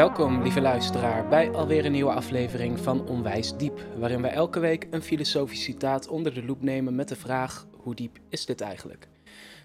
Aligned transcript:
Welkom, 0.00 0.42
lieve 0.42 0.60
luisteraar, 0.60 1.28
bij 1.28 1.50
alweer 1.50 1.84
een 1.84 1.92
nieuwe 1.92 2.12
aflevering 2.12 2.78
van 2.78 3.08
Onwijs 3.08 3.56
Diep, 3.56 3.86
waarin 3.96 4.22
wij 4.22 4.30
elke 4.30 4.60
week 4.60 4.86
een 4.90 5.02
filosofisch 5.02 5.62
citaat 5.62 6.08
onder 6.08 6.34
de 6.34 6.44
loep 6.44 6.62
nemen 6.62 6.94
met 6.94 7.08
de 7.08 7.16
vraag: 7.16 7.66
hoe 7.70 7.94
diep 7.94 8.18
is 8.28 8.46
dit 8.46 8.60
eigenlijk? 8.60 9.08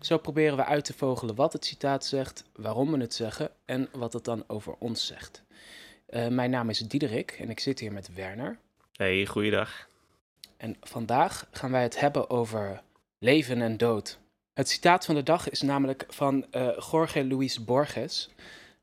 Zo 0.02 0.18
proberen 0.18 0.58
we 0.58 0.66
uit 0.66 0.86
te 0.86 0.94
vogelen 0.94 1.36
wat 1.36 1.54
het 1.54 1.66
citaat 1.66 2.06
zegt, 2.06 2.44
waarom 2.56 2.92
we 2.92 2.98
het 2.98 3.14
zeggen 3.14 3.52
en 3.66 3.90
wat 3.92 4.14
het 4.14 4.24
dan 4.24 4.44
over 4.48 4.76
ons 4.80 5.06
zegt. 5.06 5.44
Uh, 6.10 6.28
mijn 6.28 6.50
naam 6.50 6.70
is 6.70 6.80
Diederik 6.80 7.32
en 7.32 7.50
ik 7.50 7.60
zit 7.60 7.80
hier 7.80 7.92
met 7.92 8.14
Werner. 8.14 8.58
Hey, 8.92 9.26
goeiedag. 9.26 9.88
En 10.58 10.76
vandaag 10.82 11.48
gaan 11.52 11.72
wij 11.72 11.84
het 11.84 12.00
hebben 12.00 12.30
over 12.30 12.82
leven 13.20 13.62
en 13.62 13.78
dood. 13.78 14.20
Het 14.54 14.70
citaat 14.70 15.06
van 15.06 15.16
de 15.16 15.24
dag 15.24 15.50
is 15.50 15.62
namelijk 15.62 16.06
van 16.08 16.46
uh, 16.52 16.68
Jorge 16.92 17.28
Luis 17.28 17.64
Borges. 17.64 18.30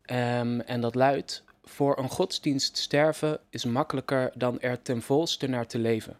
Um, 0.07 0.61
en 0.61 0.81
dat 0.81 0.95
luidt: 0.95 1.45
Voor 1.65 1.99
een 1.99 2.09
godsdienst 2.09 2.77
sterven 2.77 3.41
is 3.51 3.65
makkelijker 3.65 4.31
dan 4.35 4.61
er 4.61 4.83
ten 4.83 5.03
volste 5.03 5.47
naar 5.47 5.67
te 5.67 5.79
leven. 5.79 6.17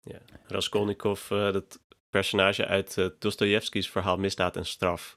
Ja, 0.00 0.18
Raskolnikov, 0.46 1.30
uh, 1.30 1.52
dat 1.52 1.80
personage 2.12 2.66
uit 2.66 2.96
uh, 2.96 3.06
Dostoevsky's 3.18 3.90
verhaal 3.90 4.16
Misdaad 4.16 4.56
en 4.56 4.66
Straf. 4.66 5.16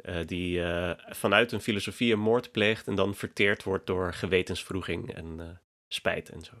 Uh, 0.00 0.16
die 0.26 0.58
uh, 0.58 0.90
vanuit 0.96 1.52
een 1.52 1.60
filosofie 1.60 2.12
een 2.12 2.20
moord 2.20 2.52
pleegt 2.52 2.86
en 2.86 2.94
dan 2.94 3.14
verteerd 3.14 3.62
wordt 3.62 3.86
door 3.86 4.12
gewetensvroeging 4.12 5.14
en 5.14 5.60
spijt 5.88 6.28
en 6.28 6.42
zo. 6.42 6.52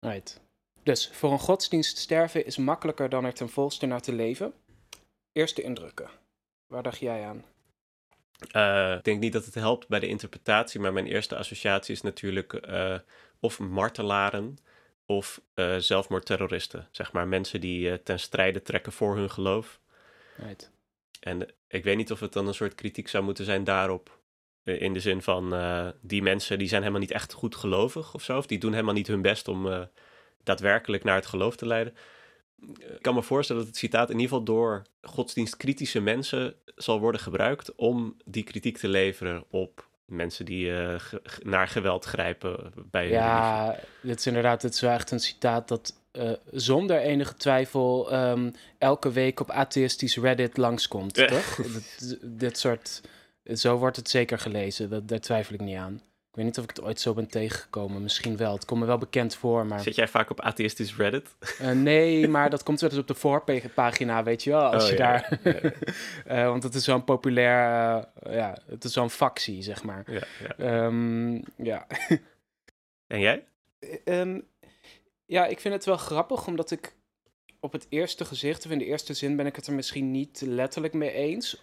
Right. 0.00 0.40
Dus 0.82 1.10
voor 1.12 1.32
een 1.32 1.38
godsdienst 1.38 1.98
sterven 1.98 2.46
is 2.46 2.56
makkelijker 2.56 3.08
dan 3.08 3.24
er 3.24 3.34
ten 3.34 3.48
volste 3.48 3.86
naar 3.86 4.00
te 4.00 4.12
leven. 4.12 4.52
Eerste 5.32 5.62
indrukken. 5.62 6.08
Waar 6.66 6.82
dacht 6.82 6.98
jij 6.98 7.24
aan? 7.26 7.44
ik 8.96 9.04
denk 9.04 9.20
niet 9.20 9.32
dat 9.32 9.44
het 9.44 9.54
helpt 9.54 9.88
bij 9.88 10.00
de 10.00 10.06
interpretatie, 10.06 10.80
maar 10.80 10.92
mijn 10.92 11.06
eerste 11.06 11.36
associatie 11.36 11.94
is 11.94 12.02
natuurlijk 12.02 12.60
of 13.40 13.58
martelaren 13.58 14.58
of 15.06 15.40
uh, 15.54 15.76
zelfmoordterroristen. 15.76 16.88
Zeg 16.90 17.12
maar 17.12 17.28
mensen 17.28 17.60
die 17.60 17.88
uh, 17.88 17.94
ten 17.94 18.20
strijde 18.20 18.62
trekken 18.62 18.92
voor 18.92 19.16
hun 19.16 19.30
geloof. 19.30 19.80
Right. 20.36 20.70
En 21.20 21.48
ik 21.68 21.84
weet 21.84 21.96
niet 21.96 22.12
of 22.12 22.20
het 22.20 22.32
dan 22.32 22.46
een 22.46 22.54
soort 22.54 22.74
kritiek 22.74 23.08
zou 23.08 23.24
moeten 23.24 23.44
zijn 23.44 23.64
daarop. 23.64 24.20
In 24.64 24.92
de 24.92 25.00
zin 25.00 25.22
van 25.22 25.54
uh, 25.54 25.88
die 26.00 26.22
mensen 26.22 26.58
die 26.58 26.68
zijn 26.68 26.80
helemaal 26.80 27.02
niet 27.02 27.10
echt 27.10 27.32
goed 27.32 27.56
gelovig 27.56 28.14
of 28.14 28.22
zo. 28.22 28.36
Of 28.36 28.46
die 28.46 28.58
doen 28.58 28.72
helemaal 28.72 28.94
niet 28.94 29.06
hun 29.06 29.22
best 29.22 29.48
om 29.48 29.88
daadwerkelijk 30.42 31.04
naar 31.04 31.14
het 31.14 31.26
geloof 31.26 31.56
te 31.56 31.66
leiden. 31.66 31.94
Ik 32.78 32.98
kan 33.00 33.14
me 33.14 33.22
voorstellen 33.22 33.62
dat 33.62 33.70
het 33.70 33.80
citaat 33.80 34.10
in 34.10 34.18
ieder 34.18 34.28
geval 34.28 34.44
door 34.44 34.82
godsdienstkritische 35.02 36.00
mensen 36.00 36.54
zal 36.76 37.00
worden 37.00 37.20
gebruikt 37.20 37.74
om 37.74 38.16
die 38.24 38.42
kritiek 38.42 38.78
te 38.78 38.88
leveren 38.88 39.44
op 39.50 39.88
mensen 40.12 40.44
die 40.44 40.66
uh, 40.66 40.94
ge 40.96 41.22
naar 41.42 41.68
geweld 41.68 42.04
grijpen 42.04 42.72
bij 42.90 43.08
Ja, 43.08 43.76
dit 44.00 44.18
is 44.18 44.26
inderdaad 44.26 44.60
dit 44.60 44.74
is 44.74 44.80
wel 44.80 44.90
echt 44.90 45.10
een 45.10 45.20
citaat 45.20 45.68
dat 45.68 45.94
uh, 46.12 46.30
zonder 46.50 46.98
enige 46.98 47.34
twijfel 47.34 48.14
um, 48.14 48.54
elke 48.78 49.12
week 49.12 49.40
op 49.40 49.50
atheïstisch 49.50 50.16
Reddit 50.16 50.56
langskomt, 50.56 51.16
ja. 51.16 51.26
toch? 51.26 51.56
dit, 51.98 52.18
dit, 52.22 52.58
soort, 52.58 53.00
zo 53.44 53.76
wordt 53.76 53.96
het 53.96 54.10
zeker 54.10 54.38
gelezen, 54.38 54.90
dat, 54.90 55.08
daar 55.08 55.20
twijfel 55.20 55.54
ik 55.54 55.60
niet 55.60 55.76
aan. 55.76 56.02
Ik 56.32 56.38
weet 56.38 56.46
niet 56.46 56.58
of 56.58 56.64
ik 56.64 56.70
het 56.70 56.82
ooit 56.82 57.00
zo 57.00 57.14
ben 57.14 57.26
tegengekomen. 57.26 58.02
Misschien 58.02 58.36
wel. 58.36 58.52
Het 58.52 58.64
komt 58.64 58.80
me 58.80 58.86
wel 58.86 58.98
bekend 58.98 59.34
voor, 59.34 59.66
maar... 59.66 59.80
Zit 59.80 59.94
jij 59.94 60.08
vaak 60.08 60.30
op 60.30 60.40
atheïstisch 60.40 60.96
Reddit? 60.96 61.36
Uh, 61.60 61.70
nee, 61.70 62.28
maar 62.28 62.50
dat 62.50 62.62
komt 62.62 62.80
wel 62.80 62.90
eens 62.90 62.98
op 62.98 63.06
de 63.06 63.14
voorpagina, 63.14 64.22
weet 64.22 64.42
je 64.42 64.50
wel. 64.50 64.72
Als 64.72 64.84
oh, 64.84 64.90
je 64.90 64.96
ja. 64.96 65.28
daar... 65.28 65.40
uh, 66.28 66.48
want 66.52 66.62
het 66.62 66.74
is 66.74 66.84
zo'n 66.84 67.04
populair... 67.04 67.96
Uh, 68.26 68.34
ja, 68.34 68.58
het 68.66 68.84
is 68.84 68.92
zo'n 68.92 69.10
factie, 69.10 69.62
zeg 69.62 69.82
maar. 69.82 70.04
Ja. 70.06 70.22
Ja. 70.56 70.84
Um, 70.84 71.42
ja. 71.56 71.86
en 73.06 73.20
jij? 73.20 73.44
Um, 74.04 74.46
ja, 75.26 75.46
ik 75.46 75.60
vind 75.60 75.74
het 75.74 75.84
wel 75.84 75.96
grappig, 75.96 76.46
omdat 76.46 76.70
ik 76.70 76.94
op 77.60 77.72
het 77.72 77.86
eerste 77.88 78.24
gezicht, 78.24 78.64
of 78.64 78.70
in 78.70 78.78
de 78.78 78.84
eerste 78.84 79.14
zin, 79.14 79.36
ben 79.36 79.46
ik 79.46 79.56
het 79.56 79.66
er 79.66 79.72
misschien 79.72 80.10
niet 80.10 80.40
letterlijk 80.40 80.94
mee 80.94 81.12
eens. 81.12 81.62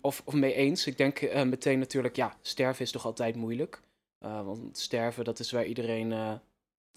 Of, 0.00 0.22
of 0.24 0.34
mee 0.34 0.54
eens. 0.54 0.86
Ik 0.86 0.96
denk 0.96 1.20
uh, 1.20 1.42
meteen 1.42 1.78
natuurlijk, 1.78 2.16
ja, 2.16 2.36
sterven 2.40 2.84
is 2.84 2.90
toch 2.90 3.04
altijd 3.04 3.36
moeilijk. 3.36 3.80
Uh, 4.24 4.44
want 4.44 4.78
sterven, 4.78 5.24
dat 5.24 5.38
is 5.38 5.50
waar 5.50 5.64
iedereen, 5.64 6.10
uh, 6.10 6.32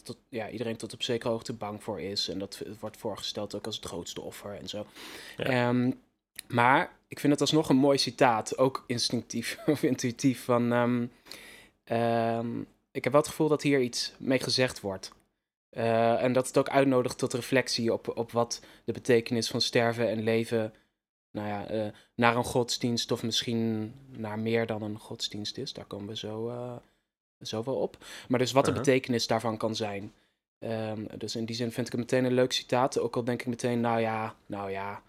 tot, 0.04 0.18
ja, 0.30 0.50
iedereen 0.50 0.78
tot 0.78 0.94
op 0.94 1.04
zekere 1.04 1.32
hoogte 1.32 1.54
bang 1.54 1.84
voor 1.84 2.02
is. 2.02 2.30
En 2.30 2.40
dat 2.40 2.62
wordt 2.80 2.98
voorgesteld 2.98 3.56
ook 3.56 3.66
als 3.66 3.76
het 3.76 3.86
grootste 3.86 4.22
offer 4.22 4.56
en 4.56 4.68
zo. 4.68 4.86
Ja. 5.38 5.70
Um, 5.70 6.02
maar 6.48 6.98
ik 7.08 7.20
vind 7.20 7.34
het 7.34 7.42
alsnog 7.42 7.70
een 7.70 7.76
mooi 7.76 7.98
citaat, 7.98 8.58
ook 8.58 8.84
instinctief 8.88 9.58
of 9.66 9.84
intuïtief. 9.84 10.44
Van, 10.44 10.72
um, 10.72 11.12
um, 11.86 12.68
ik 12.92 13.04
heb 13.04 13.14
wel 13.14 13.22
het 13.22 13.30
gevoel 13.30 13.48
dat 13.48 13.62
hier 13.62 13.82
iets 13.82 14.14
mee 14.18 14.40
gezegd 14.40 14.82
wordt. 14.82 15.12
Uh, 15.72 16.24
en 16.24 16.34
dat 16.34 16.48
het 16.48 16.58
ook 16.58 16.70
uitnodigt 16.70 17.18
tot 17.18 17.34
reflectie 17.34 17.94
op, 17.94 18.18
op 18.18 18.32
wat 18.32 18.62
de 18.84 18.92
betekenis 18.92 19.50
van 19.50 19.62
sterven 19.62 20.10
en 20.10 20.24
leven 20.24 20.74
nou 21.32 21.48
ja, 21.48 21.72
uh, 21.72 21.92
naar 22.16 22.36
een 22.36 22.44
godsdienst 22.44 23.12
of 23.12 23.24
misschien 23.24 23.94
naar 24.18 24.40
meer 24.40 24.66
dan 24.66 24.82
een 24.82 25.00
godsdienst 25.00 25.58
is. 25.58 25.74
Daar 25.74 25.86
komen 25.86 26.08
we 26.08 26.18
zo, 26.18 26.50
uh, 26.50 26.76
zo 27.42 27.64
wel 27.64 27.76
op. 27.76 27.98
Maar 28.28 28.40
dus 28.40 28.52
wat 28.52 28.66
de 28.66 28.72
uh 28.72 28.78
-huh. 28.78 28.86
betekenis 28.86 29.28
daarvan 29.28 29.58
kan 29.58 29.76
zijn. 29.76 30.14
Um, 30.60 31.08
dus 31.18 31.36
in 31.36 31.46
die 31.46 31.56
zin 31.56 31.72
vind 31.72 31.88
ik 31.88 31.92
het 31.92 32.02
meteen 32.02 32.26
een 32.26 32.34
leuk 32.34 32.52
citaat. 32.52 33.00
Ook 33.00 33.16
al 33.16 33.24
denk 33.24 33.42
ik 33.42 33.48
meteen, 33.48 33.82
nou 33.82 34.00
ja, 34.00 34.36
nou 34.46 34.72
ja. 34.72 35.02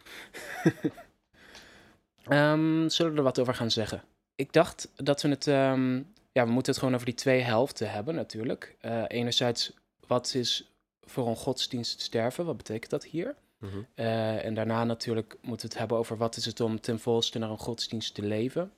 um, 2.52 2.88
zullen 2.90 3.12
we 3.12 3.19
er 3.19 3.25
wat 3.25 3.38
over 3.38 3.55
gaan 3.55 3.70
zeggen? 3.70 4.02
Ik 4.34 4.52
dacht 4.52 4.88
dat 4.96 5.23
we 5.23 5.28
het... 5.28 5.46
Um, 5.46 6.14
ja, 6.32 6.44
we 6.44 6.50
moeten 6.50 6.73
het 6.73 6.81
gewoon 6.81 6.94
over 6.94 7.06
die 7.06 7.14
twee 7.14 7.40
helften 7.40 7.90
hebben 7.90 8.14
natuurlijk. 8.14 8.76
Uh, 8.82 9.05
enerzijds, 9.08 9.73
wat 10.06 10.34
is 10.34 10.70
voor 11.02 11.28
een 11.28 11.37
godsdienst 11.37 12.00
sterven? 12.00 12.44
Wat 12.44 12.56
betekent 12.56 12.90
dat 12.90 13.05
hier? 13.05 13.34
Mhm. 13.58 13.76
Uh 13.76 13.84
-huh. 13.94 14.06
uh, 14.06 14.44
en 14.44 14.55
daarna 14.55 14.84
natuurlijk 14.84 15.37
moeten 15.40 15.67
we 15.67 15.73
het 15.73 15.78
hebben 15.78 15.99
over 15.99 16.17
wat 16.17 16.37
is 16.37 16.44
het 16.44 16.61
om 16.61 16.81
ten 16.81 17.00
volste 17.00 17.38
naar 17.38 17.50
een 17.50 17.58
godsdienst 17.58 18.14
te 18.14 18.23
leven. 18.23 18.73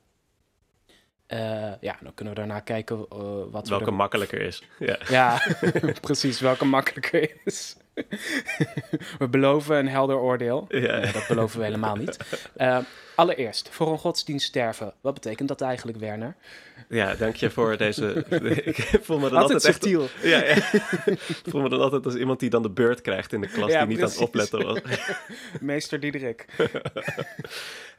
Uh, 1.33 1.39
ja, 1.81 1.97
dan 2.01 2.13
kunnen 2.13 2.33
we 2.33 2.39
daarna 2.39 2.59
kijken 2.59 2.97
uh, 2.97 3.19
wat 3.51 3.67
welke 3.67 3.85
er... 3.85 3.93
makkelijker 3.93 4.41
is. 4.41 4.63
Ja, 4.79 4.97
ja 5.09 5.41
precies, 6.01 6.39
welke 6.39 6.65
makkelijker 6.65 7.31
is. 7.45 7.75
we 9.19 9.27
beloven 9.29 9.77
een 9.77 9.87
helder 9.87 10.17
oordeel. 10.17 10.65
Ja. 10.69 10.99
Nee, 10.99 11.11
dat 11.11 11.27
beloven 11.27 11.59
we 11.59 11.65
helemaal 11.65 11.95
niet. 11.95 12.17
Uh, 12.57 12.77
allereerst, 13.15 13.69
voor 13.71 13.91
een 13.91 13.97
godsdienst 13.97 14.47
sterven. 14.47 14.93
Wat 15.01 15.13
betekent 15.13 15.47
dat 15.47 15.61
eigenlijk, 15.61 15.97
Werner? 15.97 16.35
Ja, 16.87 17.15
dank 17.15 17.35
je 17.35 17.49
voor 17.49 17.77
deze... 17.77 18.25
ik 18.63 18.99
voel 19.01 19.19
me 19.19 19.29
dan 19.29 19.41
altijd, 19.41 19.63
altijd 19.63 19.73
subtiel. 19.73 20.03
Echt, 20.03 20.23
ja, 20.23 20.43
ja. 20.43 20.55
ik 21.05 21.43
voel 21.47 21.61
me 21.61 21.69
dan 21.69 21.81
altijd 21.81 22.05
als 22.05 22.15
iemand 22.15 22.39
die 22.39 22.49
dan 22.49 22.61
de 22.61 22.69
beurt 22.69 23.01
krijgt 23.01 23.33
in 23.33 23.41
de 23.41 23.47
klas, 23.47 23.71
Ja, 23.71 23.79
die 23.79 23.87
niet 23.87 24.03
aan 24.03 24.09
het 24.09 24.17
opletten 24.17 24.65
was. 24.65 24.79
Meester 25.61 25.99
Diederik. 25.99 26.45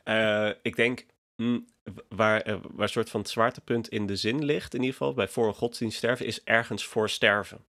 Eh, 0.05 0.51
ik 0.63 0.77
denk 0.77 1.05
mm, 1.41 1.67
waar, 2.09 2.41
eh, 2.41 2.57
waar 2.71 2.83
een 2.83 2.89
soort 2.89 3.11
van 3.11 3.21
het 3.21 3.29
zwaartepunt 3.29 3.89
in 3.89 4.07
de 4.07 4.17
zin 4.17 4.45
ligt, 4.45 4.75
in 4.75 4.81
ieder 4.81 4.97
geval, 4.97 5.15
bij 5.15 5.29
voor 5.29 5.47
een 5.47 5.55
godsdienst 5.55 5.97
sterven, 5.97 6.27
is 6.27 6.45
ergens 6.45 6.85
voor 6.85 7.09
sterven. 7.09 7.65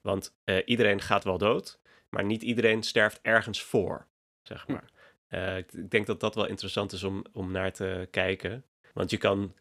Want 0.00 0.34
eh, 0.44 0.56
iedereen 0.64 1.00
gaat 1.00 1.24
wel 1.24 1.38
dood, 1.38 1.78
maar 2.08 2.24
niet 2.24 2.42
iedereen 2.42 2.82
sterft 2.82 3.18
ergens 3.22 3.62
voor, 3.62 4.06
zeg 4.42 4.68
maar. 4.68 4.90
Eh, 5.28 5.56
ik, 5.56 5.72
ik 5.72 5.90
denk 5.90 6.06
dat 6.06 6.20
dat 6.20 6.34
wel 6.34 6.46
interessant 6.46 6.92
is 6.92 7.02
om, 7.02 7.24
om 7.32 7.50
naar 7.50 7.72
te 7.72 8.08
kijken. 8.10 8.64
Want 8.92 9.10
je 9.10 9.16
kan 9.16 9.54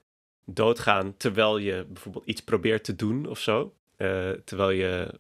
doodgaan 0.45 1.17
terwijl 1.17 1.57
je 1.57 1.85
bijvoorbeeld 1.87 2.25
iets 2.25 2.43
probeert 2.43 2.83
te 2.83 2.95
doen 2.95 3.25
of 3.25 3.39
zo. 3.39 3.73
terwijl 4.45 4.69
je 4.69 5.13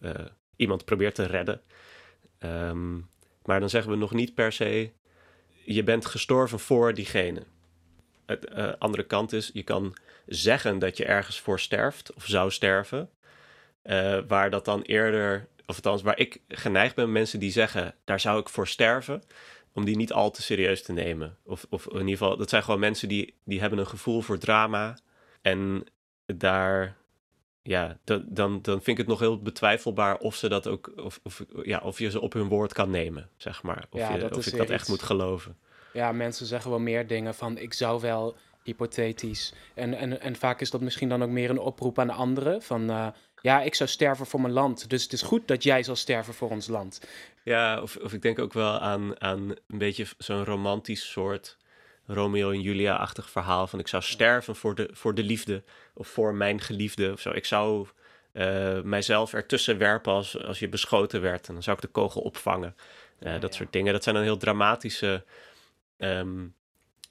iemand 0.55 0.85
probeert 0.85 1.15
te 1.15 1.25
redden. 1.25 1.61
Ehm, 2.37 2.95
maar 3.45 3.59
dan 3.59 3.69
zeggen 3.69 3.91
we 3.91 3.97
nog 3.97 4.13
niet 4.13 4.33
per 4.33 4.51
se, 4.51 4.91
je 5.65 5.83
bent 5.83 6.05
gestorven 6.05 6.59
voor 6.59 6.93
diegene. 6.93 7.41
Het 8.25 8.45
eh, 8.45 8.71
andere 8.79 9.03
kant 9.03 9.33
is, 9.33 9.49
je 9.53 9.63
kan 9.63 9.95
zeggen 10.25 10.79
dat 10.79 10.97
je 10.97 11.05
ergens 11.05 11.39
voor 11.39 11.59
sterft 11.59 12.13
of 12.13 12.25
zou 12.25 12.51
sterven. 12.51 13.09
eh, 13.81 14.19
waar 14.27 14.49
dat 14.49 14.65
dan 14.65 14.81
eerder, 14.81 15.47
of 15.65 15.75
althans 15.75 16.01
waar 16.01 16.17
ik 16.19 16.41
geneigd 16.47 16.95
ben, 16.95 17.11
mensen 17.11 17.39
die 17.39 17.51
zeggen, 17.51 17.95
daar 18.03 18.19
zou 18.19 18.39
ik 18.39 18.49
voor 18.49 18.67
sterven, 18.67 19.23
om 19.73 19.85
die 19.85 19.95
niet 19.95 20.13
al 20.13 20.31
te 20.31 20.41
serieus 20.41 20.83
te 20.83 20.93
nemen. 20.93 21.37
Of, 21.43 21.65
of 21.69 21.85
in 21.87 21.93
ieder 21.99 22.17
geval, 22.17 22.37
dat 22.37 22.49
zijn 22.49 22.63
gewoon 22.63 22.79
mensen 22.79 23.07
die, 23.07 23.33
die 23.43 23.59
hebben 23.59 23.79
een 23.79 23.87
gevoel 23.87 24.21
voor 24.21 24.37
drama. 24.37 24.97
En 25.41 25.83
daar, 26.25 26.95
ja, 27.63 27.97
dan, 28.03 28.25
dan, 28.27 28.61
dan 28.61 28.75
vind 28.75 28.87
ik 28.87 28.97
het 28.97 29.07
nog 29.07 29.19
heel 29.19 29.41
betwijfelbaar 29.41 30.17
of 30.17 30.35
ze 30.35 30.49
dat 30.49 30.67
ook, 30.67 30.91
of, 30.95 31.19
of, 31.23 31.43
ja, 31.63 31.79
of 31.79 31.99
je 31.99 32.09
ze 32.09 32.21
op 32.21 32.33
hun 32.33 32.47
woord 32.47 32.73
kan 32.73 32.89
nemen, 32.89 33.29
zeg 33.37 33.63
maar. 33.63 33.85
Of, 33.89 33.99
Ja, 33.99 34.13
je, 34.13 34.19
dat 34.19 34.37
of 34.37 34.45
weer 34.45 34.57
dat 34.57 34.69
echt 34.69 34.87
moet 34.87 35.03
geloven. 35.03 35.57
Ja, 35.95 36.11
mensen 36.11 36.45
zeggen 36.45 36.69
wel 36.69 36.79
meer 36.79 37.07
dingen 37.07 37.35
van 37.35 37.57
ik 37.57 37.73
zou 37.73 38.01
wel 38.01 38.35
hypothetisch. 38.63 39.53
En, 39.73 39.93
en, 39.93 40.21
en 40.21 40.35
vaak 40.35 40.61
is 40.61 40.69
dat 40.69 40.81
misschien 40.81 41.09
dan 41.09 41.23
ook 41.23 41.29
meer 41.29 41.49
een 41.49 41.59
oproep 41.59 41.99
aan 41.99 42.09
anderen. 42.09 42.61
Van 42.61 42.89
eh, 42.89 43.07
ja, 43.41 43.61
ik 43.61 43.75
zou 43.75 43.89
sterven 43.89 44.25
voor 44.25 44.41
mijn 44.41 44.53
land. 44.53 44.89
Dus 44.89 45.03
het 45.03 45.13
is 45.13 45.21
goed 45.21 45.47
dat 45.47 45.63
jij 45.63 45.83
zal 45.83 45.95
sterven 45.95 46.33
voor 46.33 46.49
ons 46.49 46.67
land. 46.67 47.01
Ja, 47.43 47.81
of, 47.81 47.95
of 47.95 48.13
ik 48.13 48.21
denk 48.21 48.39
ook 48.39 48.53
wel 48.53 48.79
aan, 48.79 49.21
aan 49.21 49.49
een 49.49 49.77
beetje 49.77 50.05
zo'n 50.17 50.45
romantisch 50.45 51.11
soort 51.11 51.57
Romeo 52.07 52.51
en 52.51 52.61
Julia-achtig 52.61 53.29
verhaal. 53.29 53.67
Van 53.67 53.79
ik 53.79 53.87
zou 53.87 54.03
sterven 54.03 54.55
voor 54.55 54.75
de, 54.75 54.89
voor 54.91 55.13
de 55.15 55.23
liefde 55.23 55.63
of 55.93 56.07
voor 56.07 56.33
mijn 56.33 56.61
geliefde 56.61 57.11
of 57.11 57.19
zo. 57.19 57.31
Ik 57.31 57.45
zou 57.45 57.87
eh, 58.31 58.81
mijzelf 58.81 59.33
ertussen 59.33 59.77
werpen 59.77 60.13
als, 60.13 60.43
als 60.43 60.59
je 60.59 60.69
beschoten 60.69 61.21
werd. 61.21 61.47
En 61.47 61.53
dan 61.53 61.63
zou 61.63 61.75
ik 61.75 61.81
de 61.81 61.87
kogel 61.87 62.21
opvangen. 62.21 62.75
Eh, 63.19 63.31
Ja, 63.31 63.39
dat 63.39 63.51
ja. 63.51 63.57
soort 63.57 63.73
dingen. 63.73 63.93
Dat 63.93 64.03
zijn 64.03 64.15
dan 64.15 64.23
heel 64.23 64.37
dramatische, 64.37 65.23
ehm, 65.97 66.47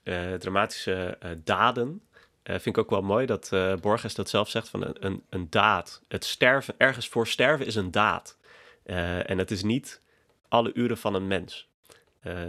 eh, 0.02 0.34
dramatische 0.34 1.16
eh, 1.20 1.30
daden. 1.44 2.02
Eh, 2.42 2.52
vind 2.52 2.76
ik 2.76 2.78
ook 2.78 2.90
wel 2.90 3.02
mooi 3.02 3.26
dat 3.26 3.50
Borges 3.80 4.14
dat 4.14 4.28
zelf 4.28 4.48
zegt 4.48 4.68
van 4.68 4.84
een, 4.84 5.06
een, 5.06 5.22
een 5.28 5.50
daad. 5.50 6.02
Het 6.08 6.24
sterven, 6.24 6.74
ergens 6.78 7.08
voor 7.08 7.26
sterven 7.26 7.66
is 7.66 7.74
een 7.74 7.90
daad. 7.90 8.38
En 8.84 9.38
het 9.38 9.50
is 9.50 9.62
niet 9.62 10.02
alle 10.48 10.74
uren 10.74 10.98
van 10.98 11.14
een 11.14 11.26
mens. 11.26 11.68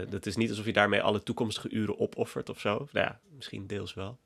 Dat 0.09 0.25
is 0.25 0.35
niet 0.35 0.49
alsof 0.49 0.65
je 0.65 0.73
daarmee 0.73 1.01
alle 1.01 1.23
toekomstige 1.23 1.69
uren 1.69 1.99
opoffert 1.99 2.49
of 2.49 2.59
zo. 2.59 2.69
Nou 2.91 3.05
ja, 3.05 3.19
misschien 3.29 3.67
deels 3.67 3.93
wel. 3.93 4.19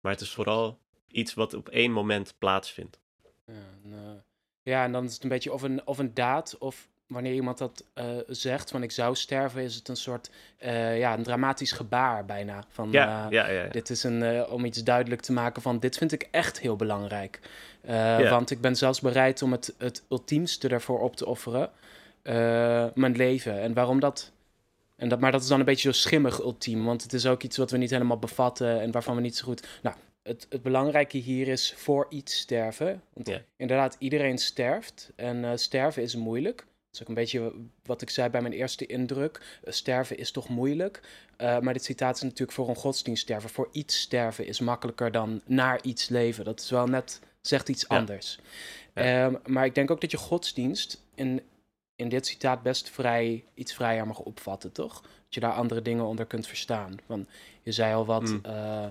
Maar 0.00 0.12
het 0.12 0.20
is 0.20 0.30
vooral 0.30 0.78
iets 1.08 1.34
wat 1.34 1.54
op 1.54 1.68
één 1.68 1.92
moment 1.92 2.34
plaatsvindt. 2.38 3.00
Ja, 3.46 3.52
eh, 3.84 4.20
ja, 4.62 4.84
en 4.84 4.92
dan 4.92 5.04
is 5.04 5.14
het 5.14 5.22
een 5.22 5.28
beetje 5.28 5.52
of 5.52 5.62
een, 5.62 5.86
of 5.86 5.98
een 5.98 6.14
daad 6.14 6.58
of 6.58 6.88
wanneer 7.06 7.32
iemand 7.32 7.58
dat 7.58 7.84
eh, 7.94 8.06
zegt 8.26 8.70
van 8.70 8.82
ik 8.82 8.90
zou 8.90 9.14
sterven, 9.14 9.62
is 9.62 9.74
het 9.74 9.88
een 9.88 9.96
soort 9.96 10.30
eh, 10.58 10.98
ja, 10.98 11.14
een 11.16 11.22
dramatisch 11.22 11.72
gebaar 11.72 12.24
bijna. 12.24 12.64
Van, 12.68 12.88
Ja, 12.92 13.24
eh, 13.24 13.30
ja, 13.30 13.48
ja. 13.48 13.68
Dit 13.68 13.90
is 13.90 14.02
een, 14.02 14.46
om 14.46 14.64
iets 14.64 14.82
duidelijk 14.84 15.20
te 15.20 15.32
maken 15.32 15.62
van 15.62 15.78
dit 15.78 15.96
vind 15.96 16.12
ik 16.12 16.28
echt 16.30 16.60
heel 16.60 16.76
belangrijk. 16.76 17.40
Want 18.30 18.50
ik 18.50 18.60
ben 18.60 18.76
zelfs 18.76 19.00
bereid 19.00 19.42
om 19.42 19.52
het, 19.52 19.74
het 19.78 20.02
ultiemste 20.08 20.68
ervoor 20.68 21.00
op 21.00 21.16
te 21.16 21.26
offeren. 21.26 21.70
mijn 22.94 23.16
leven. 23.16 23.60
En 23.60 23.74
waarom 23.74 24.00
dat? 24.00 24.32
En 24.96 25.08
dat? 25.08 25.20
Maar 25.20 25.32
dat 25.32 25.42
is 25.42 25.48
dan 25.48 25.58
een 25.58 25.64
beetje 25.64 25.92
zo 25.92 26.00
schimmig 26.00 26.40
ultiem. 26.40 26.84
Want 26.84 27.02
het 27.02 27.12
is 27.12 27.26
ook 27.26 27.42
iets 27.42 27.56
wat 27.56 27.70
we 27.70 27.76
niet 27.76 27.90
helemaal 27.90 28.18
bevatten 28.18 28.80
en 28.80 28.90
waarvan 28.90 29.14
we 29.16 29.20
niet 29.20 29.36
zo 29.36 29.44
goed... 29.44 29.66
Nou, 29.82 29.96
het, 30.22 30.46
het 30.50 30.62
belangrijke 30.62 31.18
hier 31.18 31.48
is 31.48 31.74
voor 31.76 32.06
iets 32.08 32.38
sterven. 32.38 33.02
Want 33.12 33.28
Ja. 33.28 33.40
inderdaad, 33.56 33.96
iedereen 33.98 34.38
sterft. 34.38 35.12
En 35.16 35.58
sterven 35.58 36.02
is 36.02 36.14
moeilijk. 36.14 36.66
Dat 36.94 37.02
is 37.02 37.08
ook 37.08 37.16
een 37.16 37.22
beetje 37.24 37.52
wat 37.84 38.02
ik 38.02 38.10
zei 38.10 38.28
bij 38.28 38.40
mijn 38.40 38.52
eerste 38.52 38.86
indruk. 38.86 39.58
Eh, 39.64 39.72
sterven 39.72 40.18
is 40.18 40.30
toch 40.30 40.48
moeilijk. 40.48 41.00
Eh, 41.36 41.58
maar 41.58 41.72
dit 41.72 41.84
citaat 41.84 42.16
is 42.16 42.22
natuurlijk 42.22 42.52
voor 42.52 42.68
een 42.68 42.74
godsdienst 42.76 43.22
sterven. 43.22 43.50
Voor 43.50 43.68
iets 43.72 44.00
sterven 44.00 44.46
is 44.46 44.60
makkelijker 44.60 45.12
dan 45.12 45.40
naar 45.46 45.82
iets 45.82 46.08
leven. 46.08 46.44
Dat 46.44 46.60
is 46.60 46.70
wel 46.70 46.86
net, 46.86 47.20
zegt 47.40 47.68
iets 47.68 47.84
Ja. 47.88 47.96
anders. 47.96 48.38
Ja. 48.94 49.02
Ehm, 49.26 49.34
maar 49.46 49.64
ik 49.64 49.74
denk 49.74 49.90
ook 49.90 50.00
dat 50.00 50.10
je 50.10 50.16
godsdienst 50.16 51.02
in, 51.14 51.42
in 51.96 52.08
dit 52.08 52.26
citaat 52.26 52.62
best 52.62 52.90
vrij, 52.90 53.44
iets 53.54 53.74
vrijer 53.74 54.06
mag 54.06 54.18
opvatten, 54.18 54.72
toch? 54.72 55.00
Dat 55.02 55.34
je 55.34 55.40
daar 55.40 55.52
andere 55.52 55.82
dingen 55.82 56.04
onder 56.04 56.26
kunt 56.26 56.46
verstaan. 56.46 56.96
Van, 57.06 57.26
je 57.62 57.72
zei 57.72 57.94
al 57.94 58.06
wat, 58.06 58.22
Mm. 58.22 58.40
eh, 58.42 58.86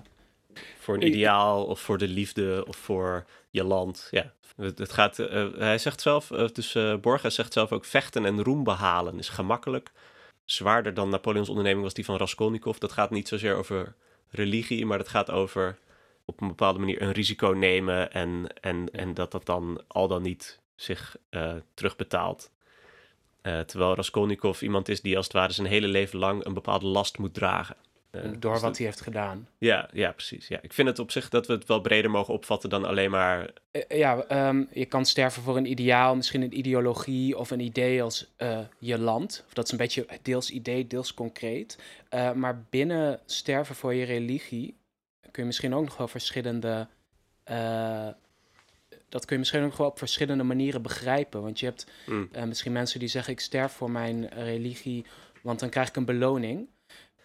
Voor 0.78 0.94
een 0.94 1.06
ideaal 1.06 1.64
of 1.64 1.80
voor 1.80 1.98
de 1.98 2.08
liefde 2.08 2.64
of 2.66 2.76
voor 2.76 3.24
je 3.50 3.64
land. 3.64 4.08
Ja. 4.10 4.32
Het, 4.56 4.92
gaat, 4.92 5.18
eh, 5.18 5.48
hij 5.56 5.78
zegt 5.78 6.00
zelf, 6.00 6.30
eh, 6.30 6.46
dus 6.52 6.74
eh, 6.74 6.96
Borges 6.96 7.34
zegt 7.34 7.52
zelf 7.52 7.72
ook 7.72 7.84
vechten 7.84 8.24
en 8.24 8.42
roem 8.42 8.64
behalen 8.64 9.18
is 9.18 9.28
gemakkelijk. 9.28 9.92
Zwaarder 10.44 10.94
dan 10.94 11.08
Napoleons 11.08 11.48
onderneming 11.48 11.84
was 11.84 11.94
die 11.94 12.04
van 12.04 12.16
Raskolnikov. 12.16 12.78
Dat 12.78 12.92
gaat 12.92 13.10
niet 13.10 13.28
zozeer 13.28 13.56
over 13.56 13.94
religie, 14.30 14.86
maar 14.86 14.98
dat 14.98 15.08
gaat 15.08 15.30
over 15.30 15.78
op 16.24 16.40
een 16.40 16.48
bepaalde 16.48 16.78
manier 16.78 17.02
een 17.02 17.12
risico 17.12 17.48
nemen 17.48 18.12
en, 18.12 18.46
en, 18.60 18.90
en 18.92 19.14
dat 19.14 19.30
dat 19.32 19.46
dan 19.46 19.82
al 19.86 20.08
dan 20.08 20.22
niet 20.22 20.60
zich 20.74 21.16
eh, 21.30 21.54
terugbetaalt. 21.74 22.50
Eh, 23.42 23.60
terwijl 23.60 23.94
Raskolnikov 23.94 24.62
iemand 24.62 24.88
is 24.88 25.00
die 25.00 25.16
als 25.16 25.24
het 25.24 25.34
ware 25.34 25.52
zijn 25.52 25.66
hele 25.66 25.88
leven 25.88 26.18
lang 26.18 26.44
een 26.44 26.54
bepaalde 26.54 26.86
last 26.86 27.18
moet 27.18 27.34
dragen. 27.34 27.76
Eh, 28.14 28.30
door 28.38 28.52
dus 28.52 28.62
wat 28.62 28.76
hij 28.76 28.86
heeft 28.86 29.00
gedaan. 29.00 29.48
ja, 29.58 29.88
ja, 29.92 30.12
precies. 30.12 30.48
Ja. 30.48 30.58
Ik 30.62 30.72
vind 30.72 30.88
het 30.88 30.98
op 30.98 31.10
zich 31.10 31.28
dat 31.28 31.46
we 31.46 31.52
het 31.52 31.66
wel 31.66 31.80
breder 31.80 32.10
mogen 32.10 32.34
opvatten 32.34 32.70
dan 32.70 32.84
alleen 32.84 33.10
maar. 33.10 33.50
Eh, 33.70 33.98
ja, 33.98 34.24
ehm, 34.24 34.64
je 34.72 34.84
kan 34.86 35.04
sterven 35.06 35.42
voor 35.42 35.56
een 35.56 35.70
ideaal, 35.70 36.16
misschien 36.16 36.42
een 36.42 36.58
ideologie 36.58 37.38
of 37.38 37.50
een 37.50 37.60
idee 37.60 38.02
als 38.02 38.32
eh, 38.36 38.58
je 38.78 38.98
land. 38.98 39.44
Of 39.46 39.52
dat 39.54 39.64
is 39.64 39.70
een 39.72 39.78
beetje 39.78 40.06
deels 40.22 40.50
idee, 40.50 40.86
deels 40.86 41.14
concreet. 41.14 41.78
Eh, 42.08 42.32
maar 42.32 42.64
binnen 42.70 43.20
sterven 43.26 43.74
voor 43.74 43.94
je 43.94 44.04
religie 44.04 44.76
kun 45.20 45.42
je 45.42 45.44
misschien 45.44 45.74
ook 45.74 45.84
nog 45.84 45.96
wel 45.96 46.08
verschillende. 46.08 46.88
eh, 47.44 48.08
dat 49.08 49.24
kun 49.24 49.34
je 49.34 49.38
misschien 49.38 49.64
ook 49.64 49.76
wel 49.76 49.86
op 49.86 49.98
verschillende 49.98 50.44
manieren 50.44 50.82
begrijpen. 50.82 51.42
Want 51.42 51.60
je 51.60 51.66
hebt 51.66 51.86
Mm, 52.06 52.28
eh, 52.32 52.44
misschien 52.44 52.72
mensen 52.72 52.98
die 53.00 53.08
zeggen: 53.08 53.32
Ik 53.32 53.40
sterf 53.40 53.72
voor 53.72 53.90
mijn 53.90 54.28
religie, 54.28 55.04
want 55.42 55.60
dan 55.60 55.68
krijg 55.68 55.88
ik 55.88 55.96
een 55.96 56.04
beloning. 56.04 56.68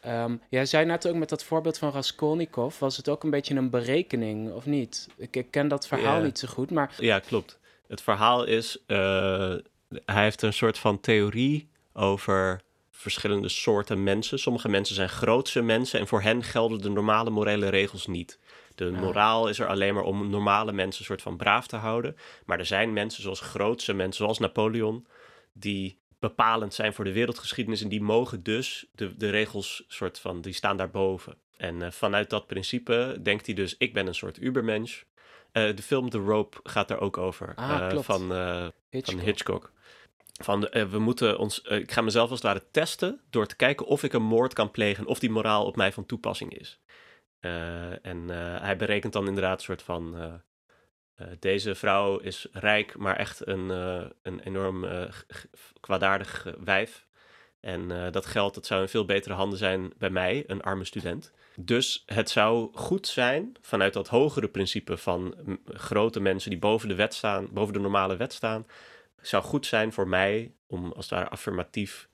Ehm, 0.02 0.36
jij 0.50 0.66
zei 0.66 0.86
net 0.86 1.08
ook 1.08 1.16
met 1.16 1.30
dat 1.30 1.44
voorbeeld 1.44 1.78
van 1.78 1.92
Raskolnikov, 1.92 2.80
was 2.80 2.98
het 2.98 3.10
ook 3.10 3.24
een 3.24 3.30
beetje 3.30 3.56
een 3.56 3.70
berekening, 3.70 4.52
of 4.54 4.66
niet? 4.66 5.08
Ik, 5.18 5.36
ik 5.36 5.52
ken 5.52 5.68
dat 5.68 5.88
verhaal 5.88 6.22
niet 6.22 6.40
zo 6.40 6.48
goed, 6.48 6.72
maar 6.72 6.94
ja, 6.98 7.20
klopt. 7.20 7.60
Het 7.88 8.02
verhaal 8.02 8.44
is. 8.46 8.78
eh, 8.86 9.54
hij 10.06 10.24
heeft 10.24 10.42
een 10.42 10.54
soort 10.54 10.78
van 10.78 11.00
theorie 11.00 11.70
over 11.94 12.62
verschillende 12.92 13.50
soorten 13.50 14.04
mensen. 14.04 14.40
Sommige 14.40 14.70
mensen 14.70 14.96
zijn 14.96 15.10
grootse 15.10 15.62
mensen 15.62 16.00
en 16.00 16.08
voor 16.08 16.22
hen 16.22 16.44
gelden 16.44 16.82
de 16.82 16.90
normale 16.90 17.30
morele 17.30 17.70
regels 17.70 18.08
niet. 18.08 18.40
De 18.76 18.92
Ah. 18.96 19.02
moraal 19.02 19.48
is 19.50 19.60
er 19.60 19.68
alleen 19.68 19.94
maar 19.94 20.04
om 20.04 20.30
normale 20.30 20.72
mensen 20.72 21.06
soort 21.06 21.22
van 21.22 21.38
braaf 21.38 21.68
te 21.68 21.76
houden. 21.76 22.16
Maar 22.46 22.60
er 22.60 22.66
zijn 22.66 22.94
mensen 22.94 23.22
zoals 23.24 23.40
grootse 23.40 23.94
mensen, 23.94 24.24
zoals 24.24 24.40
Napoleon, 24.40 25.08
die 25.54 25.98
bepalend 26.20 26.74
zijn 26.74 26.94
voor 26.94 27.06
de 27.06 27.14
wereldgeschiedenis. 27.14 27.82
En 27.82 27.90
die 27.90 28.02
mogen 28.02 28.44
dus 28.44 28.86
de, 28.92 29.18
de 29.18 29.30
regels 29.30 29.84
soort 29.88 30.20
van, 30.20 30.42
die 30.42 30.54
staan 30.54 30.78
daarboven. 30.78 31.38
En 31.58 31.82
eh, 31.82 31.92
vanuit 31.92 32.30
dat 32.30 32.48
principe 32.48 33.20
denkt 33.22 33.46
hij 33.46 33.56
dus, 33.56 33.76
ik 33.78 33.94
ben 33.94 34.08
een 34.08 34.16
soort 34.16 34.42
ubermensch. 34.42 35.02
Eh, 35.52 35.76
de 35.76 35.82
film 35.82 36.10
The 36.10 36.18
Rope 36.18 36.58
gaat 36.64 36.88
daar 36.88 37.00
ook 37.00 37.18
over. 37.18 37.56
Ah, 37.56 37.92
eh, 37.92 38.00
van, 38.00 38.32
Hitchcock. 38.90 39.16
van 39.16 39.26
Hitchcock. 39.26 39.72
Van, 40.42 40.60
we 40.90 41.00
moeten 41.00 41.38
ons, 41.38 41.62
ik 41.62 41.92
ga 41.92 42.02
mezelf 42.02 42.30
als 42.30 42.42
het 42.42 42.48
ware 42.48 42.66
testen 42.72 43.22
door 43.30 43.48
te 43.48 43.56
kijken 43.56 43.86
of 43.86 44.04
ik 44.04 44.14
een 44.14 44.24
moord 44.24 44.54
kan 44.54 44.72
plegen, 44.72 45.06
of 45.06 45.20
die 45.20 45.30
moraal 45.30 45.66
op 45.66 45.76
mij 45.76 45.92
van 45.92 46.06
toepassing 46.06 46.58
is. 46.60 46.80
En 48.02 48.30
hij 48.62 48.78
berekent 48.78 49.14
dan 49.14 49.28
inderdaad 49.28 49.58
een 49.58 49.64
soort 49.64 49.82
van, 49.82 50.42
deze 51.40 51.76
vrouw 51.76 52.18
is 52.18 52.48
rijk, 52.52 52.98
maar 52.98 53.16
echt 53.16 53.48
een, 53.48 53.72
eh, 53.72 54.06
een 54.22 54.40
enorm 54.40 54.84
eh, 54.84 55.04
kwaadaardig 55.80 56.46
eh, 56.46 56.54
wijf. 56.64 57.08
En 57.60 57.92
eh, 57.92 58.12
dat 58.12 58.26
geld 58.26 58.54
dat 58.54 58.66
zou 58.66 58.82
in 58.82 58.88
veel 58.88 59.06
betere 59.06 59.34
handen 59.34 59.58
zijn 59.58 59.94
bij 59.98 60.10
mij, 60.10 60.44
een 60.48 60.62
arme 60.62 60.86
student. 60.86 61.32
Dus 61.56 62.04
het 62.06 62.30
zou 62.30 62.70
goed 62.74 63.08
zijn, 63.08 63.52
vanuit 63.62 63.94
dat 63.94 64.08
hogere 64.08 64.48
principe 64.48 64.98
van 64.98 65.36
grote 65.66 66.20
mensen 66.20 66.50
die 66.50 66.60
boven 66.60 66.88
de 66.88 66.96
wet 66.96 67.14
staan, 67.14 67.48
boven 67.52 67.74
de 67.74 67.80
normale 67.80 68.18
wet 68.18 68.34
staan, 68.34 68.68
zou 69.22 69.44
goed 69.44 69.66
zijn 69.66 69.94
voor 69.94 70.08
mij 70.08 70.52
om 70.68 70.92
als 70.92 71.10
ware 71.10 71.30
affirmatief 71.30 72.10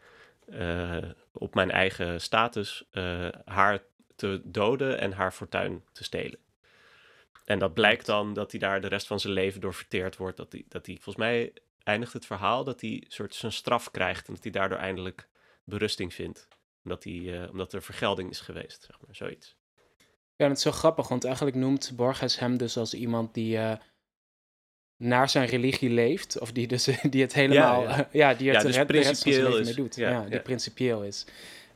eh, 0.46 0.98
op 1.32 1.56
mijn 1.56 1.72
eigen 1.72 2.22
status 2.22 2.88
eh, 2.92 3.28
haar 3.46 3.84
te 4.16 4.42
doden 4.44 5.00
en 5.00 5.12
haar 5.12 5.32
fortuin 5.32 5.84
te 5.92 6.04
stelen. 6.04 6.40
En 7.46 7.60
dat 7.60 7.74
blijkt 7.74 8.06
dan 8.06 8.34
dat 8.34 8.52
hij 8.52 8.60
daar 8.60 8.82
de 8.82 8.88
rest 8.88 9.08
van 9.08 9.20
zijn 9.20 9.34
leven 9.34 9.62
door 9.62 9.74
verteerd 9.74 10.18
wordt. 10.18 10.38
Dat 10.38 10.52
hij, 10.52 10.66
dat 10.68 10.86
hij 10.86 10.96
volgens 10.96 11.16
mij 11.16 11.54
eindigt 11.84 12.14
het 12.14 12.26
verhaal 12.26 12.64
dat 12.64 12.82
hij 12.82 13.04
soort 13.08 13.36
zijn 13.36 13.52
straf 13.52 13.92
krijgt 13.92 14.28
en 14.28 14.34
dat 14.34 14.44
hij 14.44 14.52
daardoor 14.52 14.78
eindelijk 14.78 15.28
berusting 15.64 16.14
vindt. 16.14 16.48
Omdat, 16.84 17.04
hij, 17.04 17.42
eh, 17.44 17.50
omdat 17.52 17.74
er 17.74 17.82
vergelding 17.82 18.30
is 18.30 18.40
geweest, 18.40 18.84
zeg 18.84 18.98
maar, 19.06 19.16
zoiets. 19.16 19.56
Ja, 20.36 20.48
dat 20.48 20.58
is 20.58 20.64
zo 20.64 20.72
grappig, 20.72 21.08
want 21.08 21.24
eigenlijk 21.24 21.56
noemt 21.56 21.92
Borges 21.96 22.40
hem 22.40 22.58
dus 22.58 22.78
als 22.78 22.94
iemand 22.94 23.34
die 23.34 23.58
eh, 23.58 23.78
naar 24.98 25.30
zijn 25.30 25.48
religie 25.48 25.90
leeft. 25.90 26.40
Of 26.40 26.52
die, 26.52 26.68
dus, 26.68 26.84
die 27.10 27.22
het 27.22 27.34
helemaal, 27.34 27.82
ja. 27.84 28.10
ja, 28.12 28.34
die 28.34 28.48
het 28.50 28.56
Ja, 28.56 28.62
de, 28.62 28.68
dus 28.68 28.76
re- 28.76 28.86
de 28.86 28.94
rest 28.94 29.06
van 29.06 29.32
zijn 29.32 29.36
principieel 29.36 29.44
leven 29.44 29.60
is. 29.60 29.66
mee 29.66 29.76
doet. 29.76 29.96
Ja, 29.96 30.22
die 30.24 30.40
principieel 30.40 31.04
is. 31.04 31.26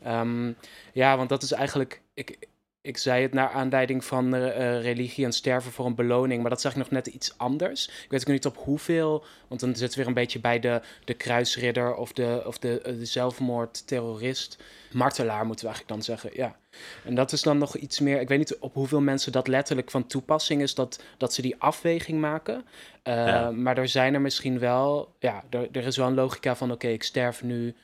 Ehm, 0.03 0.51
ja, 0.93 1.17
want 1.17 1.29
dat 1.29 1.43
is 1.43 1.51
eigenlijk, 1.51 2.01
ik, 2.13 2.37
ik 2.81 2.97
zei 2.97 3.21
het 3.21 3.33
naar 3.33 3.49
aanleiding 3.49 4.05
van 4.05 4.35
eh, 4.35 4.47
eh, 4.47 4.81
religie 4.81 5.25
en 5.25 5.31
sterven 5.31 5.71
voor 5.71 5.85
een 5.85 5.95
beloning, 5.95 6.41
maar 6.41 6.49
dat 6.49 6.59
is 6.59 6.65
eigenlijk 6.65 6.93
nog 6.93 7.03
net 7.03 7.13
iets 7.13 7.37
anders. 7.37 7.87
Ik 7.87 8.11
weet 8.11 8.21
ook 8.21 8.27
niet 8.27 8.45
op 8.45 8.57
hoeveel, 8.57 9.23
want 9.47 9.61
dan 9.61 9.75
zit 9.75 9.87
het 9.87 9.95
weer 9.95 10.07
een 10.07 10.13
beetje 10.13 10.39
bij 10.39 10.59
de, 10.59 10.81
de 11.05 11.13
kruisridder 11.13 11.95
of 11.95 12.13
de, 12.13 12.43
of 12.45 12.57
de, 12.57 12.81
eh, 12.81 12.93
de 12.93 13.05
zelfmoordterrorist. 13.05 14.63
Martelaar 14.91 15.45
moeten 15.45 15.65
we 15.65 15.71
eigenlijk 15.71 15.87
dan 15.87 16.15
zeggen, 16.15 16.41
ja. 16.41 16.57
En 17.05 17.15
dat 17.15 17.31
is 17.31 17.41
dan 17.41 17.57
nog 17.57 17.75
iets 17.75 17.99
meer, 17.99 18.21
ik 18.21 18.27
weet 18.27 18.37
niet 18.37 18.57
op 18.57 18.73
hoeveel 18.73 19.01
mensen 19.01 19.31
dat 19.31 19.47
letterlijk 19.47 19.91
van 19.91 20.07
toepassing 20.07 20.61
is, 20.61 20.75
dat, 20.75 21.03
dat 21.17 21.33
ze 21.33 21.41
die 21.41 21.55
afweging 21.57 22.19
maken. 22.19 22.65
Uh, 23.03 23.15
Ja. 23.15 23.51
Maar 23.51 23.77
er 23.77 23.87
zijn 23.87 24.13
er 24.13 24.21
misschien 24.21 24.59
wel, 24.59 25.15
ja, 25.19 25.43
er, 25.49 25.67
er 25.71 25.85
is 25.85 25.97
wel 25.97 26.07
een 26.07 26.13
logica 26.13 26.55
van, 26.55 26.71
oké, 26.71 26.87
ik 26.87 27.03
sterf 27.03 27.43
nu, 27.43 27.75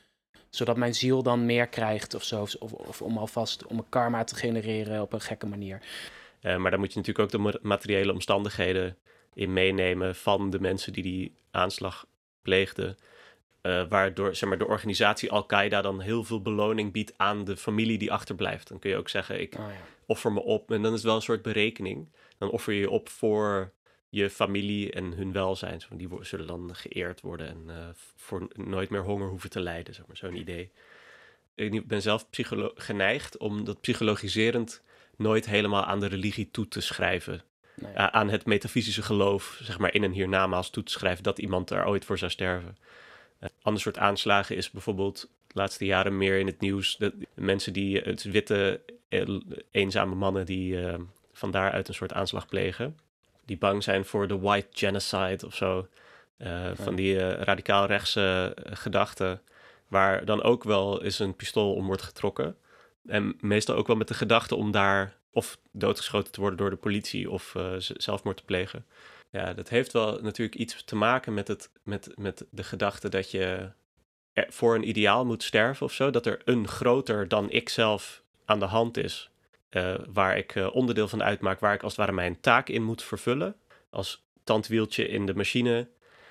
zodat 0.50 0.76
mijn 0.76 0.94
ziel 0.94 1.22
dan 1.22 1.46
meer 1.46 1.66
krijgt 1.66 2.14
of 2.14 2.22
zo. 2.22 2.42
Of, 2.42 2.72
of, 2.72 3.02
om 3.02 3.18
alvast 3.18 3.66
om 3.66 3.78
een 3.78 3.88
karma 3.88 4.24
te 4.24 4.34
genereren 4.34 5.02
op 5.02 5.12
een 5.12 5.20
gekke 5.20 5.46
manier. 5.46 5.80
Eh, 6.40 6.56
maar 6.56 6.70
dan 6.70 6.80
moet 6.80 6.92
je 6.92 6.98
natuurlijk 6.98 7.24
ook 7.24 7.30
de 7.32 7.38
ma- 7.38 7.58
materiële 7.68 8.12
omstandigheden 8.12 8.96
in 9.34 9.52
meenemen 9.52 10.14
van 10.14 10.50
de 10.50 10.60
mensen 10.60 10.92
die 10.92 11.02
die 11.02 11.32
aanslag 11.50 12.06
pleegden. 12.42 12.96
Eh, 13.60 13.82
waardoor 13.88 14.34
zeg 14.34 14.48
maar, 14.48 14.58
de 14.58 14.66
organisatie 14.66 15.30
Al-Qaeda 15.30 15.82
dan 15.82 16.00
heel 16.00 16.24
veel 16.24 16.40
beloning 16.42 16.92
biedt 16.92 17.12
aan 17.16 17.44
de 17.44 17.56
familie 17.56 17.98
die 17.98 18.12
achterblijft. 18.12 18.68
Dan 18.68 18.78
kun 18.78 18.90
je 18.90 18.96
ook 18.96 19.08
zeggen, 19.08 19.40
ik 19.40 19.54
Oh, 19.58 19.64
ja. 19.68 19.74
offer 20.06 20.32
me 20.32 20.42
op. 20.42 20.70
En 20.70 20.82
dan 20.82 20.90
is 20.90 20.96
het 20.98 21.06
wel 21.06 21.14
een 21.16 21.22
soort 21.22 21.42
berekening. 21.42 22.08
Dan 22.38 22.50
offer 22.50 22.72
je 22.72 22.80
je 22.80 22.90
op 22.90 23.08
voor 23.08 23.72
je 24.16 24.30
familie 24.30 24.92
en 24.92 25.12
hun 25.12 25.32
welzijn. 25.32 25.80
Die 25.90 26.08
zullen 26.20 26.46
dan 26.46 26.74
geëerd 26.74 27.20
worden 27.20 27.48
en 27.48 27.64
eh, 27.68 27.88
voor 28.16 28.48
nooit 28.54 28.90
meer 28.90 29.02
honger 29.02 29.28
hoeven 29.28 29.50
te 29.50 29.60
lijden. 29.60 29.94
Zeg 29.94 30.06
maar, 30.06 30.16
zo'n 30.16 30.36
idee. 30.36 30.70
Ik 31.54 31.86
ben 31.86 32.02
zelf 32.02 32.26
geneigd 32.74 33.36
om 33.36 33.64
dat 33.64 33.80
psychologiserend 33.80 34.82
nooit 35.16 35.46
helemaal 35.46 35.84
aan 35.84 36.00
de 36.00 36.06
religie 36.06 36.50
toe 36.50 36.68
te 36.68 36.80
schrijven. 36.80 37.42
Nee. 37.74 37.96
Aan 37.96 38.28
het 38.28 38.46
metafysische 38.46 39.02
geloof, 39.02 39.58
zeg 39.62 39.78
maar 39.78 39.94
in 39.94 40.02
een 40.02 40.12
hiernamaals 40.12 40.70
toe 40.70 40.82
te 40.82 40.92
schrijven 40.92 41.22
dat 41.22 41.38
iemand 41.38 41.70
er 41.70 41.86
ooit 41.86 42.04
voor 42.04 42.18
zou 42.18 42.30
sterven. 42.30 42.76
Een 43.38 43.50
ander 43.62 43.82
soort 43.82 43.98
aanslagen 43.98 44.56
is 44.56 44.70
bijvoorbeeld 44.70 45.20
de 45.46 45.58
laatste 45.60 45.84
jaren 45.84 46.16
meer 46.16 46.38
in 46.38 46.46
het 46.46 46.60
nieuws. 46.60 46.96
De 46.96 47.14
mensen 47.34 47.72
die, 47.72 47.98
het 47.98 48.22
witte, 48.22 48.80
eh, 49.08 49.28
eenzame 49.70 50.14
mannen 50.14 50.46
die 50.46 50.86
eh, 50.86 50.98
van 51.32 51.50
daaruit 51.50 51.88
een 51.88 51.94
soort 51.94 52.12
aanslag 52.12 52.48
plegen. 52.48 52.96
Die 53.46 53.58
bang 53.58 53.82
zijn 53.82 54.04
voor 54.04 54.28
de 54.28 54.38
white 54.38 54.66
genocide 54.70 55.46
of 55.46 55.54
zo. 55.54 55.88
Eh, 56.36 56.70
Van 56.74 56.94
die 56.94 57.18
eh, 57.20 57.42
radicaal 57.42 57.86
rechtse 57.86 58.52
eh, 58.56 58.76
gedachten. 58.76 59.40
Waar 59.88 60.24
dan 60.24 60.42
ook 60.42 60.64
wel 60.64 61.02
eens 61.02 61.18
een 61.18 61.36
pistool 61.36 61.74
om 61.74 61.86
wordt 61.86 62.02
getrokken. 62.02 62.56
En 63.06 63.36
meestal 63.40 63.76
ook 63.76 63.86
wel 63.86 63.96
met 63.96 64.08
de 64.08 64.14
gedachte 64.14 64.54
om 64.56 64.70
daar 64.70 65.16
of 65.30 65.58
doodgeschoten 65.72 66.32
te 66.32 66.40
worden 66.40 66.58
door 66.58 66.70
de 66.70 66.76
politie 66.76 67.30
of 67.30 67.54
z- 67.78 67.90
zelfmoord 67.90 68.36
te 68.36 68.44
plegen. 68.44 68.86
Ja, 69.30 69.52
dat 69.54 69.68
heeft 69.68 69.92
wel 69.92 70.18
natuurlijk 70.22 70.56
iets 70.56 70.84
te 70.84 70.96
maken 70.96 71.34
met, 71.34 71.48
het, 71.48 71.70
met, 71.82 72.12
met 72.16 72.44
de 72.50 72.62
gedachte 72.64 73.08
dat 73.08 73.30
je 73.30 73.70
voor 74.34 74.74
een 74.74 74.88
ideaal 74.88 75.24
moet 75.24 75.42
sterven 75.42 75.86
of 75.86 75.92
zo. 75.92 76.10
Dat 76.10 76.26
er 76.26 76.40
een 76.44 76.68
groter 76.68 77.28
dan 77.28 77.50
ikzelf 77.50 78.22
aan 78.44 78.58
de 78.58 78.64
hand 78.64 78.96
is. 78.96 79.30
Eh, 79.68 79.94
waar 80.12 80.38
ik 80.38 80.54
eh, 80.54 80.74
onderdeel 80.74 81.08
van 81.08 81.22
uitmaak, 81.22 81.60
waar 81.60 81.74
ik 81.74 81.82
als 81.82 81.96
het 81.96 82.00
ware 82.00 82.12
mijn 82.12 82.40
taak 82.40 82.68
in 82.68 82.82
moet 82.82 83.02
vervullen. 83.02 83.56
Als 83.90 84.26
tandwieltje 84.44 85.08
in 85.08 85.26
de 85.26 85.34
machine, 85.34 85.88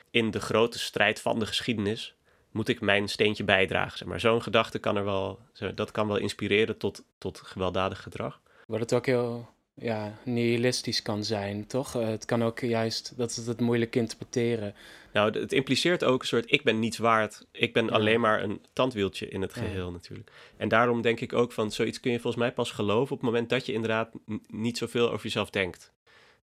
in 0.10 0.32
de 0.32 0.39
grote 0.39 0.80
strijd 0.80 1.22
van 1.22 1.39
de 1.39 1.46
geschiedenis, 1.46 2.15
moet 2.51 2.68
ik 2.68 2.82
mijn 2.82 3.10
steentje 3.10 3.44
bijdragen. 3.44 4.08
Maar. 4.08 4.20
Zo'n 4.20 4.42
gedachte 4.42 4.80
kan 4.80 4.96
er 4.96 5.06
wel, 5.06 5.39
dat 5.75 5.92
kan 5.92 6.08
wel 6.08 6.18
inspireren 6.18 6.77
tot, 6.77 7.04
tot 7.18 7.42
gewelddadig 7.42 8.01
gedrag. 8.01 8.42
Wat 8.65 8.80
het 8.80 8.94
ook 8.94 9.06
heel 9.06 9.54
ja, 9.75 10.13
nihilistisch 10.24 11.01
kan 11.01 11.24
zijn, 11.24 11.67
toch? 11.67 11.96
Eh, 11.96 12.08
het 12.08 12.25
kan 12.25 12.44
ook 12.44 12.60
juist, 12.60 13.13
dat 13.17 13.29
is 13.29 13.48
het 13.48 13.60
moeilijk 13.60 13.96
interpreteren. 13.96 14.74
Nou, 15.13 15.39
het 15.39 15.53
impliceert 15.53 16.03
ook 16.03 16.22
een 16.22 16.27
soort, 16.27 16.51
ik 16.51 16.63
ben 16.63 16.79
niets 16.79 16.98
waard. 16.98 17.46
Ik 17.51 17.74
ben 17.74 17.86
Ja. 17.86 17.91
alleen 17.91 18.20
maar 18.20 18.44
een 18.44 18.62
tandwieltje 18.74 19.27
in 19.29 19.41
het 19.41 19.53
Ja. 19.55 19.62
geheel 19.62 19.91
natuurlijk. 19.91 20.32
En 20.58 20.67
daarom 20.67 21.01
denk 21.01 21.20
ik 21.20 21.34
ook 21.34 21.51
van, 21.51 21.72
zoiets 21.72 22.00
kun 22.00 22.12
je 22.12 22.20
volgens 22.20 22.44
mij 22.44 22.51
pas 22.51 22.72
geloven 22.72 23.12
op 23.15 23.22
het 23.22 23.29
moment 23.29 23.50
dat 23.50 23.65
je 23.65 23.74
inderdaad 23.74 24.10
niet 24.48 24.77
zoveel 24.77 25.12
over 25.12 25.24
jezelf 25.24 25.50
denkt. 25.50 25.94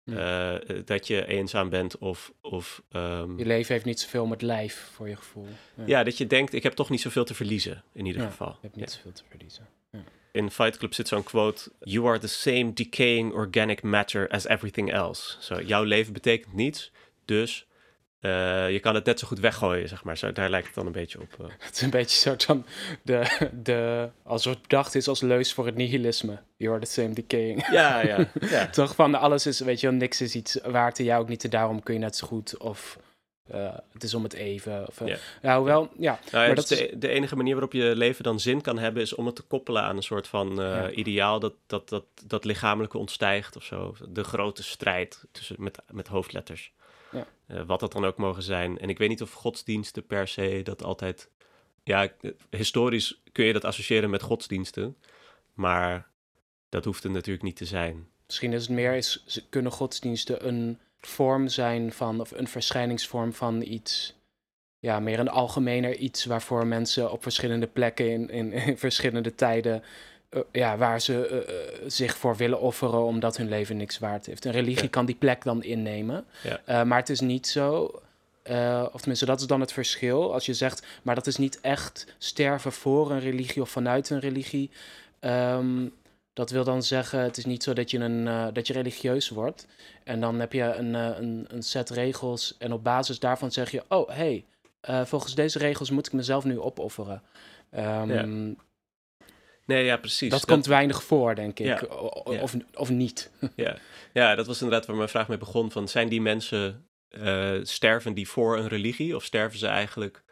Ja. 0.05 0.59
Eh, 0.59 0.81
dat 0.85 1.07
je 1.07 1.25
eenzaam 1.27 1.69
bent 1.69 1.97
of... 1.97 2.33
of 2.41 2.83
ehm, 2.91 3.37
Je 3.37 3.45
leven 3.45 3.73
heeft 3.73 3.85
niet 3.85 3.99
zoveel 3.99 4.25
met 4.25 4.41
lijf, 4.41 4.89
voor 4.93 5.09
je 5.09 5.15
gevoel. 5.15 5.47
Ja, 5.85 6.03
dat 6.03 6.17
je 6.17 6.27
denkt, 6.27 6.53
ik 6.53 6.63
heb 6.63 6.73
toch 6.73 6.89
niet 6.89 7.01
zoveel 7.01 7.23
te 7.25 7.33
verliezen, 7.33 7.83
in 7.93 8.05
ieder 8.05 8.21
geval. 8.21 8.47
Je 8.47 8.57
hebt 8.61 8.75
niet 8.75 8.91
zoveel 8.91 9.11
te 9.11 9.23
verliezen. 9.29 9.67
In 10.33 10.51
Fight 10.51 10.77
Club 10.77 10.93
zit 10.93 11.07
zo'n 11.07 11.23
quote: 11.23 11.71
You 11.79 12.07
are 12.07 12.19
the 12.19 12.27
same 12.27 12.73
decaying 12.73 13.33
organic 13.33 13.83
matter 13.83 14.27
as 14.29 14.47
everything 14.47 14.91
else. 14.91 15.35
Zo, 15.39 15.61
jouw 15.61 15.83
leven 15.83 16.13
betekent 16.13 16.53
niets, 16.53 16.91
dus 17.25 17.67
eh, 18.19 18.71
je 18.71 18.79
kan 18.79 18.95
het 18.95 19.05
net 19.05 19.19
zo 19.19 19.27
goed 19.27 19.39
weggooien, 19.39 19.87
zeg 19.87 20.03
maar. 20.03 20.17
Zo, 20.17 20.31
daar 20.31 20.49
lijkt 20.49 20.65
het 20.65 20.75
dan 20.75 20.85
een 20.85 20.91
beetje 20.91 21.19
op. 21.21 21.35
eh. 21.39 21.45
Het 21.65 21.75
is 21.75 21.81
een 21.81 21.89
beetje 21.89 22.17
soort 22.17 22.43
van 22.43 22.65
de, 23.01 23.49
de, 23.63 24.09
als 24.23 24.45
het 24.45 24.61
bedacht 24.61 24.95
is 24.95 25.07
als 25.07 25.21
leus 25.21 25.53
voor 25.53 25.65
het 25.65 25.75
nihilisme. 25.75 26.39
You 26.57 26.73
are 26.75 26.85
the 26.85 26.91
same 26.91 27.13
decaying. 27.13 27.67
Ja, 27.71 28.01
ja, 28.05 28.27
ja. 28.49 28.67
Toch 28.67 28.95
van 28.95 29.15
alles 29.15 29.45
is, 29.45 29.59
weet 29.59 29.79
je 29.79 29.87
wel, 29.87 29.95
niks 29.95 30.21
is 30.21 30.35
iets 30.35 30.59
waard 30.65 30.99
en 30.99 31.05
jij 31.05 31.17
ook 31.17 31.27
niet. 31.29 31.43
En 31.43 31.49
daarom 31.49 31.83
kun 31.83 31.93
je 31.93 31.99
net 31.99 32.15
zo 32.15 32.27
goed. 32.27 32.57
Of 32.57 32.97
eh, 33.47 33.73
het 33.91 34.03
is 34.03 34.13
om 34.13 34.23
het 34.23 34.33
even. 34.33 34.87
Of, 34.87 35.01
eh, 35.01 35.17
Ja. 35.41 35.57
hoewel, 35.57 35.89
ja. 35.97 36.19
Nou 36.31 36.45
Maar 36.45 36.55
dat 36.55 36.67
de, 36.67 36.93
de 36.97 37.07
enige 37.07 37.35
manier 37.35 37.53
waarop 37.53 37.73
je 37.73 37.95
leven 37.95 38.23
dan 38.23 38.39
zin 38.39 38.61
kan 38.61 38.77
hebben, 38.77 39.01
is 39.01 39.15
om 39.15 39.25
het 39.25 39.35
te 39.35 39.41
koppelen 39.41 39.83
aan 39.83 39.95
een 39.95 40.03
soort 40.03 40.27
van 40.27 40.49
eh, 40.61 40.67
Ja. 40.67 40.89
ideaal 40.91 41.39
dat, 41.39 41.53
dat, 41.65 41.89
dat, 41.89 42.05
dat 42.25 42.45
lichamelijke 42.45 42.97
ontstijgt 42.97 43.55
of 43.55 43.63
zo. 43.63 43.95
De 44.09 44.23
grote 44.23 44.63
strijd 44.63 45.23
tussen, 45.31 45.55
met, 45.59 45.79
met 45.91 46.07
hoofdletters. 46.07 46.73
Ja. 47.11 47.65
Wat 47.65 47.79
dat 47.79 47.91
dan 47.91 48.05
ook 48.05 48.17
mogen 48.17 48.43
zijn. 48.43 48.79
En 48.79 48.89
ik 48.89 48.97
weet 48.97 49.09
niet 49.09 49.21
of 49.21 49.31
godsdiensten 49.33 50.05
per 50.05 50.27
se 50.27 50.61
dat 50.63 50.83
altijd. 50.83 51.29
Ja, 51.83 52.07
historisch 52.49 53.21
kun 53.31 53.45
je 53.45 53.53
dat 53.53 53.65
associëren 53.65 54.09
met 54.09 54.21
godsdiensten. 54.21 54.97
Maar 55.53 56.09
dat 56.69 56.85
hoeft 56.85 57.03
het 57.03 57.11
natuurlijk 57.11 57.43
niet 57.43 57.55
te 57.55 57.65
zijn. 57.65 58.07
Misschien 58.25 58.53
is 58.53 58.61
het 58.61 58.71
meer, 58.71 58.93
is, 58.93 59.23
kunnen 59.49 59.71
godsdiensten 59.71 60.47
een 60.47 60.79
vorm 61.07 61.47
zijn 61.47 61.91
van, 61.93 62.19
of 62.21 62.31
een 62.31 62.47
verschijningsvorm 62.47 63.33
van 63.33 63.61
iets. 63.61 64.15
Ja, 64.79 64.99
meer 64.99 65.19
een 65.19 65.29
algemener 65.29 65.95
iets 65.95 66.25
waarvoor 66.25 66.67
mensen 66.67 67.11
op 67.11 67.21
verschillende 67.23 67.67
plekken 67.67 68.11
in, 68.11 68.29
in, 68.29 68.51
in 68.67 68.77
verschillende 68.77 69.35
tijden. 69.35 69.83
eh, 70.29 70.39
ja, 70.51 70.77
waar 70.77 71.01
ze 71.01 71.27
eh, 71.27 71.37
eh, 71.37 71.81
zich 71.89 72.17
voor 72.17 72.35
willen 72.35 72.59
offeren 72.59 73.03
omdat 73.03 73.37
hun 73.37 73.49
leven 73.49 73.77
niks 73.77 73.99
waard 73.99 74.25
heeft. 74.25 74.45
Een 74.45 74.51
religie 74.51 74.83
Ja. 74.83 74.89
kan 74.89 75.05
die 75.05 75.15
plek 75.15 75.43
dan 75.43 75.63
innemen. 75.63 76.25
Ja. 76.65 76.83
Maar 76.83 76.99
het 76.99 77.09
is 77.09 77.19
niet 77.19 77.47
zo. 77.47 78.01
of 78.93 78.99
tenminste, 78.99 79.25
dat 79.25 79.39
is 79.39 79.47
dan 79.47 79.59
het 79.59 79.71
verschil. 79.73 80.33
Als 80.33 80.45
je 80.45 80.53
zegt, 80.53 80.85
maar 81.03 81.15
dat 81.15 81.27
is 81.27 81.37
niet 81.37 81.61
echt 81.61 82.13
sterven 82.17 82.71
voor 82.71 83.11
een 83.11 83.19
religie 83.19 83.61
of 83.61 83.69
vanuit 83.69 84.09
een 84.09 84.19
religie. 84.19 84.69
Ehm, 85.19 85.87
dat 86.33 86.49
wil 86.49 86.63
dan 86.63 86.83
zeggen, 86.83 87.19
het 87.19 87.37
is 87.37 87.45
niet 87.45 87.63
zo 87.63 87.73
dat 87.73 87.91
je, 87.91 87.99
een, 87.99 88.27
eh, 88.27 88.47
dat 88.53 88.67
je 88.67 88.73
religieus 88.73 89.29
wordt. 89.29 89.67
En 90.03 90.19
dan 90.19 90.39
heb 90.39 90.53
je 90.53 90.63
een, 90.63 90.95
eh, 90.95 91.09
een, 91.19 91.45
een 91.47 91.63
set 91.63 91.89
regels. 91.89 92.55
En 92.57 92.73
op 92.73 92.83
basis 92.83 93.19
daarvan 93.19 93.51
zeg 93.51 93.71
je: 93.71 93.83
Oh, 93.87 94.09
hey, 94.09 94.45
eh, 94.81 95.05
volgens 95.05 95.35
deze 95.35 95.59
regels 95.59 95.89
moet 95.89 96.07
ik 96.07 96.13
mezelf 96.13 96.43
nu 96.43 96.59
opofferen. 96.59 97.21
Ehm, 97.69 98.11
Ja. 98.11 98.55
Nee, 99.65 99.85
ja, 99.85 99.97
precies. 99.97 100.29
Dat, 100.29 100.45
komt 100.45 100.65
weinig 100.65 101.03
voor, 101.03 101.35
denk 101.35 101.59
ik. 101.59 101.65
Ja. 101.65 101.81
O- 101.89 102.31
Ja. 102.33 102.41
Of, 102.41 102.55
of 102.73 102.89
niet. 102.89 103.31
Ja. 103.55 103.77
ja, 104.13 104.35
dat 104.35 104.47
was 104.47 104.61
inderdaad 104.61 104.87
waar 104.87 104.95
mijn 104.95 105.09
vraag 105.09 105.27
mee 105.27 105.37
begon. 105.37 105.71
Van, 105.71 105.87
zijn 105.87 106.09
die 106.09 106.21
mensen, 106.21 106.87
sterven 107.63 108.13
die 108.13 108.27
voor 108.27 108.57
een 108.57 108.67
religie? 108.67 109.15
Of 109.15 109.23
sterven 109.23 109.59
ze 109.59 109.67
eigenlijk 109.67 110.23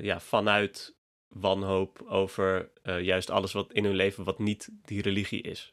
ja, 0.00 0.20
vanuit 0.20 0.94
wanhoop 1.32 2.04
over 2.08 2.68
eh, 2.82 3.00
juist 3.00 3.30
alles 3.30 3.52
wat 3.52 3.72
in 3.72 3.84
hun 3.84 3.94
leven 3.94 4.24
wat 4.24 4.38
niet 4.38 4.68
die 4.84 5.02
religie 5.02 5.42
is? 5.42 5.72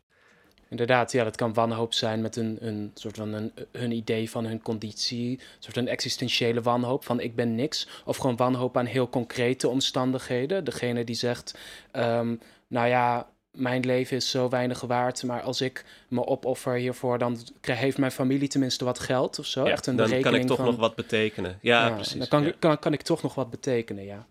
Inderdaad, 0.70 1.12
ja, 1.12 1.24
dat 1.24 1.36
kan 1.36 1.54
wanhoop 1.54 1.94
zijn 1.94 2.22
met 2.22 2.36
een, 2.36 2.58
een 2.60 2.92
soort 2.94 3.16
van 3.16 3.34
een, 3.34 3.52
hun 3.72 3.92
idee 3.92 4.30
van 4.30 4.46
hun 4.46 4.62
conditie. 4.62 5.32
Een 5.32 5.40
soort 5.60 5.76
van 5.76 5.88
existentiële 5.88 6.62
wanhoop 6.62 7.06
van 7.06 7.20
ik 7.20 7.36
ben 7.36 7.56
niks. 7.56 7.88
Of 8.06 8.18
gewoon 8.18 8.36
wanhoop 8.36 8.78
aan 8.78 8.86
heel 8.86 9.10
concrete 9.10 9.68
omstandigheden. 9.68 10.64
Degene 10.64 11.04
die 11.04 11.16
zegt, 11.16 11.58
ehm, 11.92 12.36
nou 12.68 12.88
ja, 12.88 13.30
mijn 13.52 13.86
leven 13.86 14.18
is 14.18 14.30
zo 14.30 14.50
weinig 14.50 14.82
waard, 14.82 15.24
maar 15.24 15.42
als 15.42 15.62
ik 15.62 15.86
me 16.08 16.26
opoffer 16.26 16.74
hiervoor, 16.74 17.18
dan 17.18 17.38
heeft 17.62 17.98
mijn 17.98 18.12
familie 18.12 18.48
tenminste 18.48 18.86
wat 18.86 19.00
geld 19.00 19.40
of 19.40 19.46
zo. 19.46 19.66
Ja, 19.66 19.72
Echt 19.72 19.86
een 19.88 19.96
dan 19.96 20.22
kan 20.22 20.36
ik 20.36 20.48
toch 20.48 20.58
van, 20.58 20.66
nog 20.66 20.76
wat 20.76 20.96
betekenen. 20.96 21.60
Ja, 21.62 21.88
ja, 21.88 21.94
precies. 21.94 22.18
Dan 22.18 22.28
kan, 22.28 22.44
ja. 22.44 22.54
kan, 22.60 22.80
kan 22.80 22.94
ik 22.94 23.02
toch 23.02 23.22
nog 23.22 23.36
wat 23.36 23.50
betekenen, 23.50 24.04
ja. 24.04 24.28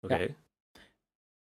Oké. 0.00 0.34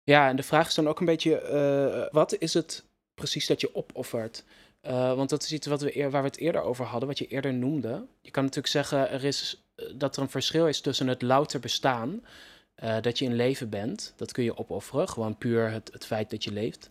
Ja, 0.03 0.29
en 0.29 0.37
de 0.37 0.43
vraag 0.43 0.67
is 0.67 0.75
dan 0.75 0.89
ook 0.89 1.01
een 1.01 1.07
beetje, 1.07 1.41
eh, 1.41 2.13
wat 2.13 2.39
is 2.39 2.55
het 2.55 2.85
precies 3.15 3.47
dat 3.47 3.61
je 3.61 3.75
opoffert? 3.75 4.45
Eh, 4.81 5.15
want 5.15 5.31
dat 5.31 5.43
is 5.43 5.53
iets 5.53 5.67
wat 5.67 5.83
we 5.83 5.97
eer, 5.97 6.11
waar 6.11 6.23
we 6.23 6.29
het 6.29 6.39
eerder 6.39 6.63
over 6.63 6.85
hadden, 6.85 7.09
wat 7.09 7.19
je 7.19 7.27
eerder 7.27 7.55
noemde. 7.55 8.07
Je 8.21 8.31
kan 8.31 8.43
natuurlijk 8.43 8.73
zeggen 8.73 9.11
er 9.11 9.25
is, 9.25 9.63
eh, 9.75 9.87
dat 9.95 10.17
er 10.17 10.23
een 10.23 10.31
verschil 10.31 10.67
is 10.69 10.81
tussen 10.81 11.07
het 11.07 11.23
louter 11.23 11.61
bestaan, 11.61 12.25
dat 13.01 13.19
je 13.19 13.25
in 13.25 13.35
leven 13.35 13.69
bent, 13.69 14.13
dat 14.17 14.33
kun 14.33 14.45
je 14.45 14.57
opofferen, 14.57 15.09
gewoon 15.09 15.39
puur 15.39 15.71
het, 15.71 15.91
het 15.93 16.07
feit 16.07 16.31
dat 16.31 16.45
je 16.45 16.53
leeft, 16.53 16.91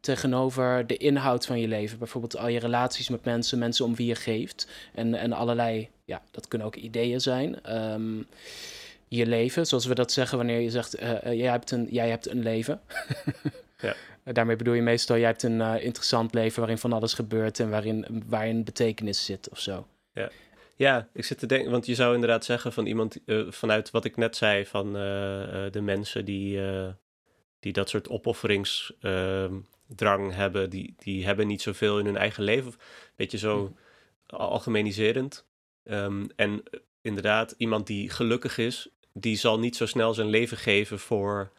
tegenover 0.00 0.86
de 0.86 0.96
inhoud 0.96 1.46
van 1.46 1.60
je 1.60 1.68
leven. 1.68 1.98
Bijvoorbeeld 1.98 2.36
al 2.36 2.48
je 2.48 2.58
relaties 2.58 3.08
met 3.08 3.24
mensen, 3.24 3.58
mensen 3.58 3.84
om 3.84 3.94
wie 3.94 4.06
je 4.06 4.14
geeft 4.14 4.68
en, 4.94 5.14
en 5.14 5.32
allerlei, 5.32 5.88
ja, 6.04 6.22
dat 6.30 6.48
kunnen 6.48 6.66
ook 6.66 6.76
ideeën 6.76 7.20
zijn. 7.20 7.62
Ehm, 7.62 8.22
je 9.16 9.26
leven, 9.26 9.66
zoals 9.66 9.86
we 9.86 9.94
dat 9.94 10.12
zeggen 10.12 10.36
wanneer 10.38 10.60
je 10.60 10.70
zegt, 10.70 10.94
eh, 10.94 11.26
eh, 11.26 11.38
jij, 11.38 11.50
hebt 11.50 11.70
een, 11.70 11.86
jij 11.90 12.08
hebt 12.08 12.28
een 12.30 12.42
leven. 12.42 12.80
Ja. 13.80 13.94
Daarmee 14.32 14.56
bedoel 14.56 14.74
je 14.74 14.82
meestal, 14.82 15.16
jij 15.16 15.26
hebt 15.26 15.42
een 15.42 15.60
eh, 15.60 15.84
interessant 15.84 16.34
leven 16.34 16.58
waarin 16.58 16.78
van 16.78 16.92
alles 16.92 17.14
gebeurt 17.14 17.60
en 17.60 17.70
waarin, 17.70 18.22
waarin 18.26 18.64
betekenis 18.64 19.24
zit 19.24 19.48
of 19.50 19.60
zo. 19.60 19.86
Ja, 20.76 21.08
ik 21.12 21.24
zit 21.24 21.38
te 21.38 21.46
denken, 21.46 21.70
want 21.70 21.86
je 21.86 21.94
zou 21.94 22.14
inderdaad 22.14 22.44
zeggen 22.44 22.72
van 22.72 22.86
iemand 22.86 23.18
eh, 23.26 23.40
vanuit 23.50 23.90
wat 23.90 24.04
ik 24.04 24.16
net 24.16 24.36
zei, 24.36 24.66
van 24.66 24.96
eh, 24.96 25.66
eh, 25.66 25.72
de 25.72 25.80
mensen 25.80 26.24
die, 26.24 26.66
eh, 26.66 26.88
die 27.60 27.72
dat 27.72 27.88
soort 27.88 28.08
opofferingsdrang 28.08 30.34
hebben, 30.34 30.70
die, 30.70 30.94
die 30.98 31.24
hebben 31.24 31.46
niet 31.46 31.62
zoveel 31.62 31.98
in 31.98 32.04
hun 32.06 32.16
eigen 32.16 32.42
leven. 32.44 32.70
Een 32.72 32.78
beetje 33.16 33.38
zo 33.38 33.62
Mhm. 33.62 33.72
algemeniserend. 34.42 35.46
Ehm, 35.84 36.24
en 36.36 36.62
eh, 36.70 36.80
inderdaad, 37.02 37.54
iemand 37.58 37.86
die 37.86 38.10
gelukkig 38.10 38.58
is, 38.58 38.88
die 39.14 39.36
zal 39.36 39.58
niet 39.58 39.76
zo 39.76 39.86
snel 39.86 40.14
zijn 40.14 40.28
leven 40.28 40.56
geven 40.56 40.98
voor 40.98 41.50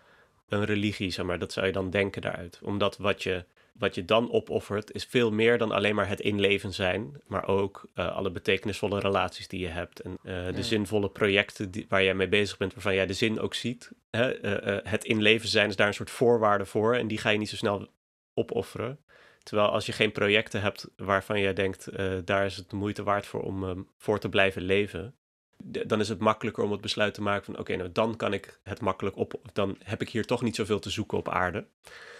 een 0.47 0.65
religie, 0.65 1.11
zeg 1.11 1.25
maar. 1.25 1.39
Dat 1.39 1.51
zou 1.51 1.65
je 1.65 1.71
dan 1.71 1.89
denken 1.89 2.21
daaruit. 2.21 2.59
Omdat 2.63 2.97
wat 2.97 3.23
je, 3.23 3.45
wat 3.73 3.95
je 3.95 4.05
dan 4.05 4.31
opoffert, 4.31 4.91
is 4.91 5.05
veel 5.05 5.31
meer 5.31 5.57
dan 5.57 5.71
alleen 5.71 5.95
maar 5.95 6.07
het 6.07 6.19
inleven 6.19 6.73
zijn, 6.73 7.21
maar 7.27 7.47
ook 7.47 7.87
eh, 7.93 8.15
alle 8.15 8.31
betekenisvolle 8.31 8.99
relaties 8.99 9.47
die 9.47 9.59
je 9.59 9.67
hebt 9.67 9.99
en 9.99 10.17
eh, 10.23 10.55
de 10.55 10.63
zinvolle 10.63 11.09
projecten 11.09 11.71
die, 11.71 11.85
waar 11.89 12.03
jij 12.03 12.15
mee 12.15 12.27
bezig 12.27 12.57
bent, 12.57 12.73
waarvan 12.73 12.95
jij 12.95 13.05
de 13.05 13.13
zin 13.13 13.39
ook 13.39 13.53
ziet. 13.53 13.91
Hè? 14.09 14.31
Eh, 14.31 14.91
het 14.91 15.03
inleven 15.03 15.49
zijn 15.49 15.69
is 15.69 15.75
daar 15.75 15.87
een 15.87 15.93
soort 15.93 16.11
voorwaarde 16.11 16.65
voor 16.65 16.95
en 16.95 17.07
die 17.07 17.17
ga 17.17 17.29
je 17.29 17.37
niet 17.37 17.49
zo 17.49 17.55
snel 17.55 17.87
opofferen. 18.33 18.99
Terwijl 19.43 19.69
als 19.69 19.85
je 19.85 19.91
geen 19.91 20.11
projecten 20.11 20.61
hebt 20.61 20.87
waarvan 20.97 21.39
jij 21.39 21.53
denkt, 21.53 21.89
daar 22.25 22.45
is 22.45 22.55
het 22.55 22.69
de 22.69 22.75
moeite 22.75 23.03
waard 23.03 23.25
voor 23.25 23.41
om 23.41 23.63
ehm, 23.63 23.81
voor 23.97 24.19
te 24.19 24.29
blijven 24.29 24.61
leven, 24.61 25.15
dan 25.63 25.99
is 25.99 26.09
het 26.09 26.19
makkelijker 26.19 26.63
om 26.63 26.71
het 26.71 26.81
besluit 26.81 27.13
te 27.13 27.21
maken 27.21 27.45
van 27.45 27.57
oké, 27.59 27.75
nou 27.75 27.91
dan 27.91 28.15
kan 28.15 28.33
ik 28.33 28.59
het 28.63 28.81
makkelijk 28.81 29.17
op, 29.17 29.33
dan 29.53 29.77
heb 29.83 30.01
ik 30.01 30.09
hier 30.09 30.25
toch 30.25 30.41
niet 30.41 30.55
zoveel 30.55 30.79
te 30.79 30.89
zoeken 30.89 31.17
op 31.17 31.29
aarde. 31.29 31.65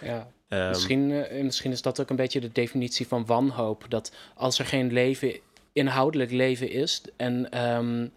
Ja, 0.00 0.28
Ehm, 0.48 0.68
misschien, 0.68 1.10
eh, 1.10 1.42
misschien 1.42 1.70
is 1.72 1.82
dat 1.82 2.00
ook 2.00 2.10
een 2.10 2.16
beetje 2.16 2.40
de 2.40 2.52
definitie 2.52 3.06
van 3.08 3.26
wanhoop. 3.26 3.84
Dat 3.88 4.12
als 4.34 4.58
er 4.58 4.64
geen 4.66 4.92
leven, 4.92 5.38
inhoudelijk 5.72 6.30
leven 6.30 6.70
is 6.70 7.02
en 7.16 7.50
ehm, 7.50 8.08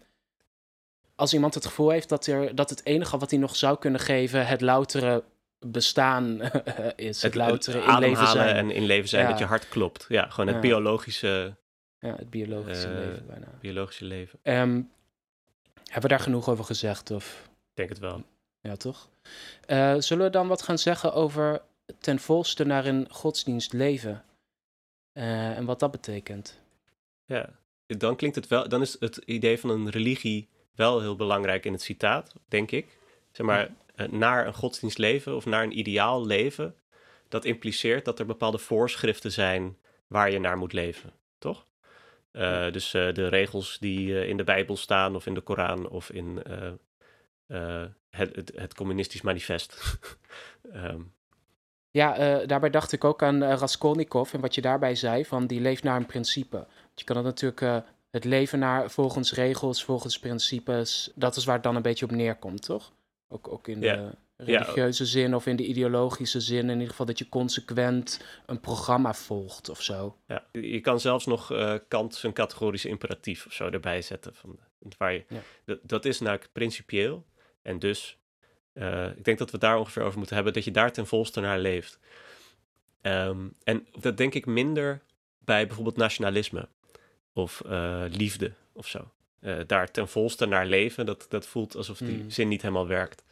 als 1.14 1.34
iemand 1.34 1.54
het 1.54 1.66
gevoel 1.66 1.90
heeft 1.90 2.08
dat, 2.08 2.26
er, 2.26 2.54
dat 2.54 2.70
het 2.70 2.84
enige 2.86 3.18
wat 3.18 3.30
hij 3.30 3.38
nog 3.38 3.56
zou 3.56 3.78
kunnen 3.78 4.00
geven 4.00 4.46
het 4.46 4.60
loutere 4.60 5.24
bestaan 5.66 6.40
is. 6.96 7.22
Het, 7.22 7.34
loutere 7.34 7.78
in 7.82 7.98
leven 7.98 8.26
zijn. 8.26 8.56
en 8.56 8.70
in 8.70 8.84
leven 8.84 9.08
zijn, 9.08 9.22
Ja. 9.24 9.30
dat 9.30 9.38
je 9.38 9.44
hart 9.44 9.68
klopt. 9.68 10.06
Ja, 10.08 10.28
gewoon 10.28 10.46
het 10.46 10.54
Ja. 10.54 10.60
biologische, 10.62 11.56
Ja, 11.98 12.14
het 12.16 12.30
biologische 12.30 12.86
Eh, 12.88 12.94
leven 12.94 13.26
bijna. 13.26 13.46
biologische 13.60 14.04
leven. 14.04 14.38
Ehm, 14.42 14.80
hebben 15.90 16.10
we 16.10 16.16
daar 16.16 16.24
genoeg 16.24 16.48
over 16.48 16.64
gezegd? 16.64 17.10
Of? 17.10 17.42
Ik 17.44 17.76
denk 17.76 17.88
het 17.88 17.98
wel. 17.98 18.24
Ja, 18.60 18.76
toch? 18.76 19.08
Eh, 19.66 19.94
zullen 19.98 20.24
we 20.24 20.30
dan 20.30 20.48
wat 20.48 20.62
gaan 20.62 20.78
zeggen 20.78 21.12
over 21.12 21.62
ten 21.98 22.18
volste 22.18 22.64
naar 22.64 22.86
een 22.86 23.06
godsdienst 23.10 23.72
leven? 23.72 24.24
Eh, 25.12 25.56
en 25.56 25.64
wat 25.64 25.80
dat 25.80 25.90
betekent? 25.90 26.58
Ja, 27.24 27.50
dan 27.86 28.16
klinkt 28.16 28.36
het 28.36 28.46
wel, 28.48 28.68
dan 28.68 28.80
is 28.80 28.96
het 29.00 29.16
idee 29.16 29.58
van 29.58 29.70
een 29.70 29.90
religie 29.90 30.48
wel 30.74 31.00
heel 31.00 31.16
belangrijk 31.16 31.64
in 31.64 31.72
het 31.72 31.82
citaat, 31.82 32.32
denk 32.48 32.70
ik. 32.70 32.98
Zeg 33.32 33.46
maar, 33.46 33.70
eh, 33.94 34.08
naar 34.08 34.46
een 34.46 34.54
godsdienst 34.54 34.98
leven 34.98 35.36
of 35.36 35.44
naar 35.44 35.62
een 35.62 35.78
ideaal 35.78 36.26
leven, 36.26 36.74
dat 37.28 37.44
impliceert 37.44 38.04
dat 38.04 38.18
er 38.18 38.26
bepaalde 38.26 38.58
voorschriften 38.58 39.32
zijn 39.32 39.76
waar 40.06 40.30
je 40.30 40.38
naar 40.38 40.56
moet 40.56 40.72
leven, 40.72 41.12
toch? 41.38 41.66
Eh, 42.32 42.72
dus 42.72 42.94
eh, 42.94 43.12
de 43.12 43.28
regels 43.28 43.78
die 43.78 44.20
eh, 44.20 44.28
in 44.28 44.36
de 44.36 44.44
Bijbel 44.44 44.76
staan 44.76 45.14
of 45.14 45.26
in 45.26 45.34
de 45.34 45.40
Koran 45.40 45.88
of 45.88 46.10
in 46.10 46.42
het, 47.46 48.36
het, 48.36 48.52
het 48.54 48.74
communistisch 48.74 49.22
manifest. 49.22 49.78
Ehm, 50.72 51.00
Ja, 51.90 52.36
daarbij 52.46 52.70
dacht 52.70 52.92
ik 52.92 53.04
ook 53.04 53.22
aan 53.22 53.44
Raskolnikov 53.44 54.34
en 54.34 54.40
wat 54.40 54.54
je 54.54 54.60
daarbij 54.60 54.94
zei, 54.94 55.24
van 55.24 55.46
die 55.46 55.60
leeft 55.60 55.82
naar 55.82 55.96
een 55.96 56.06
principe. 56.06 56.56
Want 56.56 56.92
je 56.94 57.04
kan 57.04 57.16
het 57.16 57.24
natuurlijk, 57.24 57.84
het 58.10 58.24
leven 58.24 58.58
naar 58.58 58.90
volgens 58.90 59.32
regels, 59.32 59.84
volgens 59.84 60.18
principes, 60.18 61.12
dat 61.14 61.36
is 61.36 61.44
waar 61.44 61.54
het 61.54 61.64
dan 61.64 61.76
een 61.76 61.82
beetje 61.82 62.04
op 62.04 62.10
neerkomt, 62.10 62.62
toch? 62.62 62.92
Ook, 63.28 63.48
ook 63.48 63.68
in 63.68 63.80
de 63.80 64.10
religieuze 64.44 65.06
zin 65.06 65.34
of 65.34 65.46
in 65.46 65.56
de 65.56 65.66
ideologische 65.66 66.40
zin, 66.40 66.64
in 66.64 66.74
ieder 66.74 66.88
geval 66.88 67.06
dat 67.06 67.18
je 67.18 67.28
consequent 67.28 68.20
een 68.46 68.60
programma 68.60 69.14
volgt 69.14 69.68
of 69.68 69.82
zo. 69.82 70.16
Ja, 70.26 70.44
je 70.52 70.80
kan 70.80 71.00
zelfs 71.00 71.26
nog 71.26 71.52
eh, 71.52 71.74
Kant 71.88 72.14
zijn 72.14 72.32
categorische 72.32 72.88
imperatief 72.88 73.46
of 73.46 73.52
zo 73.52 73.68
erbij 73.68 74.02
zetten. 74.02 74.34
Van, 74.34 74.58
waar 74.98 75.12
je, 75.12 75.24
Ja. 75.64 75.76
dat, 75.82 76.04
is 76.04 76.20
namelijk 76.20 76.48
principieel. 76.52 77.24
En 77.62 77.78
dus, 77.78 78.18
eh, 78.72 79.06
ik 79.16 79.24
denk 79.24 79.38
dat 79.38 79.46
we 79.50 79.52
het 79.52 79.60
daar 79.60 79.78
ongeveer 79.78 80.02
over 80.02 80.16
moeten 80.18 80.34
hebben, 80.36 80.52
dat 80.54 80.64
je 80.64 80.70
daar 80.70 80.92
ten 80.92 81.06
volste 81.06 81.40
naar 81.40 81.58
leeft. 81.58 81.98
Ehm, 83.00 83.46
en 83.64 83.86
dat 84.00 84.16
denk 84.16 84.34
ik 84.34 84.46
minder 84.46 85.00
bij 85.38 85.66
bijvoorbeeld 85.66 85.96
nationalisme 85.96 86.68
of 87.32 87.60
eh, 87.66 88.02
liefde 88.08 88.52
of 88.72 88.86
zo. 88.86 89.10
Daar 89.66 89.90
ten 89.90 90.08
volste 90.08 90.46
naar 90.46 90.66
leven, 90.66 91.06
dat, 91.06 91.26
dat 91.28 91.46
voelt 91.46 91.76
alsof 91.76 91.98
die 91.98 92.22
Mm. 92.22 92.30
zin 92.30 92.48
niet 92.48 92.62
helemaal 92.62 92.86
werkt. 92.86 93.22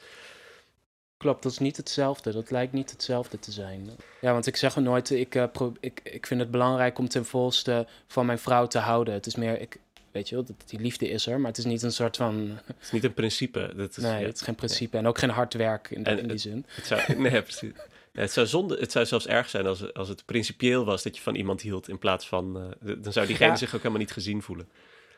Klopt, 1.19 1.43
dat 1.43 1.53
is 1.53 1.59
niet 1.59 1.77
hetzelfde. 1.77 2.33
Dat 2.33 2.51
lijkt 2.51 2.73
niet 2.73 2.91
hetzelfde 2.91 3.39
te 3.39 3.53
zijn. 3.53 3.91
Ja, 4.21 4.33
want 4.33 4.47
ik 4.47 4.57
zeg 4.57 4.77
er 4.77 4.83
nooit, 4.83 5.11
ik, 5.11 5.35
eh, 5.35 5.45
pro- 5.53 5.73
ik, 5.81 6.01
ik 6.05 6.27
vind 6.27 6.41
het 6.41 6.51
belangrijk 6.51 6.99
om 6.99 7.09
ten 7.09 7.25
volste 7.25 7.87
van 8.07 8.27
mijn 8.27 8.39
vrouw 8.39 8.67
te 8.67 8.79
houden. 8.79 9.15
Het 9.15 9.27
is 9.27 9.35
meer, 9.37 9.61
ik, 9.61 9.77
weet 10.11 10.29
je 10.29 10.35
wel, 10.35 10.45
die 10.67 10.81
liefde 10.81 11.09
is 11.09 11.27
er, 11.27 11.39
maar 11.41 11.49
het 11.51 11.59
is 11.59 11.65
niet 11.65 11.83
een 11.83 11.93
soort 11.93 12.17
van, 12.17 12.59
Het 12.67 12.77
is 12.83 12.91
niet 12.91 13.05
een 13.05 13.15
principe. 13.15 13.73
Dat 13.77 13.91
is, 13.91 13.97
nee, 13.97 14.21
ja. 14.21 14.27
het 14.27 14.35
is 14.37 14.43
geen 14.43 14.55
principe 14.55 14.97
en 14.97 15.07
ook 15.07 15.19
geen 15.19 15.31
hard 15.31 15.55
werk 15.55 15.91
in, 15.91 16.05
En 16.05 16.13
in 16.19 16.23
die 16.23 16.33
het- 16.33 16.41
zin. 16.41 16.67
Het 16.69 16.87
zou, 16.87 17.01
nee, 17.31 17.43
precies. 17.43 17.73
Ja, 18.13 18.21
het, 18.21 18.33
zou 18.33 18.47
zonde, 18.47 18.77
het 18.81 18.93
zou 18.93 19.07
zelfs 19.07 19.27
erg 19.27 19.49
zijn 19.49 19.67
als, 19.67 19.95
als 19.95 20.09
het 20.09 20.25
principieel 20.25 20.85
was 20.85 21.03
dat 21.03 21.17
je 21.17 21.23
van 21.23 21.35
iemand 21.35 21.61
hield 21.61 21.89
in 21.89 21.99
plaats 21.99 22.29
van... 22.29 22.73
eh, 22.85 22.93
dan 22.99 23.13
zou 23.13 23.27
diegene 23.27 23.51
Ja. 23.51 23.57
zich 23.57 23.69
ook 23.75 23.79
helemaal 23.79 23.99
niet 24.01 24.13
gezien 24.13 24.43
voelen. 24.43 24.69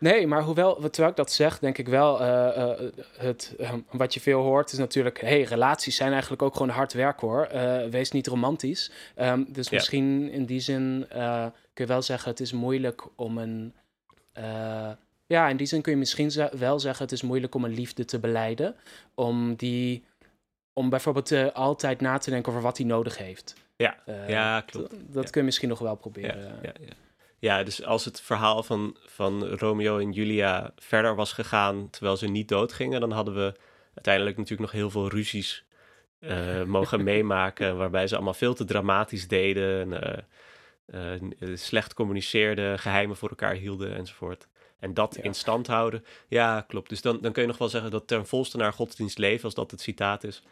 Nee, 0.01 0.27
maar 0.27 0.43
hoewel, 0.43 0.75
terwijl 0.75 1.09
ik 1.11 1.17
dat 1.17 1.33
zeg, 1.33 1.59
denk 1.59 1.79
ik 1.79 1.89
wel, 1.89 2.21
eh, 2.21 2.63
eh, 2.71 2.93
het, 3.17 3.55
eh, 3.59 3.73
wat 3.91 4.15
je 4.15 4.21
veel 4.21 4.41
hoort 4.43 4.73
is 4.73 4.79
natuurlijk, 4.79 5.21
hey, 5.21 5.43
relaties 5.43 5.97
zijn 5.97 6.13
eigenlijk 6.13 6.43
ook 6.43 6.53
gewoon 6.53 6.69
hard 6.69 6.93
werk 6.93 7.21
hoor. 7.21 7.49
Wees 7.91 8.11
niet 8.11 8.27
romantisch. 8.27 8.91
Ehm, 9.15 9.45
dus 9.49 9.69
Ja. 9.69 9.77
misschien 9.77 10.31
in 10.31 10.45
die 10.45 10.61
zin 10.61 11.07
kun 11.75 11.85
je 11.85 11.87
wel 11.87 12.03
zeggen, 12.03 12.31
het 12.31 12.41
is 12.41 12.53
moeilijk 12.53 13.03
om 13.17 13.39
een... 13.39 13.75
ja, 15.27 15.49
in 15.49 15.57
die 15.57 15.67
zin 15.67 15.83
kun 15.83 15.93
je 15.93 15.99
misschien 15.99 16.33
wel 16.59 16.81
zeggen, 16.81 17.05
het 17.05 17.13
is 17.13 17.23
moeilijk 17.23 17.55
om 17.55 17.65
een 17.65 17.75
liefde 17.75 18.05
te 18.05 18.19
beleiden. 18.19 18.75
Om 19.15 19.55
die... 19.55 20.05
Om 20.73 20.89
bijvoorbeeld 20.91 21.55
altijd 21.55 22.01
na 22.01 22.19
te 22.19 22.31
denken 22.31 22.51
over 22.53 22.65
wat 22.65 22.77
hij 22.77 22.87
nodig 22.87 23.19
heeft. 23.19 23.55
Ja, 23.77 23.97
ja, 24.29 24.61
klopt. 24.61 24.91
Dat, 24.91 25.25
Ja. 25.25 25.31
kun 25.31 25.41
je 25.41 25.47
misschien 25.47 25.69
nog 25.69 25.79
wel 25.79 25.95
proberen. 25.97 26.43
ja, 26.63 26.73
ja. 26.81 26.93
Ja, 27.40 27.62
dus 27.62 27.85
als 27.85 28.05
het 28.05 28.20
verhaal 28.20 28.62
van, 28.62 28.96
van 29.07 29.44
Romeo 29.46 29.98
en 29.98 30.12
Julia 30.12 30.72
verder 30.76 31.14
was 31.14 31.33
gegaan 31.33 31.90
terwijl 31.90 32.16
ze 32.16 32.26
niet 32.26 32.48
doodgingen, 32.48 33.00
dan 33.00 33.11
hadden 33.11 33.35
we 33.35 33.55
uiteindelijk 33.94 34.37
natuurlijk 34.37 34.72
nog 34.72 34.81
heel 34.81 34.90
veel 34.90 35.09
ruzies 35.09 35.64
eh, 36.18 36.62
mogen 36.76 37.05
meemaken. 37.05 37.76
Waarbij 37.76 38.07
ze 38.07 38.14
allemaal 38.14 38.35
veel 38.35 38.55
te 38.55 38.64
dramatisch 38.64 39.29
deden. 39.29 39.92
En, 39.92 40.24
uh, 40.94 41.57
slecht 41.57 41.94
communiceerden, 41.94 42.79
geheimen 42.79 43.16
voor 43.16 43.29
elkaar 43.29 43.55
hielden 43.55 43.94
enzovoort. 43.94 44.48
En 44.79 44.94
dat 44.94 45.16
in 45.16 45.35
stand 45.35 45.66
houden. 45.66 46.05
Ja, 46.29 46.61
klopt. 46.61 46.88
Dus 46.88 47.00
dan, 47.00 47.20
dan 47.20 47.33
kun 47.33 47.42
je 47.42 47.48
nog 47.48 47.59
wel 47.59 47.68
zeggen 47.68 47.90
dat 47.90 48.07
ten 48.07 48.26
volste 48.26 48.57
naar 48.57 48.72
godsdienst 48.72 49.18
leven, 49.18 49.44
als 49.44 49.55
dat 49.55 49.70
het 49.70 49.81
citaat 49.81 50.24
is. 50.24 50.42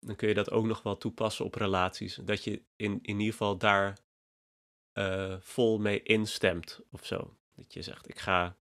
Dan 0.00 0.16
kun 0.16 0.28
je 0.28 0.34
dat 0.34 0.50
ook 0.50 0.64
nog 0.64 0.82
wel 0.82 0.96
toepassen 0.96 1.44
op 1.44 1.54
relaties. 1.54 2.18
Dat 2.22 2.44
je 2.44 2.62
in, 2.76 2.98
in 3.02 3.18
ieder 3.18 3.32
geval 3.32 3.56
daar 3.56 3.98
vol 5.40 5.78
mee 5.78 6.02
instemt 6.02 6.80
of 6.90 7.06
zo. 7.06 7.36
Dat 7.54 7.72
je 7.72 7.82
zegt, 7.82 8.08
ik 8.08 8.18
ga... 8.18 8.56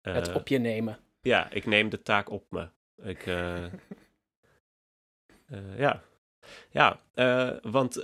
het 0.00 0.34
op 0.34 0.48
je 0.48 0.58
nemen. 0.58 0.98
Ja, 1.20 1.50
ik 1.50 1.66
neem 1.66 1.88
de 1.88 2.02
taak 2.02 2.30
op 2.30 2.44
me. 2.50 2.68
Ik, 3.02 3.26
uh, 3.26 3.64
ja, 5.76 6.02
ja 6.70 7.00
want 7.62 7.94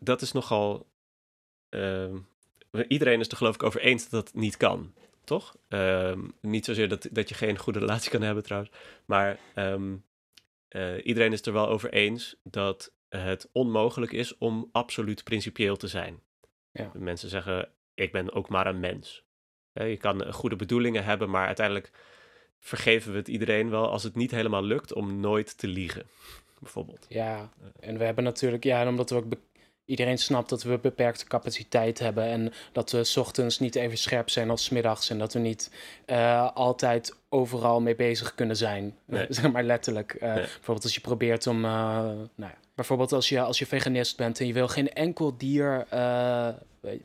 dat 0.00 0.22
is 0.22 0.32
nogal. 0.32 0.86
Ehm, 1.68 2.18
iedereen 2.88 3.20
is 3.20 3.28
er 3.28 3.36
geloof 3.36 3.54
ik 3.54 3.62
over 3.62 3.80
eens 3.80 4.08
dat 4.08 4.24
dat 4.24 4.34
niet 4.34 4.56
kan, 4.56 4.94
toch? 5.24 5.56
Ehm, 5.68 6.28
niet 6.40 6.64
zozeer 6.64 6.88
dat, 6.88 7.08
dat 7.10 7.28
je 7.28 7.34
geen 7.34 7.58
goede 7.58 7.78
relatie 7.78 8.10
kan 8.10 8.22
hebben 8.22 8.42
trouwens, 8.44 8.72
maar 9.04 9.38
um, 9.54 10.04
iedereen 11.02 11.32
is 11.32 11.46
er 11.46 11.52
wel 11.52 11.68
over 11.68 11.92
eens 11.92 12.36
dat 12.42 12.92
het 13.08 13.48
onmogelijk 13.52 14.12
is 14.12 14.38
om 14.38 14.68
absoluut 14.72 15.24
principieel 15.24 15.76
te 15.76 15.88
zijn. 15.88 16.20
Ja. 16.72 16.90
Mensen 16.94 17.28
zeggen, 17.28 17.68
ik 17.94 18.12
ben 18.12 18.32
ook 18.32 18.48
maar 18.48 18.66
een 18.66 18.80
mens. 18.80 19.26
Je 19.72 19.96
kan 19.96 20.32
goede 20.32 20.56
bedoelingen 20.56 21.04
hebben, 21.04 21.30
maar 21.30 21.46
uiteindelijk 21.46 21.90
vergeven 22.58 23.12
we 23.12 23.18
het 23.18 23.28
iedereen 23.28 23.70
wel 23.70 23.90
als 23.90 24.02
het 24.02 24.14
niet 24.14 24.30
helemaal 24.30 24.64
lukt 24.64 24.92
om 24.92 25.20
nooit 25.20 25.58
te 25.58 25.66
liegen, 25.66 26.06
bijvoorbeeld. 26.60 27.06
Ja, 27.08 27.50
en 27.80 27.98
we 27.98 28.04
hebben 28.04 28.24
natuurlijk, 28.24 28.64
ja, 28.64 28.88
omdat 28.88 29.10
we 29.10 29.16
ook 29.16 29.26
iedereen 29.88 30.18
snapt 30.18 30.48
dat 30.48 30.62
we 30.62 30.78
beperkte 30.78 31.26
capaciteit 31.26 31.98
hebben 31.98 32.24
en 32.24 32.52
dat 32.72 32.90
we 32.90 33.04
s 33.04 33.16
ochtends 33.16 33.58
niet 33.58 33.74
even 33.74 33.98
scherp 33.98 34.30
zijn 34.30 34.50
als 34.50 34.68
middags 34.68 35.10
en 35.10 35.18
dat 35.18 35.32
we 35.32 35.38
niet 35.38 35.70
uh, 36.06 36.52
altijd 36.54 37.16
overal 37.28 37.80
mee 37.80 37.96
bezig 37.96 38.34
kunnen 38.34 38.56
zijn. 38.56 38.96
Nee. 39.04 39.26
zeg 39.34 39.52
maar 39.52 39.62
letterlijk. 39.62 40.14
Uh, 40.14 40.22
nee. 40.22 40.34
Bijvoorbeeld 40.34 40.82
als 40.82 40.94
je 40.94 41.00
probeert 41.00 41.46
om, 41.46 41.64
uh, 41.64 41.70
nou 41.70 42.26
ja, 42.36 42.54
bijvoorbeeld 42.78 43.12
als 43.12 43.28
je, 43.28 43.40
als 43.40 43.58
je 43.58 43.66
veganist 43.66 44.16
bent 44.16 44.40
en 44.40 44.46
je 44.46 44.52
wil 44.52 44.68
geen 44.68 44.92
enkel 44.92 45.36
dier 45.36 45.86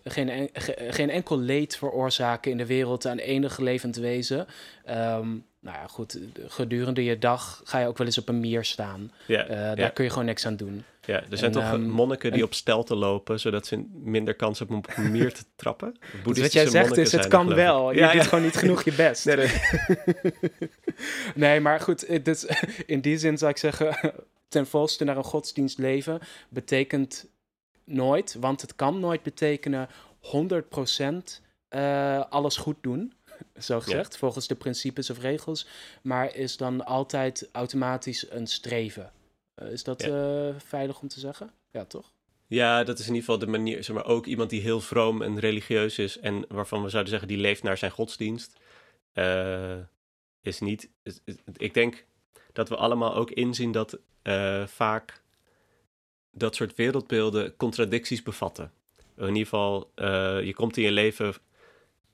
geen, 0.04 0.50
geen 0.90 1.10
enkel 1.10 1.40
leed 1.40 1.78
veroorzaken 1.78 2.52
in 2.52 2.58
de 2.58 2.66
wereld 2.66 3.06
aan 3.06 3.18
enig 3.18 3.58
levend 3.58 3.96
wezen. 3.96 4.48
Um, 4.90 5.46
nou 5.60 5.78
ja, 5.78 5.88
goed, 5.88 6.20
gedurende 6.48 7.04
je 7.04 7.20
dag 7.20 7.62
ga 7.64 7.80
je 7.80 7.88
ook 7.88 7.98
wel 7.98 8.08
eens 8.08 8.18
op 8.18 8.30
een 8.30 8.40
mier 8.40 8.64
staan. 8.64 9.12
Ja, 9.26 9.50
uh, 9.50 9.76
daar 9.76 9.92
kun 9.92 10.04
je 10.04 10.10
gewoon 10.10 10.26
niks 10.26 10.46
aan 10.46 10.56
doen. 10.56 10.84
Ja, 11.06 11.24
er 11.30 11.38
zijn 11.38 11.52
toch 11.52 11.72
um, 11.72 11.90
monniken 11.90 12.32
die 12.32 12.40
en... 12.40 12.46
op 12.46 12.54
stelten 12.54 12.98
lopen, 12.98 13.40
zodat 13.40 13.68
ze 13.68 13.86
minder 13.94 14.34
kans 14.34 14.60
hebben 14.60 14.78
om 14.78 14.84
op 14.88 14.98
een 14.98 15.12
mier 15.12 15.34
te 15.34 15.44
trappen? 15.56 15.96
Dus 16.24 16.40
wat 16.40 16.54
jij 16.54 16.68
zegt 16.68 16.98
is, 16.98 17.12
het 17.12 17.28
kan 17.28 17.54
wel. 17.54 17.92
Je 17.92 18.00
ja, 18.00 18.12
doet 18.12 18.22
gewoon 18.22 18.44
niet 18.44 18.56
genoeg 18.56 18.84
je 18.84 18.94
best. 19.08 19.26
Nee, 19.26 19.36
nee. 19.36 19.52
nee 21.36 21.60
maar 21.60 21.80
goed, 21.80 22.26
dus, 22.26 22.46
in 22.86 23.02
die 23.02 23.18
zin 23.18 23.38
zou 23.38 23.52
ik 23.52 23.58
zeggen, 23.58 24.14
ten 24.54 24.68
volste 24.68 25.04
naar 25.04 25.18
een 25.18 25.24
godsdienst 25.24 25.78
leven 25.78 26.20
betekent 26.50 27.26
nooit, 27.84 28.36
want 28.40 28.62
het 28.62 28.76
kan 28.76 29.00
nooit 29.00 29.24
betekenen 29.24 29.90
100% 29.90 29.92
uh, 31.70 32.24
alles 32.30 32.58
goed 32.58 32.76
doen, 32.82 33.14
zo 33.68 33.80
gezegd, 33.80 34.18
volgens 34.18 34.48
de 34.48 34.56
principes 34.56 35.10
of 35.10 35.20
regels, 35.20 35.68
maar 36.02 36.36
is 36.36 36.58
dan 36.58 36.86
altijd 36.86 37.50
automatisch 37.52 38.32
een 38.32 38.48
streven. 38.48 39.12
Uh, 39.62 39.72
is 39.72 39.84
dat 39.84 40.02
ja. 40.02 40.48
uh, 40.48 40.56
veilig 40.58 41.02
om 41.02 41.08
te 41.08 41.20
zeggen? 41.20 41.52
Ja, 41.72 41.86
toch? 41.86 42.14
Ja, 42.48 42.84
dat 42.84 43.00
is 43.00 43.08
in 43.08 43.14
ieder 43.14 43.26
geval 43.26 43.40
de 43.40 43.52
manier, 43.52 43.84
zeg 43.84 43.96
maar, 43.96 44.06
ook 44.06 44.26
iemand 44.26 44.50
die 44.50 44.62
heel 44.62 44.82
vroom 44.82 45.22
en 45.22 45.40
religieus 45.40 46.00
is 46.00 46.20
en 46.20 46.46
waarvan 46.48 46.84
we 46.84 46.90
zouden 46.90 47.12
zeggen 47.12 47.30
die 47.30 47.38
leeft 47.38 47.64
naar 47.64 47.78
zijn 47.78 47.92
godsdienst, 47.92 48.60
is 50.42 50.60
niet, 50.60 50.90
is, 51.04 51.20
is, 51.26 51.36
ik 51.58 51.74
denk 51.74 52.06
dat 52.54 52.70
we 52.70 52.76
allemaal 52.76 53.16
ook 53.16 53.32
inzien 53.32 53.72
dat 53.72 53.98
vaak 54.66 55.22
dat 56.32 56.56
soort 56.56 56.76
wereldbeelden 56.76 57.56
contradicties 57.56 58.24
bevatten. 58.24 58.72
In 59.18 59.28
ieder 59.28 59.44
geval, 59.44 59.92
uh, 59.96 60.42
je 60.44 60.54
komt 60.54 60.78
in 60.78 60.84
je 60.84 60.92
leven 60.92 61.34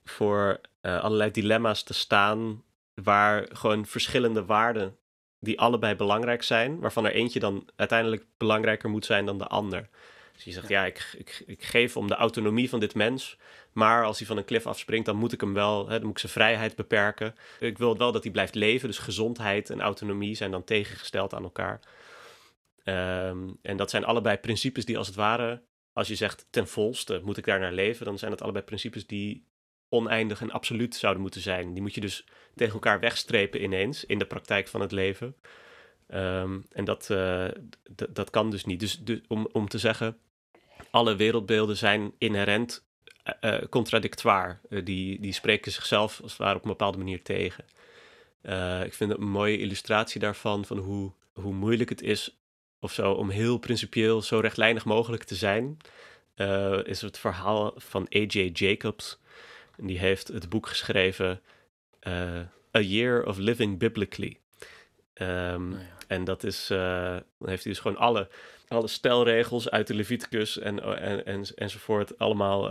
voor 0.04 0.60
uh, 0.82 1.00
allerlei 1.00 1.30
dilemma's 1.30 1.82
te 1.82 1.94
staan 1.94 2.62
waar 2.94 3.46
gewoon 3.52 3.86
verschillende 3.86 4.44
waarden 4.44 4.96
die 5.38 5.60
allebei 5.60 5.94
belangrijk 5.94 6.42
zijn, 6.42 6.80
waarvan 6.80 7.04
er 7.04 7.12
eentje 7.12 7.40
dan 7.40 7.68
uiteindelijk 7.76 8.26
belangrijker 8.36 8.90
moet 8.90 9.04
zijn 9.04 9.26
dan 9.26 9.38
de 9.38 9.46
ander. 9.46 9.88
Dus 10.44 10.54
je 10.54 10.60
zegt, 10.60 10.68
ja, 10.72 10.84
ik, 10.84 11.14
ik, 11.46 11.62
geef 11.64 11.96
om 11.96 12.06
de 12.06 12.14
autonomie 12.14 12.68
van 12.68 12.80
dit 12.80 12.94
mens, 12.94 13.36
maar 13.72 14.04
als 14.04 14.18
hij 14.18 14.26
van 14.26 14.36
een 14.36 14.44
klif 14.44 14.66
afspringt, 14.66 15.06
dan 15.06 15.16
moet 15.16 15.32
ik 15.32 15.40
hem 15.40 15.54
wel, 15.54 15.88
hè, 15.88 15.96
dan 15.96 16.02
moet 16.02 16.10
ik 16.10 16.18
zijn 16.18 16.32
vrijheid 16.32 16.76
beperken. 16.76 17.34
Ik 17.58 17.78
wil 17.78 17.96
wel 17.96 18.12
dat 18.12 18.22
hij 18.22 18.32
blijft 18.32 18.54
leven, 18.54 18.88
dus 18.88 18.98
gezondheid 18.98 19.70
en 19.70 19.80
autonomie 19.80 20.34
zijn 20.34 20.50
dan 20.50 20.64
tegengesteld 20.64 21.34
aan 21.34 21.42
elkaar. 21.42 21.80
Um, 22.84 23.58
en 23.62 23.76
dat 23.76 23.90
zijn 23.90 24.04
allebei 24.04 24.36
principes 24.36 24.84
die 24.84 24.98
als 24.98 25.06
het 25.06 25.16
ware, 25.16 25.62
als 25.92 26.08
je 26.08 26.14
zegt 26.14 26.46
ten 26.50 26.68
volste 26.68 27.20
moet 27.24 27.36
ik 27.36 27.44
daar 27.44 27.60
naar 27.60 27.72
leven, 27.72 28.06
dan 28.06 28.18
zijn 28.18 28.30
het 28.30 28.42
allebei 28.42 28.64
principes 28.64 29.06
die 29.06 29.46
oneindig 29.88 30.40
en 30.40 30.50
absoluut 30.50 30.94
zouden 30.94 31.22
moeten 31.22 31.40
zijn. 31.40 31.72
Die 31.72 31.82
moet 31.82 31.94
je 31.94 32.00
dus 32.00 32.26
tegen 32.54 32.74
elkaar 32.74 33.00
wegstrepen 33.00 33.62
ineens 33.62 34.04
in 34.04 34.18
de 34.18 34.26
praktijk 34.26 34.68
van 34.68 34.80
het 34.80 34.92
leven. 34.92 35.36
Um, 36.14 36.66
en 36.72 36.84
dat, 36.84 37.08
uh, 37.10 37.48
dat 38.10 38.30
kan 38.30 38.50
dus 38.50 38.64
niet. 38.64 38.80
Dus, 38.80 38.98
dus, 38.98 39.20
om, 39.28 39.48
om 39.52 39.68
te 39.68 39.78
zeggen, 39.78 40.18
alle 40.90 41.16
wereldbeelden 41.16 41.76
zijn 41.76 42.12
inherent 42.18 42.84
uh, 43.40 43.58
contradictoir. 43.70 44.60
Uh, 44.68 44.84
die, 44.84 45.20
die 45.20 45.32
spreken 45.32 45.72
zichzelf 45.72 46.20
als 46.22 46.30
het 46.30 46.40
ware 46.40 46.56
op 46.56 46.62
een 46.62 46.70
bepaalde 46.70 46.98
manier 46.98 47.22
tegen. 47.22 47.64
ik 48.84 48.94
vind 48.94 49.10
het 49.10 49.20
een 49.20 49.30
mooie 49.30 49.58
illustratie 49.58 50.20
daarvan, 50.20 50.64
van 50.64 50.78
hoe, 50.78 51.12
hoe 51.32 51.52
moeilijk 51.52 51.90
het 51.90 52.02
is 52.02 52.36
of 52.80 52.92
zo, 52.92 53.12
om 53.12 53.30
heel 53.30 53.58
principieel 53.58 54.22
zo 54.22 54.38
rechtlijnig 54.38 54.84
mogelijk 54.84 55.24
te 55.24 55.34
zijn, 55.34 55.76
is 56.84 57.00
het 57.00 57.18
verhaal 57.18 57.74
van 57.76 58.08
A.J. 58.14 58.50
Jacobs. 58.52 59.18
En 59.76 59.86
die 59.86 59.98
heeft 59.98 60.28
het 60.28 60.48
boek 60.48 60.66
geschreven 60.66 61.40
A 62.76 62.80
Year 62.80 63.26
of 63.26 63.36
Living 63.36 63.78
Biblically. 63.78 64.38
Um, 65.14 65.72
oh 65.72 65.80
ja. 65.80 65.86
En 66.06 66.24
dat 66.24 66.44
is, 66.44 66.66
dan 66.66 67.48
heeft 67.48 67.64
hij 67.64 67.72
dus 67.72 67.78
gewoon 67.78 67.96
alle, 67.96 68.28
alle 68.70 68.88
stelregels 68.88 69.70
uit 69.70 69.86
de 69.86 69.94
Leviticus 69.94 70.58
en, 70.58 71.00
en, 71.00 71.26
en, 71.26 71.44
enzovoort 71.54 72.18
allemaal 72.18 72.70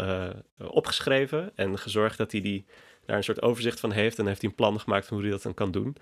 opgeschreven. 0.57 1.51
En 1.55 1.79
gezorgd 1.79 2.17
dat 2.17 2.31
hij 2.31 2.41
die, 2.41 2.65
daar 3.05 3.17
een 3.17 3.23
soort 3.23 3.41
overzicht 3.41 3.79
van 3.79 3.91
heeft. 3.91 4.19
En 4.19 4.27
heeft 4.27 4.41
hij 4.41 4.49
een 4.49 4.55
plan 4.55 4.79
gemaakt 4.79 5.05
van 5.07 5.15
hoe 5.15 5.25
hij 5.25 5.35
dat 5.35 5.43
dan 5.43 5.53
kan 5.53 5.71
doen. 5.71 5.95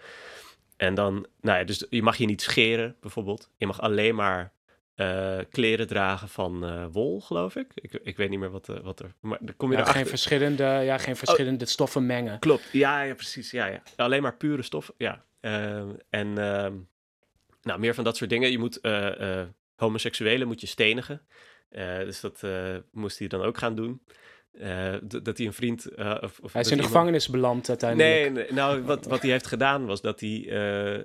En 0.78 0.94
dan, 0.94 1.26
nou 1.42 1.58
ja, 1.58 1.64
dus 1.64 1.86
je 1.90 2.02
mag 2.02 2.18
je 2.18 2.26
niet 2.26 2.42
scheren 2.42 2.96
bijvoorbeeld. 3.02 3.50
Je 3.58 3.68
mag 3.68 3.82
alleen 3.82 4.16
maar 4.16 4.52
uh, 4.96 5.38
kleren 5.50 5.88
dragen 5.88 6.30
van 6.30 6.66
uh, 6.66 6.86
wol, 6.92 7.22
geloof 7.22 7.56
ik. 7.56 7.72
ik. 7.76 7.94
Ik 7.94 8.18
weet 8.18 8.30
niet 8.30 8.40
meer 8.40 8.50
wat, 8.50 8.70
uh, 8.70 8.80
wat 8.80 9.00
er. 9.00 9.14
Maar 9.20 9.40
kom 9.58 9.70
je 9.70 9.76
ja, 9.76 9.82
erachter. 9.82 10.02
geen 10.02 10.10
verschillende, 10.10 10.64
ja, 10.64 10.98
geen 10.98 11.16
verschillende 11.16 11.66
oh, 11.66 11.72
stoffen 11.72 12.06
mengen. 12.06 12.40
Klopt, 12.40 12.70
ja, 12.72 13.02
ja, 13.02 13.14
precies. 13.14 13.52
Ja, 13.52 13.66
ja. 13.66 13.82
Alleen 13.96 14.22
maar 14.22 14.36
pure 14.36 14.62
stoffen. 14.62 14.94
Ja. 14.98 15.24
Ehm, 15.40 15.90
en 16.10 16.38
ehm, 16.38 16.74
nou, 17.62 17.80
meer 17.80 17.94
van 17.94 18.04
dat 18.04 18.18
soort 18.18 18.30
dingen. 18.30 18.52
Je 18.52 18.60
moet 18.60 18.80
homoseksuelen 19.78 20.48
moet 20.48 20.62
je 20.62 20.68
stenigen. 20.68 21.22
dus 22.06 22.20
dat 22.20 22.44
moest 22.92 23.20
hij 23.20 23.28
dan 23.28 23.42
ook 23.42 23.58
gaan 23.58 23.76
doen. 23.76 24.02
Uh, 24.62 24.96
dat 25.02 25.38
hij 25.38 25.48
een 25.48 25.54
vriend. 25.54 25.88
Uh, 25.96 26.18
of, 26.22 26.40
of 26.40 26.54
hij 26.54 26.62
is 26.62 26.72
in 26.72 26.78
de 26.78 26.84
gevangenis 26.84 27.28
beland 27.28 27.70
uiteindelijk. 27.70 28.20
Nee, 28.20 28.30
nee 28.30 28.54
nou, 28.54 28.82
wat, 28.82 29.06
wat 29.06 29.22
hij 29.22 29.32
heeft 29.32 29.48
gedaan 29.48 29.86
was 29.86 30.02
dat 30.02 30.20
hij. 30.20 30.30
Uh, 30.30 31.04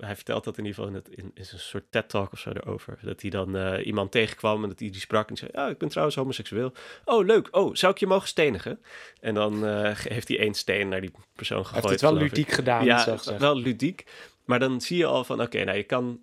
hij 0.00 0.14
vertelt 0.14 0.44
dat 0.44 0.58
in 0.58 0.64
ieder 0.64 0.78
geval 0.78 0.90
in, 0.90 0.94
het, 0.94 1.08
in, 1.08 1.30
in 1.34 1.44
een 1.52 1.58
soort 1.58 1.84
TED-talk 1.90 2.32
of 2.32 2.38
zo 2.38 2.50
erover. 2.50 2.98
Dat 3.02 3.20
hij 3.20 3.30
dan 3.30 3.76
iemand 3.76 4.10
tegenkwam 4.10 4.62
en 4.62 4.68
dat 4.68 4.78
hij 4.78 4.90
die 4.90 5.00
sprak 5.00 5.28
en 5.28 5.36
zei: 5.36 5.50
Ja, 5.54 5.68
ik 5.68 5.78
ben 5.78 5.88
trouwens 5.88 6.16
homoseksueel. 6.16 6.72
Oh, 7.04 7.24
leuk. 7.24 7.48
Oh, 7.50 7.74
zou 7.74 7.92
ik 7.92 7.98
je 7.98 8.06
mogen 8.06 8.28
stenigen? 8.28 8.80
En 9.20 9.34
dan 9.34 9.66
heeft 9.92 10.28
hij 10.28 10.38
één 10.38 10.54
steen 10.54 10.88
naar 10.88 11.00
die 11.00 11.12
persoon 11.36 11.66
gegooid. 11.66 11.82
Hij 11.82 11.90
heeft 11.90 12.02
het 12.02 12.12
wel 12.12 12.20
ludiek 12.20 12.46
ik. 12.46 12.54
gedaan. 12.54 12.84
Ja, 12.84 13.18
wel 13.38 13.56
ludiek. 13.56 14.04
Maar 14.44 14.58
dan 14.58 14.80
zie 14.80 14.96
je 14.96 15.06
al 15.06 15.24
van: 15.24 15.42
oké, 15.42 15.64
nou, 15.64 15.76
je 15.76 15.84
kan. 15.84 16.20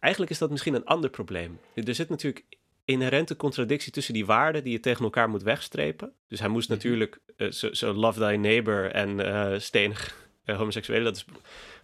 Eigenlijk 0.00 0.32
is 0.32 0.38
dat 0.38 0.50
misschien 0.50 0.74
een 0.74 0.84
ander 0.84 1.10
probleem. 1.10 1.58
Er 1.74 1.94
zit 1.94 2.08
natuurlijk 2.08 2.44
inherente 2.84 3.36
contradictie 3.36 3.92
tussen 3.92 4.14
die 4.14 4.26
waarden 4.26 4.62
die 4.62 4.72
je 4.72 4.80
tegen 4.80 5.04
elkaar 5.04 5.28
moet 5.28 5.42
wegstrepen. 5.42 6.12
Dus 6.28 6.40
hij 6.40 6.48
moest 6.48 6.68
mhm. 6.68 6.76
natuurlijk 6.76 7.18
uh, 7.36 7.50
zo, 7.50 7.72
so 7.72 7.92
love 7.92 8.20
thy 8.20 8.36
neighbor 8.40 8.90
en 8.90 9.18
uh, 9.18 9.58
stenig 9.58 10.28
uh, 10.44 10.56
homoseksuelen. 10.56 11.04
Dat 11.04 11.16
is 11.16 11.24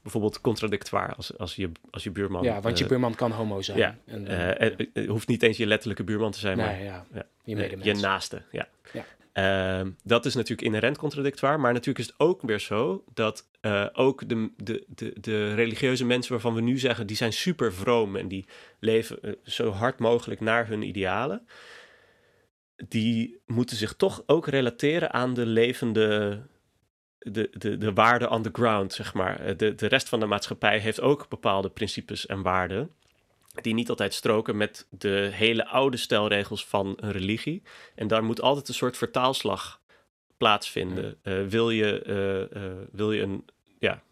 bijvoorbeeld 0.02 0.40
contradictoir 0.40 1.14
als, 1.14 1.38
als, 1.38 1.56
je, 1.56 1.70
als 1.90 2.04
je 2.04 2.10
buurman... 2.10 2.42
Ja, 2.42 2.60
want 2.60 2.78
je 2.78 2.86
buurman 2.86 3.14
kan 3.14 3.30
homo 3.30 3.62
zijn. 3.62 3.78
Ja, 3.78 3.96
en, 4.04 4.26
het 4.92 5.06
hoeft 5.06 5.28
niet 5.28 5.42
eens 5.42 5.56
je 5.56 5.66
letterlijke 5.66 6.04
buurman 6.04 6.30
te 6.30 6.38
zijn, 6.38 6.56
nee, 6.56 6.66
maar 6.66 6.82
ja. 6.82 7.06
ja. 7.12 7.26
Je, 7.44 7.78
je 7.82 7.94
naaste. 7.94 8.42
Ja. 8.50 8.68
Ehm, 9.34 9.90
dat 10.02 10.24
is 10.24 10.34
natuurlijk 10.34 10.68
inherent 10.68 10.98
contradictoir, 10.98 11.60
maar 11.60 11.72
natuurlijk 11.72 11.98
is 11.98 12.06
het 12.06 12.20
ook 12.20 12.42
weer 12.42 12.60
zo 12.60 13.04
dat 13.14 13.48
uh, 13.60 13.86
ook 13.92 14.28
de, 14.28 14.50
de, 14.56 14.84
de, 14.88 15.20
de, 15.20 15.54
religieuze 15.54 16.04
mensen 16.04 16.32
waarvan 16.32 16.54
we 16.54 16.60
nu 16.60 16.78
zeggen, 16.78 17.06
die 17.06 17.16
zijn 17.16 17.32
super 17.32 17.72
vroom 17.72 18.16
en 18.16 18.28
die 18.28 18.46
leven 18.78 19.18
uh, 19.22 19.32
zo 19.44 19.70
hard 19.70 19.98
mogelijk 19.98 20.40
naar 20.40 20.66
hun 20.68 20.82
idealen, 20.82 21.46
die 22.88 23.40
moeten 23.46 23.76
zich 23.76 23.94
toch 23.94 24.22
ook 24.26 24.46
relateren 24.46 25.12
aan 25.12 25.34
de 25.34 25.46
levende, 25.46 26.40
de, 27.18 27.50
de, 27.52 27.78
de 27.78 27.92
waarden 27.92 28.30
on 28.30 28.42
the 28.42 28.50
ground, 28.52 28.92
zeg 28.92 29.14
maar. 29.14 29.56
De, 29.56 29.74
de 29.74 29.86
rest 29.86 30.08
van 30.08 30.20
de 30.20 30.26
maatschappij 30.26 30.78
heeft 30.78 31.00
ook 31.00 31.28
bepaalde 31.28 31.70
principes 31.70 32.26
en 32.26 32.42
waarden 32.42 32.90
die 33.62 33.74
niet 33.74 33.88
altijd 33.88 34.14
stroken 34.14 34.56
met 34.56 34.86
de 34.90 35.28
hele 35.32 35.66
oude 35.66 35.96
stelregels 35.96 36.66
van 36.66 36.92
een 36.96 37.12
religie. 37.12 37.62
En 37.94 38.08
daar 38.08 38.24
moet 38.24 38.40
altijd 38.40 38.68
een 38.68 38.74
soort 38.74 38.96
vertaalslag 38.96 39.80
plaatsvinden. 40.36 41.16
Uh, 41.22 41.46
wil, 41.46 41.70
je, 41.70 42.02
uh, 42.06 42.62
uh, 42.62 42.72
wil 42.92 43.12
je 43.12 43.22
een 43.22 43.44
ja, 43.78 44.02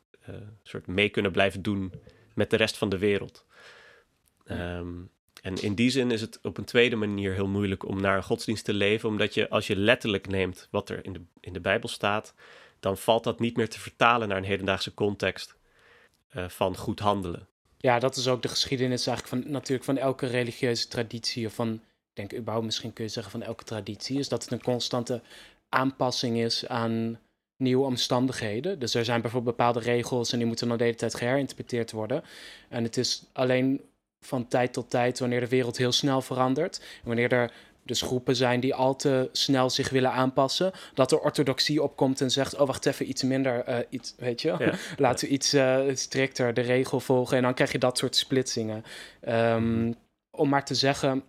soort 0.63 0.87
mee 0.87 1.09
kunnen 1.09 1.33
blijven 1.33 1.63
doen 1.63 1.93
met 2.35 2.51
de 2.51 2.57
rest 2.57 2.77
van 2.77 2.89
de 2.89 2.99
wereld? 2.99 3.45
Um, 4.51 5.11
en 5.43 5.63
in 5.63 5.75
die 5.75 5.91
zin 5.91 6.11
is 6.11 6.21
het 6.21 6.39
op 6.43 6.59
een 6.59 6.65
tweede 6.65 6.97
manier 6.97 7.33
heel 7.33 7.49
moeilijk 7.49 7.85
om 7.85 8.01
naar 8.01 8.17
een 8.17 8.23
godsdienst 8.23 8.65
te 8.65 8.75
leven, 8.75 9.09
omdat 9.09 9.35
je 9.35 9.49
als 9.49 9.67
je 9.67 9.77
letterlijk 9.77 10.29
neemt 10.29 10.69
wat 10.71 10.89
er 10.89 11.05
in 11.05 11.13
de, 11.13 11.21
in 11.41 11.53
de 11.53 11.61
Bijbel 11.61 11.89
staat, 11.89 12.35
dan 12.81 12.99
valt 12.99 13.25
dat 13.25 13.41
niet 13.41 13.57
meer 13.57 13.69
te 13.69 13.81
vertalen 13.81 14.29
naar 14.29 14.37
een 14.37 14.45
hedendaagse 14.45 14.95
context 14.95 15.57
van 16.49 16.77
goed 16.77 17.01
handelen. 17.01 17.49
Ja, 17.83 17.99
dat 17.99 18.17
is 18.17 18.29
ook 18.29 18.43
de 18.43 18.49
geschiedenis 18.49 19.07
eigenlijk 19.07 19.45
van, 19.45 19.53
natuurlijk 19.53 19.85
van 19.85 19.99
elke 19.99 20.27
religieuze 20.27 20.89
traditie. 20.89 21.47
Of 21.47 21.55
van, 21.55 21.81
denk 22.13 22.35
überhaupt 22.35 22.65
misschien 22.65 22.93
kun 22.93 23.05
je 23.05 23.11
zeggen 23.11 23.33
van 23.33 23.43
elke 23.43 23.65
traditie. 23.65 24.19
Is 24.19 24.29
dat 24.29 24.43
het 24.43 24.53
een 24.53 24.63
constante 24.63 25.21
aanpassing 25.69 26.39
is 26.39 26.69
aan 26.69 27.19
nieuwe 27.57 27.85
omstandigheden. 27.85 28.79
Dus 28.79 28.95
er 28.95 29.05
zijn 29.05 29.21
bijvoorbeeld 29.21 29.57
bepaalde 29.57 29.81
regels 29.81 30.33
en 30.33 30.39
die 30.39 30.47
moeten 30.47 30.69
dan 30.69 30.77
de 30.77 30.85
hele 30.85 30.97
tijd 30.97 31.15
geherinterpreteerd 31.15 31.91
worden. 31.91 32.25
En 32.69 32.83
het 32.83 32.97
is 32.97 33.25
alleen 33.33 33.81
van 34.21 34.49
tijd 34.49 34.73
tot 34.73 34.91
tijd, 34.91 35.19
wanneer 35.19 35.41
de 35.41 35.49
wereld 35.49 35.77
heel 35.77 35.93
snel 35.93 36.21
verandert. 36.21 36.79
En 36.79 37.07
wanneer 37.07 37.33
er 37.33 37.53
dus 37.85 38.03
groepen 38.03 38.37
zijn 38.37 38.61
die 38.61 38.75
al 38.75 38.97
te 38.97 39.29
snel 39.33 39.71
zich 39.71 39.91
willen 39.91 40.13
aanpassen. 40.13 40.73
Dat 40.95 41.13
er 41.13 41.19
orthodoxie 41.19 41.83
opkomt 41.83 42.21
en 42.21 42.31
zegt: 42.31 42.57
Oh, 42.59 42.67
wacht 42.67 42.87
even, 42.87 43.09
iets 43.09 43.23
minder. 43.23 43.69
Uh, 43.69 43.77
iets, 43.89 44.15
weet 44.19 44.43
je, 44.43 44.75
laten 44.97 45.29
we 45.29 45.35
iets 45.35 45.55
uh, 45.55 45.81
strikter 45.95 46.55
de 46.55 46.61
regel 46.61 47.01
volgen. 47.01 47.37
En 47.37 47.43
dan 47.43 47.55
krijg 47.55 47.73
je 47.73 47.79
dat 47.79 47.99
soort 47.99 48.17
splitsingen. 48.17 48.85
Um, 49.29 49.95
om 50.31 50.49
maar 50.49 50.65
te 50.65 50.75
zeggen. 50.75 51.23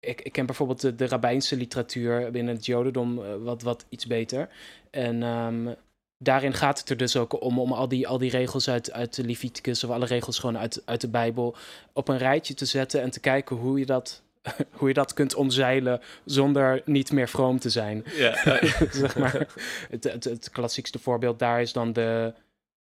Ik, 0.00 0.20
ik 0.20 0.32
ken 0.32 0.46
bijvoorbeeld 0.46 0.80
de, 0.80 0.94
de 0.94 1.06
rabbijnse 1.06 1.56
literatuur 1.56 2.30
binnen 2.30 2.54
het 2.54 2.66
Jodendom 2.66 3.18
uh, 3.18 3.24
wat, 3.36 3.62
wat 3.62 3.86
iets 3.88 4.06
beter. 4.06 4.48
En 4.90 5.22
um, 5.22 5.74
daarin 6.18 6.54
gaat 6.54 6.78
het 6.78 6.90
er 6.90 6.96
dus 6.96 7.16
ook 7.16 7.42
om, 7.42 7.58
om 7.58 7.72
al 7.72 7.88
die, 7.88 8.08
al 8.08 8.18
die 8.18 8.30
regels 8.30 8.68
uit, 8.70 8.92
uit 8.92 9.14
de 9.14 9.24
Leviticus 9.24 9.84
of 9.84 9.90
alle 9.90 10.06
regels 10.06 10.38
gewoon 10.38 10.58
uit, 10.58 10.82
uit 10.84 11.00
de 11.00 11.08
Bijbel 11.08 11.56
op 11.92 12.08
een 12.08 12.18
rijtje 12.18 12.54
te 12.54 12.64
zetten 12.64 13.02
en 13.02 13.10
te 13.10 13.20
kijken 13.20 13.56
hoe 13.56 13.78
je 13.78 13.86
dat 13.86 14.22
hoe 14.78 14.88
je 14.88 14.94
dat 14.94 15.14
kunt 15.14 15.34
omzeilen 15.34 16.00
zonder 16.24 16.82
niet 16.84 17.12
meer 17.12 17.28
vroom 17.28 17.58
te 17.58 17.70
zijn. 17.70 18.04
Ja. 18.16 18.60
zeg 18.90 19.18
maar, 19.18 19.46
het, 19.90 20.04
het, 20.04 20.24
het 20.24 20.50
klassiekste 20.50 20.98
voorbeeld 20.98 21.38
daar 21.38 21.60
is 21.60 21.72
dan 21.72 21.92
de, 21.92 22.34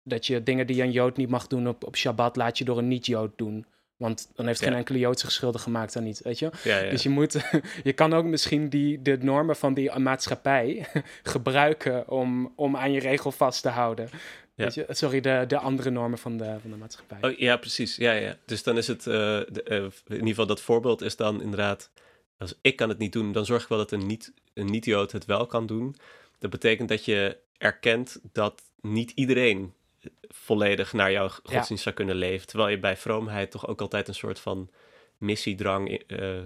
dat 0.03 0.27
je 0.27 0.43
dingen 0.43 0.67
die 0.67 0.81
een 0.81 0.91
Jood 0.91 1.17
niet 1.17 1.29
mag 1.29 1.47
doen 1.47 1.67
op, 1.67 1.83
op 1.85 1.95
Shabbat, 1.95 2.35
laat 2.35 2.57
je 2.57 2.65
door 2.65 2.77
een 2.77 2.87
niet-Jood 2.87 3.31
doen. 3.35 3.65
Want 3.97 4.29
dan 4.35 4.45
heeft 4.47 4.63
geen 4.63 4.73
enkele 4.73 4.99
Jood 4.99 5.19
zich 5.19 5.31
schuldig 5.31 5.61
gemaakt 5.61 5.95
aan 5.95 6.03
niet, 6.03 6.21
weet 6.23 6.39
je? 6.39 6.49
Ja, 6.63 6.77
ja. 6.77 6.89
Dus 6.89 7.03
je 7.03 7.09
moet, 7.09 7.51
je 7.83 7.93
kan 7.93 8.13
ook 8.13 8.25
misschien 8.25 8.69
die, 8.69 9.01
de 9.01 9.17
normen 9.21 9.55
van 9.55 9.73
die 9.73 9.99
maatschappij 9.99 10.85
gebruiken 11.23 12.09
om, 12.09 12.53
om 12.55 12.77
aan 12.77 12.91
je 12.91 12.99
regel 12.99 13.31
vast 13.31 13.61
te 13.61 13.69
houden. 13.69 14.09
Ja. 14.55 14.69
Je, 14.73 14.85
sorry, 14.89 15.21
de, 15.21 15.43
de 15.47 15.57
andere 15.57 15.89
normen 15.89 16.17
van 16.17 16.37
de, 16.37 16.57
van 16.61 16.71
de 16.71 16.77
maatschappij. 16.77 17.17
Oh, 17.21 17.37
ja, 17.37 17.57
precies. 17.57 17.95
Ja, 17.95 18.11
ja. 18.11 18.37
Dus 18.45 18.63
dan 18.63 18.77
is 18.77 18.87
het, 18.87 19.05
uh, 19.05 19.13
de, 19.13 19.63
uh, 19.67 19.83
in 19.83 20.13
ieder 20.13 20.27
geval 20.27 20.45
dat 20.45 20.61
voorbeeld 20.61 21.01
is 21.01 21.15
dan 21.15 21.41
inderdaad, 21.41 21.91
als 22.37 22.53
ik 22.61 22.75
kan 22.75 22.89
het 22.89 22.97
niet 22.97 23.13
doen, 23.13 23.31
dan 23.31 23.45
zorg 23.45 23.63
ik 23.63 23.69
wel 23.69 23.77
dat 23.77 23.91
een 23.91 24.07
niet-Jood 24.07 24.33
een 24.53 24.65
niet 24.65 24.85
het 25.11 25.25
wel 25.25 25.45
kan 25.45 25.65
doen. 25.65 25.95
Dat 26.39 26.49
betekent 26.49 26.89
dat 26.89 27.05
je 27.05 27.37
erkent 27.57 28.19
dat 28.31 28.61
niet 28.81 29.11
iedereen 29.11 29.73
volledig 30.21 30.93
naar 30.93 31.11
jouw 31.11 31.27
godsdienst 31.27 31.69
ja. 31.69 31.75
zou 31.75 31.95
kunnen 31.95 32.15
leven. 32.15 32.47
Terwijl 32.47 32.69
je 32.69 32.79
bij 32.79 32.97
vroomheid 32.97 33.51
toch 33.51 33.67
ook 33.67 33.81
altijd 33.81 34.07
een 34.07 34.15
soort 34.15 34.39
van 34.39 34.69
missiedrang... 35.17 36.01
Uh, 36.07 36.39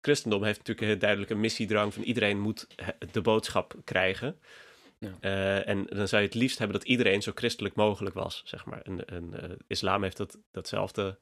christendom 0.00 0.44
heeft 0.44 0.58
natuurlijk 0.58 0.86
heel 0.86 0.98
duidelijk 0.98 1.30
een 1.30 1.40
missiedrang 1.40 1.94
van 1.94 2.02
iedereen 2.02 2.40
moet 2.40 2.66
de 3.12 3.20
boodschap 3.20 3.74
krijgen. 3.84 4.38
Uh, 5.20 5.68
en 5.68 5.86
dan 5.86 6.08
zou 6.08 6.22
je 6.22 6.28
het 6.28 6.36
liefst 6.36 6.58
hebben 6.58 6.78
dat 6.78 6.88
iedereen 6.88 7.22
zo 7.22 7.32
christelijk 7.34 7.74
mogelijk 7.74 8.14
was, 8.14 8.42
zeg 8.44 8.64
maar. 8.64 8.82
En, 8.82 9.04
en 9.04 9.30
uh, 9.34 9.50
islam 9.66 10.02
heeft 10.02 10.16
dat, 10.16 10.38
datzelfde 10.50 11.18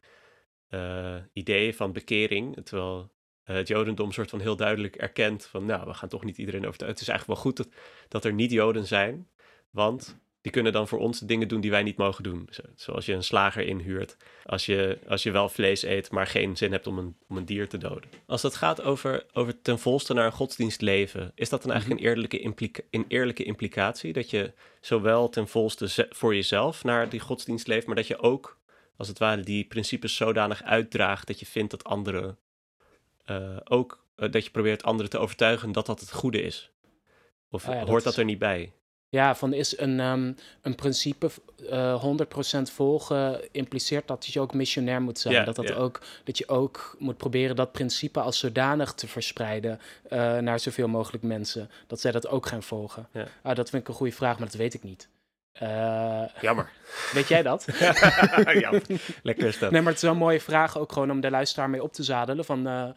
uh, 0.71 1.17
idee 1.33 1.77
van 1.77 1.93
bekering, 1.93 2.65
terwijl 2.65 3.13
het 3.45 3.69
jodendom 3.69 4.13
soort 4.13 4.31
van 4.31 4.41
heel 4.41 4.57
duidelijk 4.57 4.97
erkent 4.97 5.47
van, 5.47 5.65
nou, 5.65 5.87
we 5.87 5.95
gaan 5.95 6.09
toch 6.09 6.25
niet 6.25 6.39
iedereen 6.39 6.67
overtuigen. 6.67 6.99
Het 6.99 7.09
is 7.09 7.15
eigenlijk 7.15 7.41
wel 7.41 7.53
goed 7.53 7.57
dat, 7.57 7.81
dat 8.09 8.25
er 8.25 8.33
niet 8.33 8.51
joden 8.51 8.87
zijn, 8.87 9.29
want 9.71 10.21
die 10.41 10.53
kunnen 10.53 10.73
dan 10.73 10.89
voor 10.89 10.99
ons 10.99 11.19
dingen 11.19 11.49
doen 11.49 11.61
die 11.61 11.71
wij 11.71 11.83
niet 11.83 11.97
mogen 11.97 12.23
doen. 12.23 12.49
Zoals 12.75 13.07
je 13.07 13.13
een 13.13 13.25
slager 13.25 13.63
inhuurt 13.67 14.17
als 14.45 14.67
je, 14.67 14.99
als 15.09 15.23
je 15.23 15.31
wel 15.31 15.49
vlees 15.49 15.83
eet, 15.83 16.11
maar 16.11 16.27
geen 16.27 16.57
zin 16.57 16.73
hebt 16.73 16.87
om 16.87 16.99
een, 16.99 17.17
om 17.29 17.37
een 17.37 17.45
dier 17.45 17.69
te 17.69 17.79
doden. 17.79 18.11
Als 18.27 18.43
dat 18.43 18.57
gaat 18.57 18.83
over, 18.83 19.27
over 19.33 19.63
ten 19.63 19.79
volste 19.79 20.15
naar 20.15 20.27
een 20.27 20.33
godsdienst 20.33 20.81
leven, 20.81 21.33
is 21.35 21.49
dat 21.49 21.63
dan 21.63 21.71
eigenlijk 21.71 22.01
mhm. 22.01 22.09
een, 22.09 22.15
eerlijke 22.15 22.41
implica 22.41 22.83
een 22.91 23.05
eerlijke 23.09 23.45
implicatie? 23.45 24.13
Dat 24.13 24.31
je 24.31 24.53
zowel 24.81 25.29
ten 25.29 25.49
volste 25.49 26.07
voor 26.11 26.35
jezelf 26.35 26.85
naar 26.85 27.09
die 27.09 27.21
godsdienst 27.21 27.67
leeft, 27.67 27.87
maar 27.87 27.97
dat 27.97 28.07
je 28.07 28.19
ook, 28.19 28.59
als 28.97 29.09
het 29.09 29.19
ware, 29.19 29.43
die 29.43 29.65
principes 29.65 30.17
zodanig 30.17 30.63
uitdraagt 30.63 31.27
dat 31.27 31.41
je 31.41 31.47
vindt 31.47 31.71
dat 31.71 31.85
anderen 31.85 32.39
uh, 33.27 33.57
ook, 33.65 34.05
uh, 34.17 34.31
dat 34.31 34.45
je 34.45 34.51
probeert 34.51 34.83
anderen 34.83 35.11
te 35.11 35.19
overtuigen 35.19 35.73
dat 35.73 35.87
dat 35.87 36.01
het 36.01 36.13
goede 36.13 36.43
is? 36.43 36.71
Of 37.51 37.67
ja, 37.67 37.73
hoort 37.73 37.87
dat, 37.87 38.03
dat 38.05 38.17
er 38.17 38.25
niet 38.25 38.39
bij? 38.39 38.73
Ja, 39.13 39.35
van 39.35 39.53
is 39.53 39.79
een, 39.79 40.01
um, 40.01 40.37
een 40.63 40.75
principe 40.75 41.31
uh, 41.71 42.05
100% 42.59 42.63
volgen 42.63 43.53
impliceert 43.53 44.09
dat 44.09 44.27
je 44.27 44.41
ook 44.41 44.55
missionair 44.55 45.03
moet 45.03 45.19
zijn. 45.19 45.35
Yeah, 45.35 45.47
dat, 45.47 45.57
dat, 45.57 45.69
yeah. 45.69 45.81
ook, 45.81 46.01
dat 46.25 46.39
je 46.39 46.49
ook 46.49 46.97
moet 46.99 47.17
proberen 47.17 47.57
dat 47.57 47.73
principe 47.73 48.21
als 48.21 48.39
zodanig 48.39 48.93
te 48.93 49.09
verspreiden 49.09 49.81
uh, 50.13 50.39
naar 50.39 50.61
zoveel 50.61 50.89
mogelijk 50.89 51.23
mensen. 51.23 51.71
Dat 51.87 52.01
zij 52.01 52.13
dat 52.13 52.29
ook 52.29 52.47
gaan 52.47 52.63
volgen. 52.63 53.09
Yeah. 53.13 53.27
Uh, 53.47 53.55
dat 53.55 53.71
vind 53.71 53.83
ik 53.83 53.89
een 53.89 53.95
goede 53.95 54.13
vraag, 54.13 54.39
maar 54.39 54.47
dat 54.47 54.57
weet 54.57 54.75
ik 54.75 54.83
niet. 54.83 55.09
Uh, 55.63 56.25
Jammer. 56.41 56.71
Weet 57.13 57.29
jij 57.29 57.43
dat? 57.43 57.67
Jammer. 58.61 58.83
Lekker 59.23 59.47
is 59.47 59.59
dat. 59.59 59.71
Nee, 59.71 59.81
maar 59.81 59.93
het 59.93 59.97
is 59.97 60.03
wel 60.03 60.13
een 60.13 60.19
mooie 60.19 60.41
vraag 60.41 60.79
ook 60.79 60.93
gewoon 60.93 61.11
om 61.11 61.21
de 61.21 61.31
luisteraar 61.31 61.71
mee 61.71 61.83
op 61.83 61.93
te 61.93 62.03
zadelen 62.03 62.45
van... 62.45 62.69
Uh... 62.69 62.89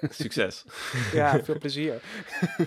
Succes. 0.10 0.64
ja, 1.12 1.44
veel 1.44 1.58
plezier. 1.58 2.00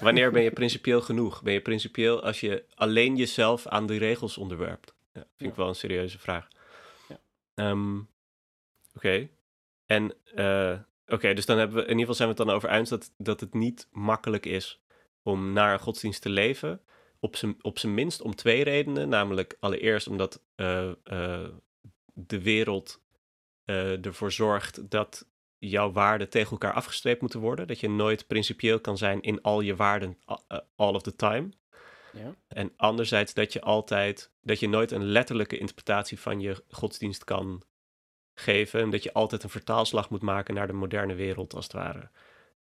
Wanneer 0.01 0.31
ben 0.31 0.41
je 0.41 0.51
principieel 0.51 1.01
genoeg? 1.01 1.41
Ben 1.41 1.53
je 1.53 1.61
principieel 1.61 2.23
als 2.23 2.39
je 2.39 2.63
alleen 2.75 3.15
jezelf 3.15 3.67
aan 3.67 3.85
de 3.85 3.97
regels 3.97 4.37
onderwerpt? 4.37 4.93
Ja, 5.13 5.21
vind 5.21 5.33
ja. 5.37 5.47
ik 5.47 5.55
wel 5.55 5.67
een 5.67 5.75
serieuze 5.75 6.19
vraag. 6.19 6.47
Ja. 7.07 7.69
Um, 7.69 8.09
Oké. 8.97 9.07
Okay. 9.07 9.31
En, 9.85 10.03
uh, 10.35 10.79
oké, 11.05 11.13
okay, 11.13 11.33
dus 11.33 11.45
dan 11.45 11.57
hebben 11.57 11.75
we, 11.75 11.81
in 11.81 11.87
ieder 11.89 11.99
geval 11.99 12.15
zijn 12.15 12.29
we 12.29 12.35
het 12.35 12.45
dan 12.45 12.55
over 12.55 12.69
eens 12.69 12.89
dat, 12.89 13.13
dat 13.17 13.39
het 13.39 13.53
niet 13.53 13.87
makkelijk 13.91 14.45
is 14.45 14.81
om 15.23 15.53
naar 15.53 15.73
een 15.73 15.79
godsdienst 15.79 16.21
te 16.21 16.29
leven 16.29 16.81
op 17.27 17.35
zijn, 17.35 17.55
op 17.61 17.79
zijn 17.79 17.93
minst 17.93 18.21
om 18.21 18.35
twee 18.35 18.63
redenen. 18.63 19.09
Namelijk 19.09 19.57
allereerst 19.59 20.07
omdat 20.07 20.41
uh, 20.55 20.91
uh, 21.03 21.47
de 22.13 22.41
wereld 22.41 23.01
uh, 23.65 24.05
ervoor 24.05 24.31
zorgt 24.31 24.89
dat 24.89 25.27
jouw 25.57 25.91
waarden 25.91 26.29
tegen 26.29 26.51
elkaar 26.51 26.73
afgestreept 26.73 27.21
moeten 27.21 27.39
worden. 27.39 27.67
Dat 27.67 27.79
je 27.79 27.89
nooit 27.89 28.27
principieel 28.27 28.79
kan 28.79 28.97
zijn 28.97 29.21
in 29.21 29.41
al 29.41 29.61
je 29.61 29.75
waarden 29.75 30.17
all 30.75 30.93
of 30.93 31.01
the 31.01 31.15
time. 31.15 31.49
Ja. 32.11 32.35
En 32.47 32.73
anderzijds 32.75 33.33
dat 33.33 33.53
je 33.53 33.61
altijd, 33.61 34.31
dat 34.41 34.59
je 34.59 34.69
nooit 34.69 34.91
een 34.91 35.05
letterlijke 35.05 35.57
interpretatie 35.57 36.19
van 36.19 36.39
je 36.39 36.63
godsdienst 36.69 37.23
kan 37.23 37.63
geven. 38.33 38.81
En 38.81 38.89
dat 38.89 39.03
je 39.03 39.13
altijd 39.13 39.43
een 39.43 39.49
vertaalslag 39.49 40.09
moet 40.09 40.21
maken 40.21 40.53
naar 40.53 40.67
de 40.67 40.73
moderne 40.73 41.15
wereld, 41.15 41.53
als 41.53 41.63
het 41.63 41.73
ware. 41.73 42.09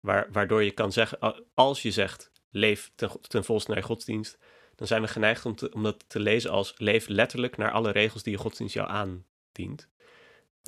Waar, 0.01 0.29
waardoor 0.33 0.63
je 0.63 0.71
kan 0.71 0.93
zeggen, 0.93 1.45
als 1.55 1.83
je 1.83 1.91
zegt, 1.91 2.31
leef 2.55 2.93
ten, 2.95 3.11
ten 3.21 3.45
volste 3.45 3.71
naar 3.71 3.81
je 3.81 3.87
godsdienst, 3.87 4.39
dan 4.75 4.87
zijn 4.87 5.03
we 5.03 5.09
geneigd 5.09 5.45
om, 5.45 5.57
te, 5.57 5.73
om 5.73 5.83
dat 5.83 6.05
te 6.07 6.21
lezen 6.21 6.51
als 6.51 6.75
leef 6.77 7.09
letterlijk 7.09 7.57
naar 7.57 7.71
alle 7.71 7.91
regels 7.91 8.23
die 8.23 8.33
je 8.33 8.39
godsdienst 8.39 8.75
jou 8.75 8.89
aandient. 8.89 9.89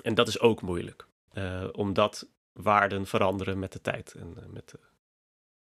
En 0.02 0.14
dat 0.14 0.28
is 0.28 0.40
ook 0.40 0.62
moeilijk, 0.62 1.06
uh, 1.32 1.68
omdat 1.72 2.28
waarden 2.52 3.06
veranderen 3.06 3.58
met 3.58 3.72
de 3.72 3.80
tijd 3.80 4.14
en 4.14 4.34
uh, 4.38 4.46
met, 4.46 4.68
de, 4.68 4.78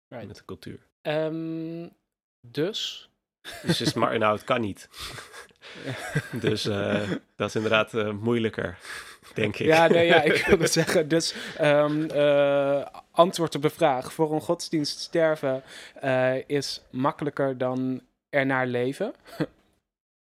right. 0.09 0.27
met 0.27 0.37
de 0.37 0.45
cultuur. 0.45 0.87
Um, 1.03 1.93
dus 2.41 3.11
Dus 3.63 3.81
is 3.81 3.93
maar, 3.93 4.19
nou, 4.19 4.35
het 4.35 4.45
kan 4.45 4.61
niet. 4.61 4.89
dus 6.47 6.67
uh, 6.67 7.11
dat 7.37 7.49
is 7.49 7.55
inderdaad 7.55 8.13
moeilijker, 8.13 8.79
denk 9.35 9.59
ik. 9.59 9.67
Ja, 9.67 9.87
nee, 9.87 10.07
ja 10.07 10.23
ik 10.23 10.47
wilde 10.47 10.67
zeggen, 10.81 11.09
dus 11.09 11.35
um, 11.61 12.11
uh, 12.11 12.87
antwoord 13.11 13.55
op 13.55 13.63
de 13.63 13.71
vraag. 13.71 14.13
Voor 14.13 14.33
een 14.33 14.41
godsdienst 14.41 15.01
sterven 15.01 15.63
is 16.47 16.83
makkelijker 16.91 17.59
dan 17.59 18.03
ernaar 18.29 18.67
leven. 18.67 19.15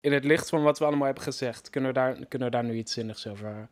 In 0.01 0.13
het 0.13 0.23
licht 0.23 0.49
van 0.49 0.63
wat 0.63 0.79
we 0.79 0.85
allemaal 0.85 1.05
hebben 1.05 1.23
gezegd, 1.23 1.69
kunnen 1.69 1.89
we 1.89 1.95
daar, 1.95 2.25
kunnen 2.25 2.47
we 2.47 2.55
daar 2.55 2.63
nu 2.63 2.73
iets 2.73 2.93
zinnigs 2.93 3.27
over, 3.27 3.69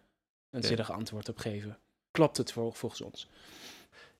een 0.51 0.63
zinnig 0.63 0.91
antwoord 0.91 1.29
op 1.29 1.37
geven? 1.37 1.77
Klopt 2.11 2.37
het 2.37 2.51
volgens 2.51 3.01
ons? 3.01 3.29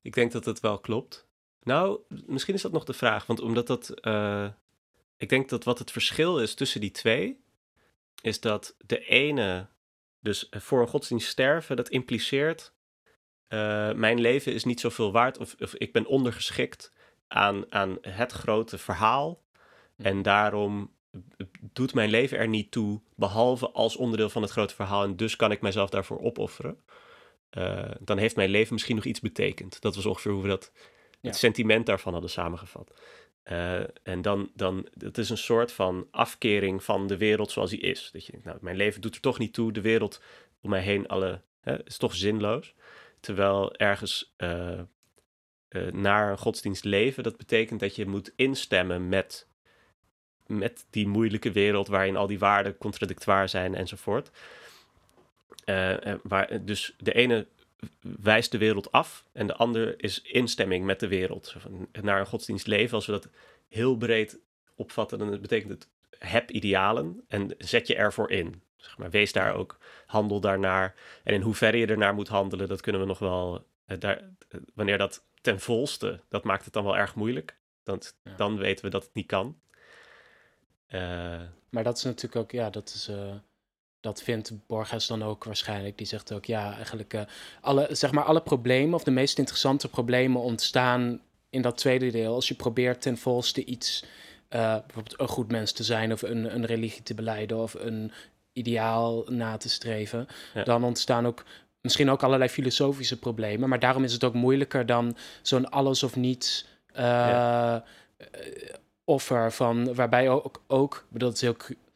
Ik 0.02 0.14
denk 0.14 0.32
dat 0.32 0.44
het 0.44 0.60
wel 0.60 0.78
klopt. 0.78 1.26
Nou, 1.62 2.00
misschien 2.26 2.54
is 2.54 2.62
dat 2.62 2.72
nog 2.72 2.84
de 2.84 2.92
vraag, 2.92 3.26
want 3.26 3.40
omdat 3.40 3.66
dat 3.66 3.94
ik 5.18 5.28
denk 5.28 5.48
dat 5.48 5.64
wat 5.64 5.78
het 5.78 5.90
verschil 5.90 6.38
is 6.38 6.54
tussen 6.54 6.80
die 6.80 6.90
twee, 6.90 7.40
is 8.22 8.40
dat 8.40 8.74
de 8.86 9.04
ene, 9.04 9.66
dus 10.20 10.46
voor 10.50 10.80
een 10.80 10.88
godsdienst 10.88 11.28
sterven, 11.28 11.76
dat 11.76 11.88
impliceert, 11.88 12.72
uh, 13.48 13.92
mijn 13.92 14.20
leven 14.20 14.52
is 14.52 14.64
niet 14.64 14.80
zoveel 14.80 15.12
waard, 15.12 15.38
of, 15.38 15.54
of, 15.58 15.74
ik 15.74 15.92
ben 15.92 16.06
ondergeschikt 16.06 16.92
aan, 17.28 17.72
aan 17.72 17.98
het 18.00 18.32
grote 18.32 18.78
verhaal. 18.78 19.42
Hm. 19.96 20.02
En 20.02 20.22
daarom 20.22 20.96
doet 21.60 21.94
mijn 21.94 22.10
leven 22.10 22.38
er 22.38 22.48
niet 22.48 22.70
toe, 22.70 23.00
behalve 23.14 23.70
als 23.70 23.96
onderdeel 23.96 24.30
van 24.30 24.42
het 24.42 24.50
grote 24.50 24.74
verhaal. 24.74 25.04
En 25.04 25.16
dus 25.16 25.36
kan 25.36 25.50
ik 25.50 25.60
mijzelf 25.60 25.90
daarvoor 25.90 26.20
opofferen. 26.20 26.80
Uh, 27.50 27.90
dan 28.00 28.18
heeft 28.18 28.36
mijn 28.36 28.50
leven 28.50 28.72
misschien 28.72 28.96
nog 28.96 29.04
iets 29.04 29.20
betekend. 29.20 29.80
Dat 29.80 29.94
was 29.94 30.06
ongeveer 30.06 30.32
hoe 30.32 30.42
we 30.42 30.48
dat, 30.48 30.72
het 31.20 31.36
sentiment 31.36 31.86
daarvan 31.86 32.12
hadden 32.12 32.30
samengevat. 32.30 33.00
Uh, 33.52 33.80
en 34.02 34.22
dan, 34.22 34.50
dan, 34.54 34.88
het 34.98 35.18
is 35.18 35.30
een 35.30 35.38
soort 35.38 35.72
van 35.72 36.08
afkering 36.10 36.84
van 36.84 37.06
de 37.06 37.16
wereld 37.16 37.50
zoals 37.50 37.70
die 37.70 37.80
is. 37.80 38.10
Dat 38.12 38.26
je 38.26 38.32
denkt, 38.32 38.46
nou, 38.46 38.58
mijn 38.60 38.76
leven 38.76 39.00
doet 39.00 39.14
er 39.14 39.20
toch 39.20 39.38
niet 39.38 39.52
toe, 39.52 39.72
de 39.72 39.80
wereld 39.80 40.22
om 40.60 40.70
mij 40.70 40.80
heen 40.80 41.08
alle, 41.08 41.40
hè, 41.60 41.86
is 41.86 41.96
toch 41.96 42.14
zinloos. 42.14 42.74
Terwijl 43.20 43.74
ergens 43.74 44.34
uh, 44.38 44.80
uh, 45.70 45.92
naar 45.92 46.30
een 46.30 46.38
godsdienst 46.38 46.84
leven, 46.84 47.22
dat 47.22 47.36
betekent 47.36 47.80
dat 47.80 47.96
je 47.96 48.06
moet 48.06 48.32
instemmen 48.36 49.08
met, 49.08 49.48
met 50.46 50.86
die 50.90 51.06
moeilijke 51.06 51.52
wereld 51.52 51.88
waarin 51.88 52.16
al 52.16 52.26
die 52.26 52.38
waarden 52.38 52.78
contradictoir 52.78 53.48
zijn 53.48 53.74
enzovoort. 53.74 54.30
waar, 56.22 56.64
dus 56.64 56.94
de 56.98 57.12
ene 57.12 57.46
wijst 58.00 58.50
de 58.50 58.58
wereld 58.58 58.92
af 58.92 59.24
en 59.32 59.46
de 59.46 59.54
ander 59.54 60.02
is 60.02 60.22
instemming 60.22 60.84
met 60.84 61.00
de 61.00 61.08
wereld. 61.08 61.54
Naar 62.02 62.20
een 62.20 62.26
godsdienst 62.26 62.66
leven, 62.66 62.94
als 62.94 63.06
we 63.06 63.12
dat 63.12 63.28
heel 63.68 63.96
breed 63.96 64.38
opvatten, 64.74 65.18
dan 65.18 65.40
betekent 65.40 65.70
het 65.70 65.88
heb 66.18 66.50
idealen 66.50 67.24
en 67.28 67.54
zet 67.58 67.86
je 67.86 67.94
ervoor 67.94 68.30
in. 68.30 68.62
Zeg 68.76 68.98
maar, 68.98 69.10
wees 69.10 69.32
daar 69.32 69.54
ook, 69.54 69.78
handel 70.06 70.40
daarnaar. 70.40 70.94
En 71.24 71.34
in 71.34 71.40
hoeverre 71.40 71.78
je 71.78 71.86
ernaar 71.86 72.14
moet 72.14 72.28
handelen, 72.28 72.68
dat 72.68 72.80
kunnen 72.80 73.00
we 73.00 73.06
nog 73.06 73.18
wel. 73.18 73.66
Eh, 73.84 73.98
daar, 73.98 74.16
eh, 74.48 74.60
wanneer 74.74 74.98
dat 74.98 75.24
ten 75.40 75.60
volste, 75.60 76.20
dat 76.28 76.44
maakt 76.44 76.64
het 76.64 76.72
dan 76.72 76.84
wel 76.84 76.96
erg 76.96 77.14
moeilijk. 77.14 77.58
Want 77.84 78.18
dan 78.36 78.56
weten 78.56 78.84
we 78.84 78.90
dat 78.90 79.04
het 79.04 79.14
niet 79.14 79.26
kan. 79.26 79.60
Uh, 80.88 81.40
maar 81.68 81.84
dat 81.84 81.96
is 81.96 82.02
natuurlijk 82.02 82.36
ook, 82.36 82.50
ja, 82.50 82.70
dat 82.70 82.88
is 82.88 83.10
dat 84.00 84.22
vindt 84.22 84.52
Borges 84.66 85.06
dan 85.06 85.22
ook 85.22 85.44
waarschijnlijk. 85.44 85.98
Die 85.98 86.06
zegt 86.06 86.32
ook, 86.32 86.44
ja, 86.44 86.74
eigenlijk 86.74 87.14
uh, 87.14 87.20
alle, 87.60 87.88
zeg 87.90 88.12
maar, 88.12 88.24
alle 88.24 88.42
problemen 88.42 88.94
of 88.94 89.04
de 89.04 89.10
meest 89.10 89.38
interessante 89.38 89.88
problemen 89.88 90.40
ontstaan 90.40 91.20
in 91.50 91.62
dat 91.62 91.76
tweede 91.76 92.10
deel. 92.10 92.34
Als 92.34 92.48
je 92.48 92.54
probeert 92.54 93.00
ten 93.00 93.18
volste 93.18 93.64
iets, 93.64 94.04
uh, 94.04 94.76
bijvoorbeeld 94.86 95.20
een 95.20 95.28
goed 95.28 95.50
mens 95.50 95.72
te 95.72 95.84
zijn 95.84 96.12
of 96.12 96.22
een, 96.22 96.54
een 96.54 96.66
religie 96.66 97.02
te 97.02 97.14
beleiden 97.14 97.58
of 97.58 97.74
een 97.74 98.12
ideaal 98.52 99.24
na 99.28 99.56
te 99.56 99.68
streven, 99.68 100.26
dan 100.64 100.84
ontstaan 100.84 101.26
ook 101.26 101.44
misschien 101.80 102.10
ook 102.10 102.22
allerlei 102.22 102.50
filosofische 102.50 103.18
problemen. 103.18 103.68
Maar 103.68 103.78
daarom 103.78 104.04
is 104.04 104.12
het 104.12 104.24
ook 104.24 104.34
moeilijker 104.34 104.86
dan 104.86 105.16
zo'n 105.42 105.70
alles 105.70 106.02
of 106.02 106.16
niets 106.16 106.66
uh, 106.96 107.76
offer 109.04 109.52
van, 109.52 109.94
waarbij 109.94 110.28
ook, 110.28 110.62
ook 110.66 111.06
bedoel, 111.08 111.28
het 111.28 111.36
is 111.36 111.42
heel 111.42 111.56
dat 111.56 111.87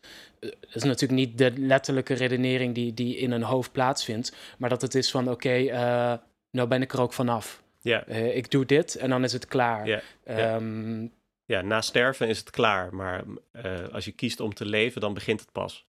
is 0.72 0.83
natuurlijk 0.83 1.20
niet 1.20 1.38
de 1.38 1.52
letterlijke 1.57 2.14
redenering 2.14 2.74
die, 2.74 2.94
die 2.94 3.16
in 3.16 3.31
een 3.31 3.42
hoofd 3.42 3.72
plaatsvindt, 3.72 4.37
maar 4.59 4.68
dat 4.68 4.83
het 4.83 4.94
is 4.94 5.11
van 5.11 5.22
oké, 5.22 5.33
okay, 5.33 5.66
uh, 5.66 6.18
nou 6.50 6.68
ben 6.68 6.83
ik 6.83 6.92
er 6.92 7.00
ook 7.00 7.12
vanaf. 7.12 7.62
Ja. 7.81 8.09
Uh, 8.09 8.37
ik 8.37 8.50
doe 8.50 8.64
dit 8.64 8.96
en 8.96 9.11
dan 9.11 9.24
is 9.24 9.33
het 9.33 9.46
klaar. 9.46 9.87
Ja, 9.87 10.02
um, 10.55 11.12
ja. 11.44 11.61
na 11.61 11.81
sterven 11.81 12.28
is 12.28 12.38
het 12.38 12.50
klaar, 12.50 12.94
maar 12.94 13.24
uh, 13.52 13.88
als 13.88 14.05
je 14.05 14.12
kiest 14.12 14.40
om 14.40 14.55
te 14.55 14.66
leven, 14.66 15.00
dan 15.00 15.14
begint 15.14 15.40
het 15.40 15.52
pas. 15.52 15.87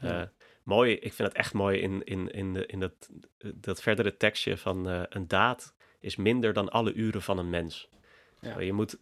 Ja. 0.00 0.32
Mooi, 0.62 0.92
ik 0.92 1.12
vind 1.12 1.28
het 1.28 1.36
echt 1.36 1.52
mooi 1.52 1.78
in, 1.78 2.04
in, 2.04 2.30
in, 2.30 2.52
de, 2.52 2.66
in 2.66 2.80
dat, 2.80 3.10
dat 3.54 3.82
verdere 3.82 4.16
tekstje 4.16 4.56
van 4.56 4.86
een 4.86 5.28
daad 5.28 5.74
is 6.00 6.16
minder 6.16 6.52
dan 6.52 6.68
alle 6.68 6.92
uren 6.92 7.22
van 7.22 7.38
een 7.38 7.50
mens. 7.50 7.88
Ja, 8.40 8.60
je 8.60 8.72
moet, 8.72 8.96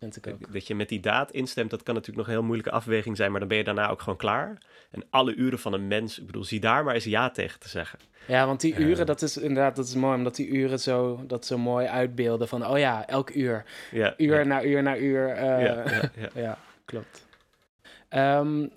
dat 0.51 0.67
je 0.67 0.75
met 0.75 0.89
die 0.89 1.01
daad 1.01 1.31
instemt, 1.31 1.71
dat 1.71 1.83
kan 1.83 1.95
natuurlijk 1.95 2.19
nog 2.19 2.27
een 2.27 2.41
heel 2.41 2.47
moeilijke 2.47 2.77
afweging 2.77 3.17
zijn, 3.17 3.31
maar 3.31 3.41
dan 3.41 3.49
ben 3.49 3.59
je 3.59 3.65
daarna 3.65 3.89
ook 3.89 4.01
gewoon 4.01 4.19
klaar. 4.19 4.59
En 4.91 5.05
alle 5.11 5.35
uren 5.35 5.59
van 5.59 5.73
een 5.73 5.87
mens, 5.87 6.19
ik 6.19 6.27
bedoel, 6.27 6.45
zie 6.45 6.61
daar 6.61 6.85
maar 6.85 6.95
eens 6.95 7.05
ja 7.05 7.31
tegen 7.31 7.61
te 7.61 7.69
zeggen. 7.69 7.99
Ja, 8.27 8.47
want 8.47 8.61
die 8.61 8.75
eh. 8.75 8.81
uren, 8.81 9.07
dat 9.07 9.23
is 9.23 9.37
inderdaad, 9.37 9.77
dat 9.77 9.87
is 9.87 9.95
mooi, 9.95 10.17
omdat 10.17 10.37
die 10.37 10.49
uren 10.49 10.81
zo, 10.81 11.25
dat 11.27 11.47
zo 11.47 11.59
mooi 11.59 11.87
uitbeelden 11.87 12.49
van, 12.49 12.67
oh 12.67 12.79
ja, 12.79 13.07
elk 13.07 13.31
uur. 13.31 13.65
Ja, 13.91 14.15
uur 14.17 14.47
na 14.47 14.65
uur 14.65 14.83
na 14.83 14.97
uur. 14.97 15.37
Uh, 15.37 16.03
ja, 16.45 16.59
klopt. 16.85 17.27
Um, 18.11 18.71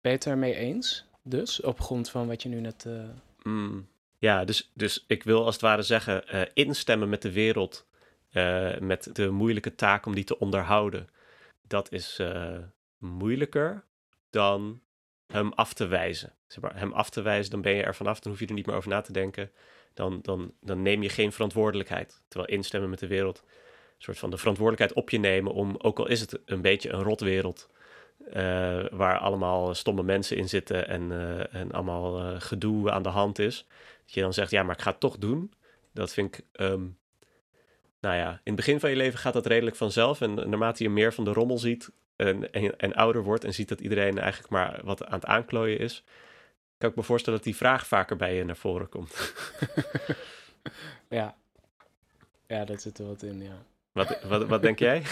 ben 0.00 0.12
je 0.12 0.28
het 0.28 0.56
eens, 0.56 1.06
dus, 1.22 1.60
op 1.60 1.80
grond 1.80 2.10
van 2.10 2.26
wat 2.26 2.42
je 2.42 2.48
nu 2.48 2.60
net... 2.60 2.84
Uh... 2.86 3.02
Mm, 3.42 3.88
ja, 4.18 4.44
dus, 4.44 4.70
dus 4.74 5.04
ik 5.06 5.22
wil 5.22 5.44
als 5.44 5.54
het 5.54 5.62
ware 5.62 5.82
zeggen, 5.82 6.24
instemmen 6.54 7.08
met 7.08 7.22
de 7.22 7.32
wereld 7.32 7.86
uh, 8.32 8.78
met 8.78 9.08
de 9.12 9.30
moeilijke 9.30 9.74
taak 9.74 10.06
om 10.06 10.14
die 10.14 10.24
te 10.24 10.38
onderhouden. 10.38 11.08
Dat 11.66 11.92
is 11.92 12.18
uh, 12.20 12.58
moeilijker 12.98 13.84
dan 14.30 14.80
hem 15.26 15.52
af 15.52 15.72
te 15.72 15.86
wijzen. 15.86 16.32
Zeg 16.46 16.62
maar, 16.62 16.76
hem 16.76 16.92
af 16.92 17.10
te 17.10 17.22
wijzen, 17.22 17.50
dan 17.50 17.60
ben 17.62 17.72
je 17.72 17.82
er 17.82 17.94
vanaf, 17.94 18.20
dan 18.20 18.30
hoef 18.30 18.40
je 18.40 18.46
er 18.46 18.54
niet 18.54 18.66
meer 18.66 18.76
over 18.76 18.88
na 18.88 19.00
te 19.00 19.12
denken. 19.12 19.50
Dan, 19.94 20.18
dan, 20.22 20.54
dan 20.60 20.82
neem 20.82 21.02
je 21.02 21.08
geen 21.08 21.32
verantwoordelijkheid. 21.32 22.22
Terwijl 22.28 22.52
instemmen 22.52 22.90
met 22.90 22.98
de 22.98 23.06
wereld, 23.06 23.42
een 23.46 24.02
soort 24.02 24.18
van 24.18 24.30
de 24.30 24.38
verantwoordelijkheid 24.38 25.04
op 25.04 25.10
je 25.10 25.18
nemen 25.18 25.52
om, 25.52 25.76
ook 25.78 25.98
al 25.98 26.08
is 26.08 26.20
het 26.20 26.40
een 26.44 26.60
beetje 26.62 26.90
een 26.90 27.02
rotwereld, 27.02 27.70
uh, 28.28 28.34
waar 28.90 29.18
allemaal 29.18 29.74
stomme 29.74 30.02
mensen 30.02 30.36
in 30.36 30.48
zitten 30.48 30.88
en, 30.88 31.12
en 31.50 31.72
allemaal 31.72 32.40
gedoe 32.40 32.90
aan 32.90 33.02
de 33.02 33.08
hand 33.08 33.38
is. 33.38 33.66
Dat 34.04 34.14
je 34.14 34.20
dan 34.20 34.32
zegt, 34.32 34.50
ja, 34.50 34.62
maar 34.62 34.76
ik 34.76 34.82
ga 34.82 34.90
het 34.90 35.00
toch 35.00 35.18
doen. 35.18 35.52
Dat 35.92 36.12
vind 36.12 36.38
ik 36.38 36.44
um, 36.60 36.98
nou 38.02 38.16
ja, 38.16 38.30
in 38.30 38.40
het 38.44 38.54
begin 38.54 38.80
van 38.80 38.90
je 38.90 38.96
leven 38.96 39.18
gaat 39.18 39.32
dat 39.32 39.46
redelijk 39.46 39.76
vanzelf. 39.76 40.20
En 40.20 40.34
naarmate 40.34 40.82
je 40.82 40.90
meer 40.90 41.12
van 41.12 41.24
de 41.24 41.32
rommel 41.32 41.58
ziet 41.58 41.90
en, 42.16 42.52
en, 42.52 42.78
en, 42.78 42.94
ouder 42.94 43.22
wordt 43.22 43.44
en 43.44 43.54
ziet 43.54 43.68
dat 43.68 43.80
iedereen 43.80 44.18
eigenlijk 44.18 44.52
maar 44.52 44.80
wat 44.84 45.04
aan 45.04 45.12
het 45.12 45.24
aanklooien 45.24 45.78
is, 45.78 46.04
kan 46.78 46.90
ik 46.90 46.96
me 46.96 47.02
voorstellen 47.02 47.38
dat 47.38 47.48
die 47.48 47.56
vraag 47.56 47.86
vaker 47.86 48.16
bij 48.16 48.34
je 48.34 48.44
naar 48.44 48.56
voren 48.56 48.88
komt. 48.88 49.34
ja. 51.08 51.36
Ja, 52.46 52.64
dat 52.64 52.82
zit 52.82 52.98
er 52.98 53.06
wat 53.06 53.22
in, 53.22 53.42
ja. 53.42 53.62
Wat, 53.92 54.22
wat, 54.22 54.46
wat 54.46 54.62
denk 54.62 54.78
jij? 54.78 55.02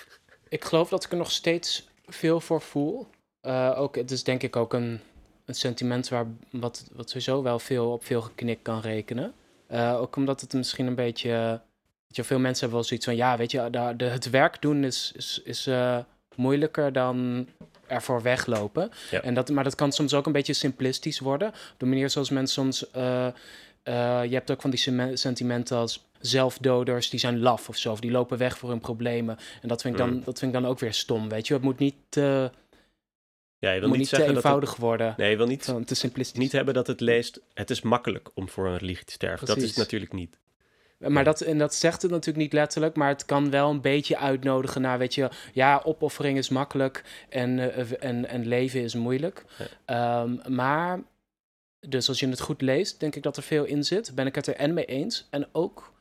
ik 0.48 0.64
geloof 0.64 0.88
dat 0.88 1.04
ik 1.04 1.10
er 1.10 1.16
nog 1.16 1.30
steeds 1.30 1.88
veel 2.06 2.40
voor 2.40 2.60
voel. 2.60 3.06
Uh, 3.42 3.74
ook, 3.76 3.96
het 3.96 4.10
is 4.10 4.24
denk 4.24 4.42
ik 4.42 4.56
ook 4.56 4.72
een, 4.72 5.00
een 5.44 5.54
sentiment 5.54 6.08
waar, 6.08 6.26
wat, 6.50 6.90
wat 6.92 7.08
sowieso 7.08 7.42
wel 7.42 7.58
veel 7.58 7.92
op 7.92 8.04
veel 8.04 8.22
geknik 8.22 8.62
kan 8.62 8.80
rekenen. 8.80 9.34
Uh, 9.70 10.00
ook 10.00 10.16
omdat 10.16 10.40
het 10.40 10.52
misschien 10.52 10.86
een 10.86 10.94
beetje 10.94 11.60
je, 12.06 12.24
veel 12.24 12.38
mensen 12.38 12.60
hebben 12.60 12.78
wel 12.78 12.88
zoiets 12.88 13.06
van, 13.06 13.16
ja, 13.16 13.36
weet 13.36 13.50
je, 13.50 13.70
de, 13.70 13.94
de, 13.96 14.04
het 14.04 14.30
werk 14.30 14.62
doen 14.62 14.84
is, 14.84 15.12
is, 15.16 15.40
is 15.44 15.66
uh, 15.66 15.98
moeilijker 16.34 16.92
dan 16.92 17.48
ervoor 17.86 18.22
weglopen. 18.22 18.90
Ja. 19.10 19.22
En 19.22 19.34
dat, 19.34 19.50
maar 19.50 19.64
dat 19.64 19.74
kan 19.74 19.92
soms 19.92 20.14
ook 20.14 20.26
een 20.26 20.32
beetje 20.32 20.52
simplistisch 20.52 21.18
worden. 21.18 21.52
De 21.76 21.86
manier 21.86 22.10
zoals 22.10 22.30
mensen 22.30 22.54
soms, 22.54 22.86
uh, 22.96 23.26
uh, 23.84 24.24
je 24.24 24.34
hebt 24.34 24.50
ook 24.50 24.60
van 24.60 24.70
die 24.70 25.16
sentimenten 25.16 25.76
als 25.76 26.04
zelfdoders, 26.20 27.10
die 27.10 27.20
zijn 27.20 27.40
laf 27.40 27.68
of 27.68 27.76
zo, 27.76 27.92
of 27.92 28.00
die 28.00 28.10
lopen 28.10 28.38
weg 28.38 28.58
voor 28.58 28.68
hun 28.68 28.80
problemen. 28.80 29.38
En 29.62 29.68
dat 29.68 29.82
vind 29.82 29.94
ik 29.94 30.00
dan, 30.00 30.10
mm. 30.10 30.22
dat 30.24 30.38
vind 30.38 30.54
ik 30.54 30.60
dan 30.60 30.70
ook 30.70 30.78
weer 30.78 30.94
stom, 30.94 31.28
weet 31.28 31.46
je. 31.46 31.54
Het 31.54 31.62
moet 31.62 31.78
niet 31.78 31.94
te... 32.08 32.50
Ja, 33.58 33.72
je 33.72 33.80
wil 33.80 33.88
niet, 33.88 33.98
niet 33.98 34.08
te 34.08 34.24
eenvoudig 34.24 34.70
het, 34.70 34.78
worden. 34.78 35.14
Nee, 35.16 35.30
je 35.30 35.36
wil 35.36 35.46
niet, 35.46 35.72
te 35.86 35.94
simplistisch. 35.94 36.38
niet 36.38 36.52
hebben 36.52 36.74
dat 36.74 36.86
het 36.86 37.00
leest. 37.00 37.40
Het 37.54 37.70
is 37.70 37.82
makkelijk 37.82 38.30
om 38.34 38.48
voor 38.48 38.66
een 38.66 38.78
religie 38.78 39.04
te 39.04 39.12
sterven. 39.12 39.46
Dat 39.46 39.56
is 39.56 39.76
natuurlijk 39.76 40.12
niet. 40.12 40.38
Maar 40.98 41.24
dat, 41.24 41.40
en 41.40 41.58
dat 41.58 41.74
zegt 41.74 42.02
het 42.02 42.10
natuurlijk 42.10 42.38
niet 42.38 42.52
letterlijk, 42.52 42.96
maar 42.96 43.08
het 43.08 43.24
kan 43.24 43.50
wel 43.50 43.70
een 43.70 43.80
beetje 43.80 44.18
uitnodigen 44.18 44.80
naar, 44.80 44.98
weet 44.98 45.14
je, 45.14 45.28
ja, 45.52 45.80
opoffering 45.84 46.38
is 46.38 46.48
makkelijk 46.48 47.04
en, 47.28 47.58
uh, 47.58 48.04
en, 48.04 48.28
en 48.28 48.46
leven 48.46 48.80
is 48.80 48.94
moeilijk. 48.94 49.44
Um, 49.86 50.40
maar, 50.48 51.02
dus 51.80 52.08
als 52.08 52.20
je 52.20 52.28
het 52.28 52.40
goed 52.40 52.60
leest, 52.60 53.00
denk 53.00 53.14
ik 53.14 53.22
dat 53.22 53.36
er 53.36 53.42
veel 53.42 53.64
in 53.64 53.84
zit. 53.84 54.14
Ben 54.14 54.26
ik 54.26 54.34
het 54.34 54.46
er 54.46 54.56
en 54.56 54.74
mee 54.74 54.84
eens. 54.84 55.26
En 55.30 55.48
ook 55.52 55.92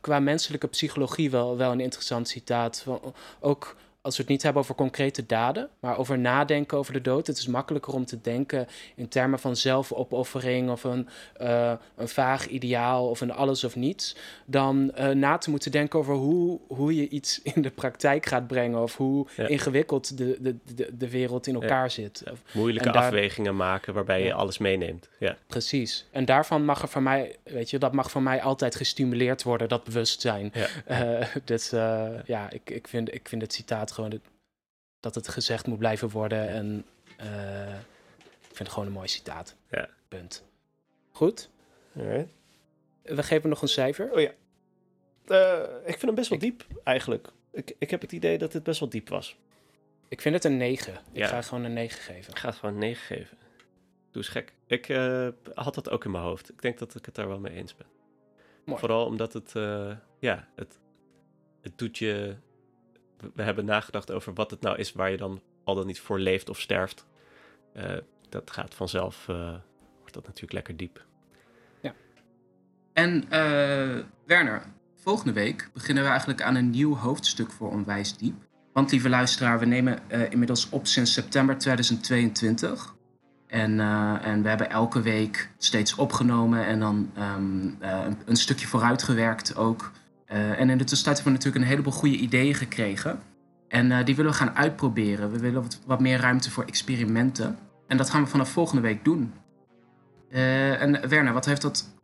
qua 0.00 0.18
menselijke 0.18 0.66
psychologie 0.66 1.30
wel, 1.30 1.56
wel 1.56 1.72
een 1.72 1.80
interessant 1.80 2.28
citaat. 2.28 2.80
Van, 2.80 3.14
ook 3.40 3.76
als 4.02 4.16
we 4.16 4.22
het 4.22 4.30
niet 4.30 4.42
hebben 4.42 4.62
over 4.62 4.74
concrete 4.74 5.26
daden, 5.26 5.68
maar 5.80 5.98
over 5.98 6.18
nadenken 6.18 6.78
over 6.78 6.92
de 6.92 7.00
dood. 7.00 7.26
Het 7.26 7.38
is 7.38 7.46
makkelijker 7.46 7.92
om 7.92 8.04
te 8.04 8.20
denken 8.20 8.66
in 8.94 9.08
termen 9.08 9.38
van 9.38 9.56
zelfopoffering 9.56 10.70
of 10.70 10.84
een, 10.84 11.08
uh, 11.40 11.72
een 11.96 12.08
vaag 12.08 12.46
ideaal 12.46 13.08
of 13.08 13.20
een 13.20 13.32
alles 13.32 13.64
of 13.64 13.76
niets, 13.76 14.16
dan 14.44 14.92
uh, 14.98 15.08
na 15.08 15.38
te 15.38 15.50
moeten 15.50 15.70
denken 15.70 15.98
over 15.98 16.14
hoe, 16.14 16.60
hoe 16.66 16.94
je 16.94 17.08
iets 17.08 17.40
in 17.54 17.62
de 17.62 17.70
praktijk 17.70 18.26
gaat 18.26 18.46
brengen 18.46 18.82
of 18.82 18.96
hoe 18.96 19.26
ingewikkeld 19.36 20.16
de, 20.18 20.36
de, 20.40 20.56
de, 20.74 20.96
de, 20.96 21.10
wereld 21.10 21.46
in 21.46 21.54
elkaar 21.54 21.90
zit. 21.90 22.22
Moeilijke 22.52 22.92
afwegingen 22.92 23.56
maken 23.56 23.94
waarbij 23.94 24.22
je 24.22 24.32
alles 24.32 24.58
meeneemt. 24.58 25.08
Ja. 25.18 25.36
Precies. 25.46 26.06
En 26.10 26.24
daarvan 26.24 26.64
mag 26.64 26.82
er 26.82 26.88
van 26.88 27.02
mij, 27.02 27.36
weet 27.44 27.70
je, 27.70 27.78
dat 27.78 27.92
mag 27.92 28.10
van 28.10 28.22
mij 28.22 28.42
altijd 28.42 28.74
gestimuleerd 28.74 29.42
worden, 29.42 29.68
dat 29.68 29.84
bewustzijn. 29.84 30.52
Ja. 30.54 30.68
Uh, 31.20 31.26
dus 31.44 31.70
ja, 32.24 32.50
ik, 32.50 32.70
ik, 32.70 32.88
vind, 32.88 33.14
ik 33.14 33.28
vind 33.28 33.42
het 33.42 33.52
citaat 33.52 33.89
gewoon 33.92 34.20
dat 35.00 35.14
het 35.14 35.28
gezegd 35.28 35.66
moet 35.66 35.78
blijven 35.78 36.08
worden. 36.08 36.48
En 36.48 36.86
uh, 37.20 37.74
ik 38.20 38.46
vind 38.46 38.58
het 38.58 38.68
gewoon 38.68 38.86
een 38.86 38.92
mooi 38.92 39.08
citaat. 39.08 39.56
Ja. 39.70 39.88
Punt. 40.08 40.44
Goed. 41.10 41.50
We 43.02 43.22
geven 43.22 43.48
nog 43.48 43.62
een 43.62 43.68
cijfer. 43.68 44.12
Oh 44.12 44.20
ja. 44.20 44.32
Uh, 45.26 45.76
ik 45.84 45.98
vind 45.98 46.02
hem 46.02 46.14
best 46.14 46.28
wel 46.28 46.38
diep, 46.38 46.66
eigenlijk. 46.84 47.28
Ik, 47.52 47.74
ik 47.78 47.90
heb 47.90 48.00
het 48.00 48.12
idee 48.12 48.38
dat 48.38 48.52
het 48.52 48.62
best 48.62 48.80
wel 48.80 48.88
diep 48.88 49.08
was. 49.08 49.36
Ik 50.08 50.20
vind 50.20 50.34
het 50.34 50.44
een 50.44 50.56
9. 50.56 50.92
Ik 50.92 51.00
ja. 51.12 51.26
ga 51.26 51.42
gewoon 51.42 51.64
een 51.64 51.72
9 51.72 52.00
geven. 52.00 52.32
Ik 52.32 52.38
ga 52.38 52.48
het 52.48 52.58
gewoon 52.58 52.74
een 52.74 52.80
9 52.80 53.16
geven. 53.16 53.38
Doe 54.10 54.22
eens 54.22 54.28
gek. 54.28 54.52
Ik 54.66 54.88
uh, 54.88 55.28
had 55.54 55.74
dat 55.74 55.90
ook 55.90 56.04
in 56.04 56.10
mijn 56.10 56.24
hoofd. 56.24 56.50
Ik 56.50 56.62
denk 56.62 56.78
dat 56.78 56.94
ik 56.94 57.04
het 57.04 57.14
daar 57.14 57.28
wel 57.28 57.38
mee 57.38 57.54
eens 57.54 57.76
ben. 57.76 57.86
Mooi. 58.64 58.80
Vooral 58.80 59.04
omdat 59.06 59.32
het, 59.32 59.54
uh, 59.54 59.96
ja, 60.18 60.48
het, 60.54 60.78
het 61.60 61.78
doet 61.78 61.98
je 61.98 62.36
we 63.34 63.42
hebben 63.42 63.64
nagedacht 63.64 64.12
over 64.12 64.34
wat 64.34 64.50
het 64.50 64.60
nou 64.60 64.78
is 64.78 64.92
waar 64.92 65.10
je 65.10 65.16
dan 65.16 65.40
al 65.64 65.74
dan 65.74 65.86
niet 65.86 66.00
voor 66.00 66.18
leeft 66.18 66.48
of 66.48 66.60
sterft. 66.60 67.06
Uh, 67.76 67.96
dat 68.28 68.50
gaat 68.50 68.74
vanzelf, 68.74 69.26
uh, 69.30 69.36
wordt 69.98 70.14
dat 70.14 70.26
natuurlijk 70.26 70.52
lekker 70.52 70.76
diep. 70.76 71.04
Ja. 71.80 71.94
En 72.92 73.24
uh, 73.30 74.04
Werner, 74.26 74.62
volgende 74.96 75.32
week 75.32 75.70
beginnen 75.72 76.02
we 76.02 76.08
eigenlijk 76.08 76.42
aan 76.42 76.54
een 76.54 76.70
nieuw 76.70 76.96
hoofdstuk 76.96 77.50
voor 77.50 77.70
Onwijs 77.70 78.16
Diep. 78.16 78.34
Want 78.72 78.90
lieve 78.90 79.08
luisteraar, 79.08 79.58
we 79.58 79.66
nemen 79.66 79.98
inmiddels 80.30 80.68
op 80.68 80.86
sinds 80.86 81.12
september 81.12 81.58
2022. 81.58 82.94
En, 83.46 83.80
en 84.20 84.42
we 84.42 84.48
hebben 84.48 84.70
elke 84.70 85.02
week 85.02 85.50
steeds 85.58 85.94
opgenomen 85.94 86.66
en 86.66 86.80
dan 86.80 87.10
um, 87.18 87.76
een, 87.80 88.18
een, 88.24 88.36
stukje 88.36 88.66
vooruitgewerkt 88.66 89.56
ook. 89.56 89.90
Uh, 90.32 90.60
en 90.60 90.70
in 90.70 90.78
de 90.78 90.84
tussentijd 90.84 91.16
hebben 91.16 91.24
we 91.24 91.30
natuurlijk 91.38 91.64
een 91.64 91.70
heleboel 91.70 91.92
goede 91.92 92.16
ideeën 92.16 92.54
gekregen. 92.54 93.22
En 93.68 93.90
uh, 93.90 94.04
die 94.04 94.16
willen 94.16 94.30
we 94.30 94.36
gaan 94.36 94.56
uitproberen. 94.56 95.32
We 95.32 95.38
willen 95.38 95.62
wat, 95.62 95.80
wat, 95.86 96.00
meer 96.00 96.18
ruimte 96.18 96.50
voor 96.50 96.64
experimenten. 96.64 97.58
En 97.86 97.96
dat 97.96 98.10
gaan 98.10 98.22
we 98.24 98.30
vanaf 98.30 98.50
volgende 98.50 98.82
week 98.82 99.04
doen. 99.04 99.34
Uh, 100.30 100.82
en 100.82 101.08
Werner, 101.08 101.32
wat 101.32 101.44
heeft 101.44 101.62
dat 101.62 101.98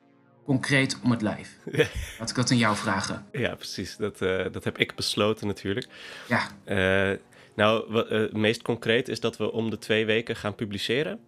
concreet 0.45 0.99
om 1.03 1.11
het 1.11 1.23
lijf? 1.23 1.57
Laat 2.19 2.31
ik 2.31 2.37
dat 2.37 2.51
aan 2.51 2.57
jou 2.57 2.77
vragen. 2.77 3.27
Ja, 3.33 3.55
precies. 3.55 3.97
Dat, 3.97 4.19
dat 4.53 4.65
heb 4.65 4.79
ik 4.79 4.95
besloten 4.95 5.47
natuurlijk. 5.47 5.87
Ja. 6.29 6.49
nou, 7.55 7.93
wat, 7.93 8.09
het 8.09 8.33
meest 8.33 8.63
concreet 8.63 9.09
is 9.09 9.21
dat 9.21 9.37
we 9.37 9.53
om 9.53 9.71
de 9.71 9.79
twee 9.79 10.07
weken 10.07 10.37
gaan 10.37 10.55
publiceren. 10.55 11.19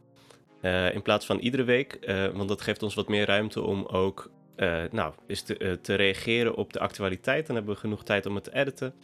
in 0.92 1.02
plaats 1.02 1.26
van 1.26 1.38
iedere 1.38 1.64
week. 1.64 1.98
want 2.34 2.48
dat 2.48 2.60
geeft 2.60 2.82
ons 2.82 2.94
wat 2.94 3.08
meer 3.08 3.26
ruimte 3.26 3.62
om 3.62 3.86
ook 3.86 4.30
uh, 4.58 4.82
nou, 4.90 5.12
is 5.26 5.42
te, 5.42 5.58
uh, 5.58 5.72
te, 5.72 5.94
reageren 5.94 6.54
op 6.54 6.72
de 6.72 6.78
actualiteit. 6.78 7.46
Dan 7.46 7.56
hebben 7.56 7.74
we 7.74 7.80
genoeg 7.80 8.04
tijd 8.04 8.26
om 8.26 8.34
het 8.34 8.44
te 8.44 8.54
editen. 8.54 8.94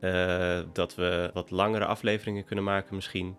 Uh, 0.00 0.58
dat 0.72 0.94
we 0.94 1.30
wat 1.32 1.50
langere 1.50 1.84
afleveringen 1.84 2.44
kunnen 2.44 2.64
maken 2.64 2.94
misschien. 2.94 3.36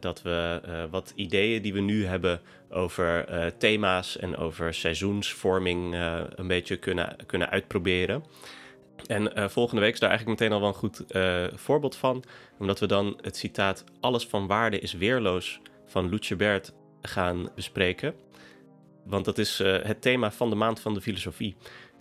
dat 0.00 0.22
we 0.22 0.60
wat 0.90 1.12
ideeën 1.14 1.62
die 1.62 1.72
we 1.72 1.80
nu 1.80 2.06
hebben 2.06 2.40
over 2.70 3.26
thema's 3.58 4.16
en 4.18 4.36
over 4.36 4.74
seizoensvorming 4.74 5.94
een 6.34 6.46
beetje 6.46 6.76
kunnen, 6.76 7.16
kunnen 7.26 7.50
uitproberen. 7.50 8.24
En 9.06 9.50
volgende 9.50 9.80
week 9.80 9.92
is 9.92 10.00
daar 10.00 10.10
eigenlijk 10.10 10.40
meteen 10.40 10.54
al 10.54 10.60
wel 10.60 10.68
een 10.68 10.74
goed 10.74 11.04
voorbeeld 11.60 11.96
van. 11.96 12.24
Omdat 12.58 12.80
we 12.80 12.86
dan 12.86 13.18
het 13.20 13.36
citaat 13.36 13.84
Alles 14.00 14.26
van 14.26 14.46
waarde 14.46 14.78
is 14.78 14.92
weerloos 14.92 15.60
van 15.86 16.10
Loetje 16.10 16.36
Bert 16.36 16.72
gaan 17.02 17.48
bespreken. 17.54 18.14
Want 19.04 19.24
dat 19.24 19.38
is 19.38 19.60
uh, 19.60 19.82
het 19.82 20.02
thema 20.02 20.30
van 20.30 20.50
de 20.50 20.56
maand 20.56 20.80
van 20.80 20.94
de 20.94 21.00
filosofie. 21.00 21.56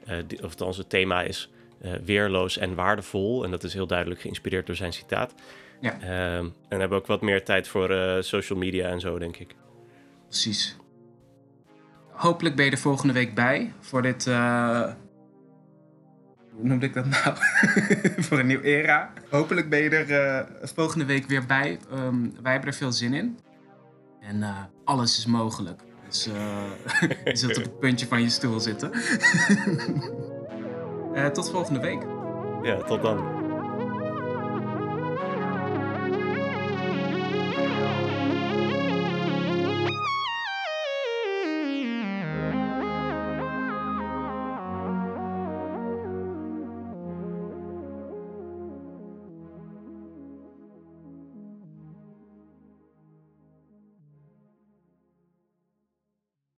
Uh, 0.08 0.16
die, 0.28 0.38
of 0.38 0.49
althans, 0.49 0.78
het 0.78 0.89
thema 0.89 1.22
is 1.22 1.52
uh, 1.82 1.91
weerloos 2.06 2.58
en 2.58 2.76
waardevol. 2.76 3.43
En 3.43 3.52
dat 3.52 3.64
is 3.64 3.74
heel 3.74 3.88
duidelijk 3.88 4.22
geïnspireerd 4.22 4.66
door 4.66 4.76
zijn 4.76 4.93
citaat. 4.93 5.34
Ja. 5.82 5.99
Ehm, 5.99 6.45
en 6.70 6.80
hebben 6.80 6.97
ook 6.97 7.08
wat 7.08 7.22
meer 7.22 7.43
tijd 7.43 7.68
voor 7.68 8.24
social 8.24 8.60
media 8.60 8.89
en 8.89 8.99
zo, 8.99 9.20
denk 9.20 9.38
ik. 9.38 9.56
Precies. 10.28 10.78
Hopelijk 12.12 12.56
ben 12.56 12.66
je 12.66 12.72
er 12.72 12.78
volgende 12.78 13.14
week 13.14 13.36
bij 13.36 13.74
voor 13.80 14.02
dit. 14.02 14.26
Hoe 14.26 14.95
noemde 16.68 16.86
ik 16.86 16.93
dat 16.93 17.06
nou? 17.06 17.36
voor 18.26 18.39
een 18.39 18.47
nieuw 18.47 18.62
era. 18.62 19.14
Hopelijk 19.30 19.70
ben 19.70 19.80
je 19.80 19.89
er 19.89 20.47
volgende 20.62 21.06
week 21.06 21.28
weer 21.28 21.45
bij. 21.45 21.80
Um, 21.93 22.34
wij 22.41 22.52
hebben 22.52 22.70
er 22.70 22.76
veel 22.76 22.91
zin 22.91 23.14
in. 23.14 23.39
En 24.20 24.70
alles 24.84 25.18
is 25.18 25.26
mogelijk. 25.26 25.82
Dus 26.12 26.28
uh, 26.28 26.34
je 27.26 27.36
zult 27.36 27.57
op 27.57 27.64
het 27.64 27.80
puntje 27.80 28.07
van 28.07 28.22
je 28.22 28.30
stoel 28.30 28.59
zitten. 28.59 28.91
uh, 31.14 31.26
tot 31.38 31.49
volgende 31.49 31.80
week. 31.80 32.01
Ja, 32.64 32.78
tot 32.84 33.01
dan. 33.01 33.41